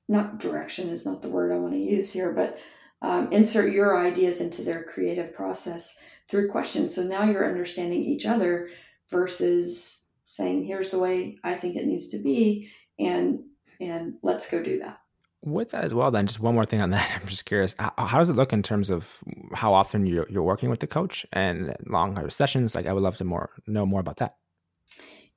not 0.08 0.40
direction 0.40 0.90
is 0.90 1.06
not 1.06 1.22
the 1.22 1.30
word 1.30 1.52
I 1.52 1.58
want 1.58 1.74
to 1.74 1.80
use 1.80 2.12
here, 2.12 2.32
but 2.32 2.58
um, 3.02 3.32
insert 3.32 3.74
your 3.74 4.00
ideas 4.00 4.42
into 4.42 4.62
their 4.62 4.84
creative 4.84 5.34
process 5.34 6.00
through 6.28 6.50
questions. 6.50 6.94
So 6.94 7.04
now 7.04 7.24
you're 7.24 7.48
understanding 7.48 8.04
each 8.04 8.26
other 8.26 8.70
versus 9.10 10.10
saying, 10.24 10.66
here's 10.66 10.90
the 10.90 11.00
way 11.00 11.38
I 11.44 11.56
think 11.56 11.76
it 11.76 11.86
needs 11.86 12.08
to 12.10 12.18
be, 12.18 12.70
and 13.00 13.40
and 13.80 14.16
let's 14.24 14.50
go 14.50 14.64
do 14.64 14.80
that 14.80 15.00
with 15.46 15.72
that 15.72 15.84
as 15.84 15.94
well, 15.94 16.12
then 16.12 16.28
just 16.28 16.40
one 16.40 16.56
more 16.56 16.66
thing 16.66 16.82
on 16.82 16.90
that. 16.90 17.10
I'm 17.22 17.28
just 17.28 17.46
curious, 17.46 17.76
how, 17.80 17.94
how 17.98 18.18
does 18.18 18.30
it 18.30 18.36
look 18.36 18.52
in 18.52 18.64
terms 18.64 18.90
of 18.90 19.24
how 19.54 19.74
often 19.74 20.06
you're, 20.06 20.28
you're 20.30 20.44
working 20.44 20.70
with 20.70 20.80
the 20.80 20.88
coach 20.88 21.26
and 21.32 21.76
longer 21.86 22.30
sessions? 22.30 22.76
Like, 22.76 22.88
I 22.88 22.94
would 22.94 23.04
love 23.04 23.18
to 23.18 23.24
more 23.24 23.52
know 23.68 23.86
more 23.86 24.00
about 24.00 24.18
that. 24.18 24.36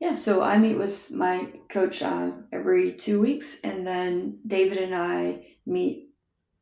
Yeah, 0.01 0.13
so 0.13 0.43
I 0.43 0.59
meet 0.59 0.79
with 0.79 1.11
my 1.11 1.53
coach 1.69 2.03
um, 2.03 2.45
every 2.53 2.95
two 2.95 3.21
weeks, 3.21 3.61
and 3.63 3.87
then 3.87 4.39
David 4.47 4.79
and 4.79 4.95
I 4.95 5.57
meet 5.67 6.11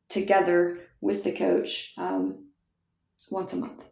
together 0.09 0.81
with 1.03 1.23
the 1.23 1.33
coach 1.33 1.93
um, 1.99 2.47
once 3.31 3.53
a 3.53 3.57
month. 3.57 3.83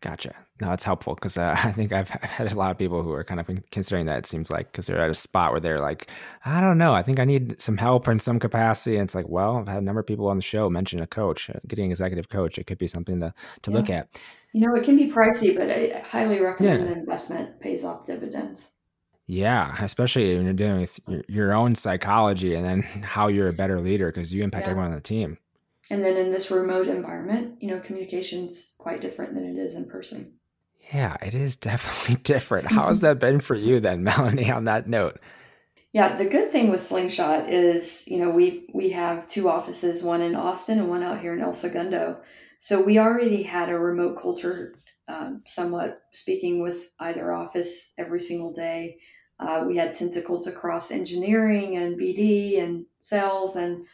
Gotcha. 0.00 0.36
No, 0.60 0.72
it's 0.72 0.84
helpful 0.84 1.14
because 1.14 1.38
uh, 1.38 1.54
I 1.64 1.72
think 1.72 1.92
I've, 1.92 2.10
I've, 2.22 2.30
had 2.30 2.52
a 2.52 2.54
lot 2.54 2.70
of 2.70 2.78
people 2.78 3.02
who 3.02 3.12
are 3.12 3.24
kind 3.24 3.40
of 3.40 3.48
considering 3.70 4.06
that. 4.06 4.18
It 4.18 4.26
seems 4.26 4.50
like 4.50 4.72
because 4.72 4.86
they're 4.86 5.00
at 5.00 5.10
a 5.10 5.14
spot 5.14 5.52
where 5.52 5.60
they're 5.60 5.78
like, 5.78 6.10
I 6.44 6.60
don't 6.60 6.78
know, 6.78 6.94
I 6.94 7.02
think 7.02 7.20
I 7.20 7.24
need 7.24 7.60
some 7.60 7.76
help 7.76 8.08
in 8.08 8.18
some 8.18 8.38
capacity. 8.38 8.96
And 8.96 9.04
it's 9.04 9.14
like, 9.14 9.28
well, 9.28 9.56
I've 9.56 9.68
had 9.68 9.78
a 9.78 9.84
number 9.84 10.00
of 10.00 10.06
people 10.06 10.28
on 10.28 10.36
the 10.36 10.42
show 10.42 10.68
mention 10.68 11.00
a 11.00 11.06
coach, 11.06 11.50
uh, 11.50 11.60
getting 11.66 11.86
an 11.86 11.90
executive 11.90 12.28
coach. 12.28 12.58
It 12.58 12.66
could 12.66 12.78
be 12.78 12.86
something 12.86 13.20
to 13.20 13.32
to 13.62 13.70
yeah. 13.70 13.76
look 13.76 13.90
at. 13.90 14.08
You 14.52 14.66
know, 14.66 14.74
it 14.74 14.84
can 14.84 14.96
be 14.96 15.10
pricey, 15.10 15.56
but 15.56 15.70
I 15.70 16.02
highly 16.04 16.40
recommend 16.40 16.80
yeah. 16.80 16.94
the 16.94 17.00
investment 17.00 17.60
pays 17.60 17.84
off 17.84 18.06
dividends. 18.06 18.72
Yeah, 19.26 19.76
especially 19.80 20.34
when 20.34 20.46
you're 20.46 20.54
dealing 20.54 20.80
with 20.80 20.98
your, 21.06 21.22
your 21.28 21.52
own 21.52 21.74
psychology 21.74 22.54
and 22.54 22.64
then 22.64 22.82
how 23.02 23.28
you're 23.28 23.48
a 23.48 23.52
better 23.52 23.78
leader 23.78 24.10
because 24.10 24.34
you 24.34 24.42
impact 24.42 24.66
yeah. 24.66 24.70
everyone 24.70 24.90
on 24.90 24.96
the 24.96 25.02
team. 25.02 25.36
And 25.90 26.04
then 26.04 26.16
in 26.16 26.30
this 26.30 26.50
remote 26.50 26.88
environment, 26.88 27.62
you 27.62 27.68
know, 27.68 27.80
communication's 27.80 28.74
quite 28.78 29.00
different 29.00 29.34
than 29.34 29.44
it 29.44 29.58
is 29.58 29.74
in 29.74 29.86
person. 29.86 30.37
Yeah, 30.92 31.16
it 31.22 31.34
is 31.34 31.56
definitely 31.56 32.16
different. 32.22 32.70
How 32.70 32.88
has 32.88 33.00
that 33.00 33.18
been 33.18 33.40
for 33.40 33.54
you 33.54 33.80
then, 33.80 34.02
Melanie, 34.04 34.50
on 34.50 34.64
that 34.64 34.88
note? 34.88 35.20
Yeah, 35.92 36.14
the 36.14 36.26
good 36.26 36.50
thing 36.50 36.70
with 36.70 36.82
Slingshot 36.82 37.48
is, 37.48 38.04
you 38.06 38.18
know, 38.18 38.30
we 38.30 38.68
we 38.74 38.90
have 38.90 39.26
two 39.26 39.48
offices, 39.48 40.02
one 40.02 40.20
in 40.20 40.34
Austin 40.34 40.78
and 40.78 40.88
one 40.88 41.02
out 41.02 41.20
here 41.20 41.34
in 41.34 41.40
El 41.40 41.54
Segundo. 41.54 42.20
So 42.58 42.82
we 42.82 42.98
already 42.98 43.42
had 43.42 43.70
a 43.70 43.78
remote 43.78 44.20
culture, 44.20 44.74
um, 45.08 45.42
somewhat 45.46 46.02
speaking 46.12 46.60
with 46.60 46.90
either 47.00 47.32
office 47.32 47.94
every 47.96 48.20
single 48.20 48.52
day. 48.52 48.98
Uh, 49.40 49.64
we 49.66 49.76
had 49.76 49.94
tentacles 49.94 50.46
across 50.46 50.90
engineering 50.90 51.76
and 51.76 51.98
BD 51.98 52.62
and 52.62 52.84
sales, 52.98 53.56
and 53.56 53.86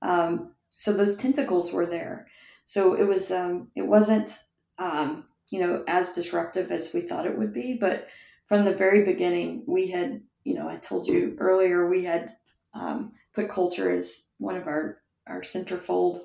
um, 0.00 0.52
so 0.68 0.92
those 0.92 1.16
tentacles 1.16 1.72
were 1.72 1.86
there. 1.86 2.28
So 2.64 2.94
it 2.94 3.04
was 3.04 3.32
um, 3.32 3.66
it 3.74 3.86
wasn't 3.86 4.38
um, 4.78 5.24
you 5.52 5.60
know 5.60 5.84
as 5.86 6.14
disruptive 6.14 6.72
as 6.72 6.92
we 6.94 7.02
thought 7.02 7.26
it 7.26 7.38
would 7.38 7.52
be, 7.52 7.74
but 7.74 8.08
from 8.46 8.64
the 8.64 8.74
very 8.74 9.04
beginning 9.04 9.62
we 9.66 9.88
had 9.88 10.20
you 10.44 10.54
know 10.54 10.68
I 10.68 10.76
told 10.76 11.06
you 11.06 11.36
earlier 11.38 11.88
we 11.88 12.04
had 12.04 12.36
um, 12.74 13.12
put 13.34 13.50
culture 13.50 13.92
as 13.92 14.28
one 14.38 14.56
of 14.56 14.66
our 14.66 15.02
our 15.26 15.42
centerfold 15.42 16.20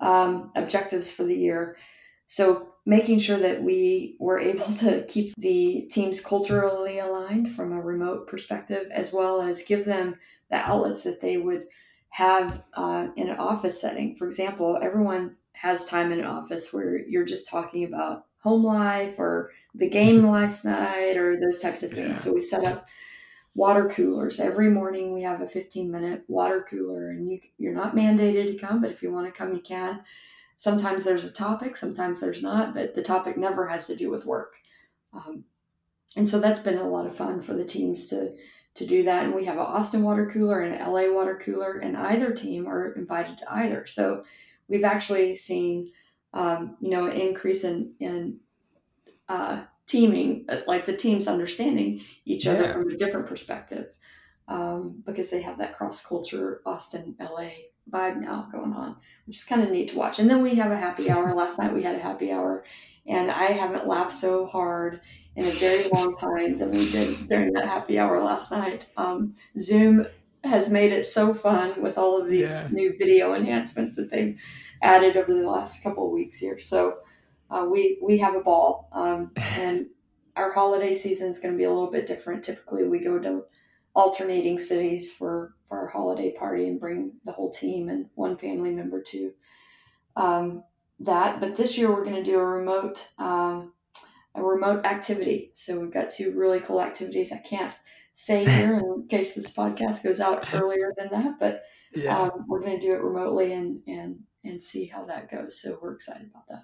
um, 0.00 0.52
objectives 0.56 1.10
for 1.10 1.24
the 1.24 1.36
year. 1.36 1.76
so 2.26 2.68
making 2.84 3.18
sure 3.18 3.38
that 3.38 3.62
we 3.62 4.16
were 4.18 4.40
able 4.40 4.66
to 4.74 5.04
keep 5.08 5.32
the 5.36 5.88
teams 5.90 6.20
culturally 6.20 6.98
aligned 6.98 7.52
from 7.52 7.72
a 7.72 7.80
remote 7.80 8.26
perspective, 8.26 8.88
as 8.90 9.12
well 9.12 9.40
as 9.40 9.62
give 9.62 9.84
them 9.84 10.16
the 10.50 10.56
outlets 10.56 11.04
that 11.04 11.20
they 11.20 11.36
would 11.36 11.64
have 12.08 12.64
uh, 12.74 13.06
in 13.16 13.28
an 13.28 13.38
office 13.38 13.80
setting. 13.80 14.14
For 14.16 14.26
example, 14.26 14.78
everyone 14.82 15.36
has 15.52 15.84
time 15.84 16.10
in 16.10 16.18
an 16.18 16.26
office 16.26 16.72
where 16.72 16.98
you're 17.06 17.24
just 17.24 17.48
talking 17.48 17.84
about 17.84 18.26
home 18.42 18.64
life 18.64 19.18
or 19.18 19.50
the 19.74 19.88
game 19.88 20.26
last 20.30 20.64
night 20.64 21.16
or 21.16 21.38
those 21.38 21.60
types 21.60 21.82
of 21.82 21.90
things. 21.90 22.08
Yeah. 22.08 22.14
So 22.14 22.32
we 22.34 22.40
set 22.40 22.64
up 22.64 22.88
water 23.54 23.88
coolers 23.88 24.40
every 24.40 24.70
morning. 24.70 25.12
We 25.12 25.22
have 25.22 25.40
a 25.40 25.48
15 25.48 25.90
minute 25.90 26.24
water 26.28 26.66
cooler, 26.68 27.10
and 27.10 27.30
you, 27.30 27.40
you're 27.58 27.74
not 27.74 27.94
mandated 27.94 28.46
to 28.46 28.58
come, 28.58 28.80
but 28.80 28.90
if 28.90 29.02
you 29.02 29.12
want 29.12 29.26
to 29.26 29.32
come, 29.32 29.54
you 29.54 29.60
can 29.60 30.02
sometimes 30.62 31.02
there's 31.02 31.24
a 31.24 31.32
topic, 31.32 31.76
sometimes 31.76 32.20
there's 32.20 32.40
not, 32.40 32.72
but 32.72 32.94
the 32.94 33.02
topic 33.02 33.36
never 33.36 33.66
has 33.66 33.88
to 33.88 33.96
do 33.96 34.08
with 34.08 34.24
work. 34.24 34.54
Um, 35.12 35.42
and 36.14 36.28
so 36.28 36.38
that's 36.38 36.60
been 36.60 36.78
a 36.78 36.88
lot 36.88 37.04
of 37.04 37.16
fun 37.16 37.42
for 37.42 37.54
the 37.54 37.64
teams 37.64 38.06
to 38.10 38.36
to 38.74 38.86
do 38.86 39.02
that. 39.02 39.24
And 39.24 39.34
we 39.34 39.44
have 39.46 39.56
an 39.56 39.66
Austin 39.66 40.04
water 40.04 40.30
cooler 40.32 40.60
and 40.60 40.74
an 40.76 40.88
LA 40.88 41.12
water 41.12 41.36
cooler, 41.44 41.78
and 41.78 41.96
either 41.96 42.32
team 42.32 42.68
are 42.68 42.92
invited 42.92 43.38
to 43.38 43.52
either. 43.52 43.86
So 43.86 44.22
we've 44.68 44.84
actually 44.84 45.34
seen, 45.34 45.90
um, 46.32 46.76
you 46.80 46.90
know, 46.90 47.06
an 47.06 47.16
increase 47.16 47.64
in 47.64 47.94
in 48.00 48.38
uh, 49.28 49.62
teaming, 49.86 50.44
uh, 50.48 50.58
like 50.66 50.86
the 50.86 50.96
teams 50.96 51.28
understanding 51.28 52.02
each 52.24 52.44
yeah. 52.44 52.52
other 52.52 52.68
from 52.72 52.88
a 52.88 52.96
different 52.96 53.26
perspective, 53.26 53.94
um, 54.48 55.02
because 55.04 55.30
they 55.30 55.42
have 55.42 55.58
that 55.58 55.76
cross 55.76 56.04
culture 56.04 56.62
Austin 56.64 57.14
LA 57.20 57.50
vibe 57.90 58.20
now 58.20 58.48
going 58.52 58.72
on, 58.72 58.96
which 59.26 59.36
is 59.36 59.44
kind 59.44 59.62
of 59.62 59.70
neat 59.70 59.88
to 59.88 59.98
watch. 59.98 60.18
And 60.18 60.30
then 60.30 60.42
we 60.42 60.54
have 60.54 60.70
a 60.70 60.76
happy 60.76 61.10
hour. 61.10 61.32
Last 61.34 61.58
night 61.58 61.74
we 61.74 61.82
had 61.82 61.96
a 61.96 62.00
happy 62.00 62.32
hour, 62.32 62.64
and 63.06 63.30
I 63.30 63.46
haven't 63.46 63.86
laughed 63.86 64.14
so 64.14 64.46
hard 64.46 65.00
in 65.36 65.46
a 65.46 65.50
very 65.50 65.88
long 65.88 66.16
time 66.16 66.58
than 66.58 66.70
we 66.70 66.90
did 66.90 67.28
during 67.28 67.52
that 67.54 67.64
happy 67.64 67.98
hour 67.98 68.20
last 68.20 68.52
night. 68.52 68.88
Um, 68.96 69.34
Zoom 69.58 70.06
has 70.44 70.70
made 70.70 70.92
it 70.92 71.06
so 71.06 71.32
fun 71.32 71.80
with 71.82 71.98
all 71.98 72.20
of 72.20 72.28
these 72.28 72.50
yeah. 72.50 72.68
new 72.70 72.96
video 72.98 73.34
enhancements 73.34 73.96
that 73.96 74.10
they've 74.10 74.38
added 74.82 75.16
over 75.16 75.32
the 75.32 75.48
last 75.48 75.82
couple 75.82 76.06
of 76.06 76.12
weeks 76.12 76.36
here. 76.36 76.58
So 76.58 76.98
uh, 77.50 77.66
we 77.70 77.98
we 78.02 78.18
have 78.18 78.34
a 78.34 78.40
ball, 78.40 78.88
um, 78.92 79.30
and 79.36 79.86
our 80.36 80.52
holiday 80.52 80.94
season 80.94 81.30
is 81.30 81.38
going 81.38 81.54
to 81.54 81.58
be 81.58 81.64
a 81.64 81.72
little 81.72 81.90
bit 81.90 82.06
different. 82.06 82.42
Typically, 82.42 82.84
we 82.84 82.98
go 82.98 83.18
to 83.18 83.44
alternating 83.94 84.58
cities 84.58 85.12
for 85.12 85.54
for 85.68 85.78
our 85.78 85.88
holiday 85.88 86.32
party 86.32 86.66
and 86.66 86.80
bring 86.80 87.12
the 87.24 87.32
whole 87.32 87.52
team 87.52 87.88
and 87.88 88.06
one 88.14 88.36
family 88.36 88.70
member 88.70 89.00
to 89.02 89.32
um, 90.16 90.64
that. 91.00 91.40
But 91.40 91.56
this 91.56 91.78
year 91.78 91.90
we're 91.90 92.04
going 92.04 92.22
to 92.22 92.30
do 92.30 92.38
a 92.38 92.44
remote 92.44 93.08
um, 93.18 93.72
a 94.34 94.42
remote 94.42 94.84
activity. 94.84 95.50
So 95.52 95.78
we've 95.78 95.92
got 95.92 96.10
two 96.10 96.32
really 96.36 96.60
cool 96.60 96.80
activities. 96.80 97.32
I 97.32 97.38
can't 97.38 97.72
say 98.12 98.44
here 98.44 98.78
in 98.78 99.06
case 99.08 99.34
this 99.34 99.56
podcast 99.56 100.04
goes 100.04 100.20
out 100.20 100.52
earlier 100.54 100.92
than 100.96 101.08
that, 101.10 101.38
but 101.40 101.62
yeah. 101.94 102.18
um, 102.18 102.44
we're 102.46 102.60
going 102.60 102.78
to 102.78 102.90
do 102.90 102.94
it 102.94 103.02
remotely 103.02 103.52
and 103.52 103.80
and 103.86 104.20
and 104.44 104.62
see 104.62 104.86
how 104.86 105.06
that 105.06 105.30
goes. 105.30 105.60
So 105.60 105.78
we're 105.80 105.94
excited 105.94 106.28
about 106.30 106.44
that. 106.48 106.62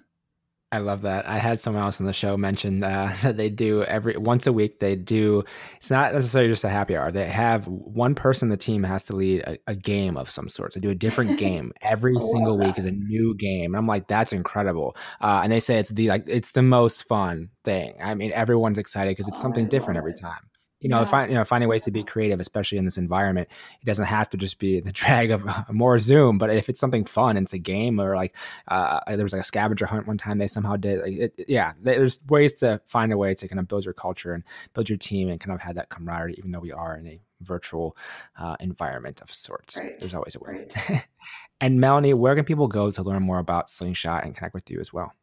I 0.71 0.77
love 0.77 1.01
that. 1.01 1.27
I 1.27 1.39
had 1.39 1.59
someone 1.59 1.81
else 1.81 1.99
on 1.99 2.05
the 2.05 2.13
show 2.13 2.37
mention 2.37 2.83
uh, 2.83 3.15
that 3.23 3.37
they 3.37 3.49
do 3.49 3.83
every 3.83 4.15
once 4.17 4.45
a 4.45 4.53
week. 4.53 4.79
They 4.79 4.95
do. 4.95 5.43
It's 5.77 5.89
not 5.89 6.13
necessarily 6.13 6.51
just 6.51 6.63
a 6.63 6.69
happy 6.69 6.95
hour. 6.95 7.11
They 7.11 7.25
have 7.25 7.67
one 7.67 8.13
person 8.13 8.49
the 8.49 8.57
team 8.57 8.83
has 8.83 9.03
to 9.05 9.15
lead 9.15 9.41
a, 9.41 9.57
a 9.65 9.73
game 9.73 10.15
of 10.15 10.29
some 10.29 10.47
sort. 10.47 10.75
They 10.75 10.79
do 10.79 10.91
a 10.91 10.95
different 10.95 11.39
game 11.39 11.71
every 11.81 12.15
single 12.21 12.59
week 12.59 12.77
is 12.77 12.85
a 12.85 12.91
new 12.91 13.35
game. 13.35 13.73
And 13.73 13.77
I'm 13.77 13.87
like, 13.87 14.07
that's 14.07 14.31
incredible. 14.31 14.95
Uh, 15.19 15.41
and 15.43 15.51
they 15.51 15.59
say 15.59 15.79
it's 15.79 15.89
the 15.89 16.07
like 16.07 16.25
it's 16.27 16.51
the 16.51 16.61
most 16.61 17.07
fun 17.07 17.49
thing. 17.63 17.95
I 17.99 18.13
mean, 18.13 18.31
everyone's 18.33 18.77
excited 18.77 19.11
because 19.11 19.27
it's 19.27 19.41
something 19.41 19.67
different 19.67 19.97
every 19.97 20.13
time 20.13 20.49
you 20.79 20.89
know, 20.89 20.99
yeah. 20.99 21.05
find, 21.05 21.31
you 21.31 21.37
know, 21.37 21.43
finding 21.43 21.69
ways 21.69 21.83
to 21.83 21.91
be 21.91 22.03
creative, 22.03 22.39
especially 22.39 22.77
in 22.77 22.85
this 22.85 22.97
environment. 22.97 23.49
It 23.81 23.85
doesn't 23.85 24.05
have 24.05 24.29
to 24.29 24.37
just 24.37 24.59
be 24.59 24.79
the 24.79 24.91
drag 24.93 25.31
of 25.31 25.45
uh, 25.47 25.63
more 25.71 25.99
Zoom, 25.99 26.37
but 26.37 26.49
if 26.49 26.69
it's 26.69 26.79
something 26.79 27.05
fun, 27.05 27.37
it's 27.37 27.53
a 27.53 27.57
game 27.57 27.99
or 27.99 28.15
like 28.15 28.35
uh, 28.67 28.99
there 29.07 29.23
was 29.23 29.33
like 29.33 29.41
a 29.41 29.45
scavenger 29.45 29.85
hunt 29.85 30.07
one 30.07 30.17
time 30.17 30.37
they 30.37 30.47
somehow 30.47 30.75
did. 30.75 31.01
Like 31.01 31.13
it, 31.13 31.45
yeah, 31.47 31.73
there's 31.81 32.19
ways 32.27 32.53
to 32.55 32.81
find 32.85 33.11
a 33.11 33.17
way 33.17 33.33
to 33.33 33.47
kind 33.47 33.59
of 33.59 33.67
build 33.67 33.85
your 33.85 33.93
culture 33.93 34.33
and 34.33 34.43
build 34.73 34.89
your 34.89 34.97
team 34.97 35.29
and 35.29 35.39
kind 35.39 35.53
of 35.53 35.61
have 35.61 35.75
that 35.75 35.89
camaraderie, 35.89 36.35
even 36.37 36.51
though 36.51 36.59
we 36.59 36.71
are 36.71 36.95
in 36.95 37.07
a 37.07 37.19
virtual 37.41 37.95
uh, 38.37 38.55
environment 38.59 39.21
of 39.21 39.33
sorts. 39.33 39.77
Right. 39.77 39.99
There's 39.99 40.13
always 40.13 40.35
a 40.35 40.39
way. 40.39 40.67
Right. 40.89 41.05
and 41.61 41.79
Melanie, 41.79 42.13
where 42.13 42.35
can 42.35 42.45
people 42.45 42.67
go 42.67 42.91
to 42.91 43.03
learn 43.03 43.23
more 43.23 43.39
about 43.39 43.69
Slingshot 43.69 44.23
and 44.23 44.35
connect 44.35 44.53
with 44.53 44.69
you 44.69 44.79
as 44.79 44.93
well? 44.93 45.13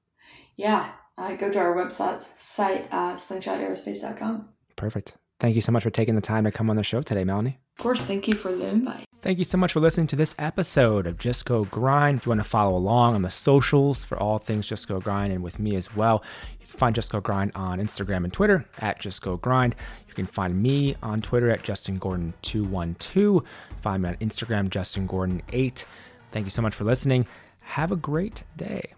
Yeah, 0.56 0.90
uh, 1.18 1.34
go 1.34 1.50
to 1.50 1.58
our 1.58 1.74
website, 1.74 2.20
site, 2.20 2.88
uh, 2.90 3.14
slingshotaerospace.com. 3.14 4.48
Perfect. 4.76 5.16
Thank 5.38 5.54
you 5.54 5.60
so 5.60 5.70
much 5.70 5.82
for 5.82 5.90
taking 5.90 6.14
the 6.14 6.20
time 6.20 6.44
to 6.44 6.50
come 6.50 6.70
on 6.70 6.76
the 6.76 6.82
show 6.82 7.02
today, 7.02 7.24
Melanie. 7.24 7.58
Of 7.78 7.82
course, 7.82 8.04
thank 8.04 8.26
you 8.26 8.34
for 8.34 8.50
the 8.52 8.66
invite. 8.68 9.04
Thank 9.20 9.38
you 9.38 9.44
so 9.44 9.58
much 9.58 9.72
for 9.72 9.80
listening 9.80 10.06
to 10.08 10.16
this 10.16 10.34
episode 10.38 11.06
of 11.06 11.18
Just 11.18 11.44
Go 11.44 11.64
Grind. 11.64 12.18
If 12.18 12.26
you 12.26 12.30
want 12.30 12.40
to 12.42 12.48
follow 12.48 12.76
along 12.76 13.14
on 13.14 13.22
the 13.22 13.30
socials 13.30 14.02
for 14.02 14.18
all 14.18 14.38
things 14.38 14.66
Just 14.66 14.88
Go 14.88 14.98
Grind 14.98 15.32
and 15.32 15.42
with 15.42 15.58
me 15.58 15.76
as 15.76 15.94
well, 15.94 16.24
you 16.60 16.66
can 16.66 16.78
find 16.78 16.94
Just 16.94 17.12
Go 17.12 17.20
Grind 17.20 17.52
on 17.54 17.78
Instagram 17.80 18.24
and 18.24 18.32
Twitter 18.32 18.64
at 18.78 18.98
Just 18.98 19.20
Go 19.20 19.36
Grind. 19.36 19.74
You 20.08 20.14
can 20.14 20.26
find 20.26 20.62
me 20.62 20.96
on 21.02 21.20
Twitter 21.20 21.50
at 21.50 21.62
Justin 21.62 22.00
Gordon212. 22.00 23.44
Find 23.82 24.02
me 24.02 24.08
on 24.08 24.16
Instagram, 24.16 24.70
Justin 24.70 25.06
Gordon8. 25.06 25.84
Thank 26.30 26.46
you 26.46 26.50
so 26.50 26.62
much 26.62 26.74
for 26.74 26.84
listening. 26.84 27.26
Have 27.60 27.92
a 27.92 27.96
great 27.96 28.44
day. 28.56 28.92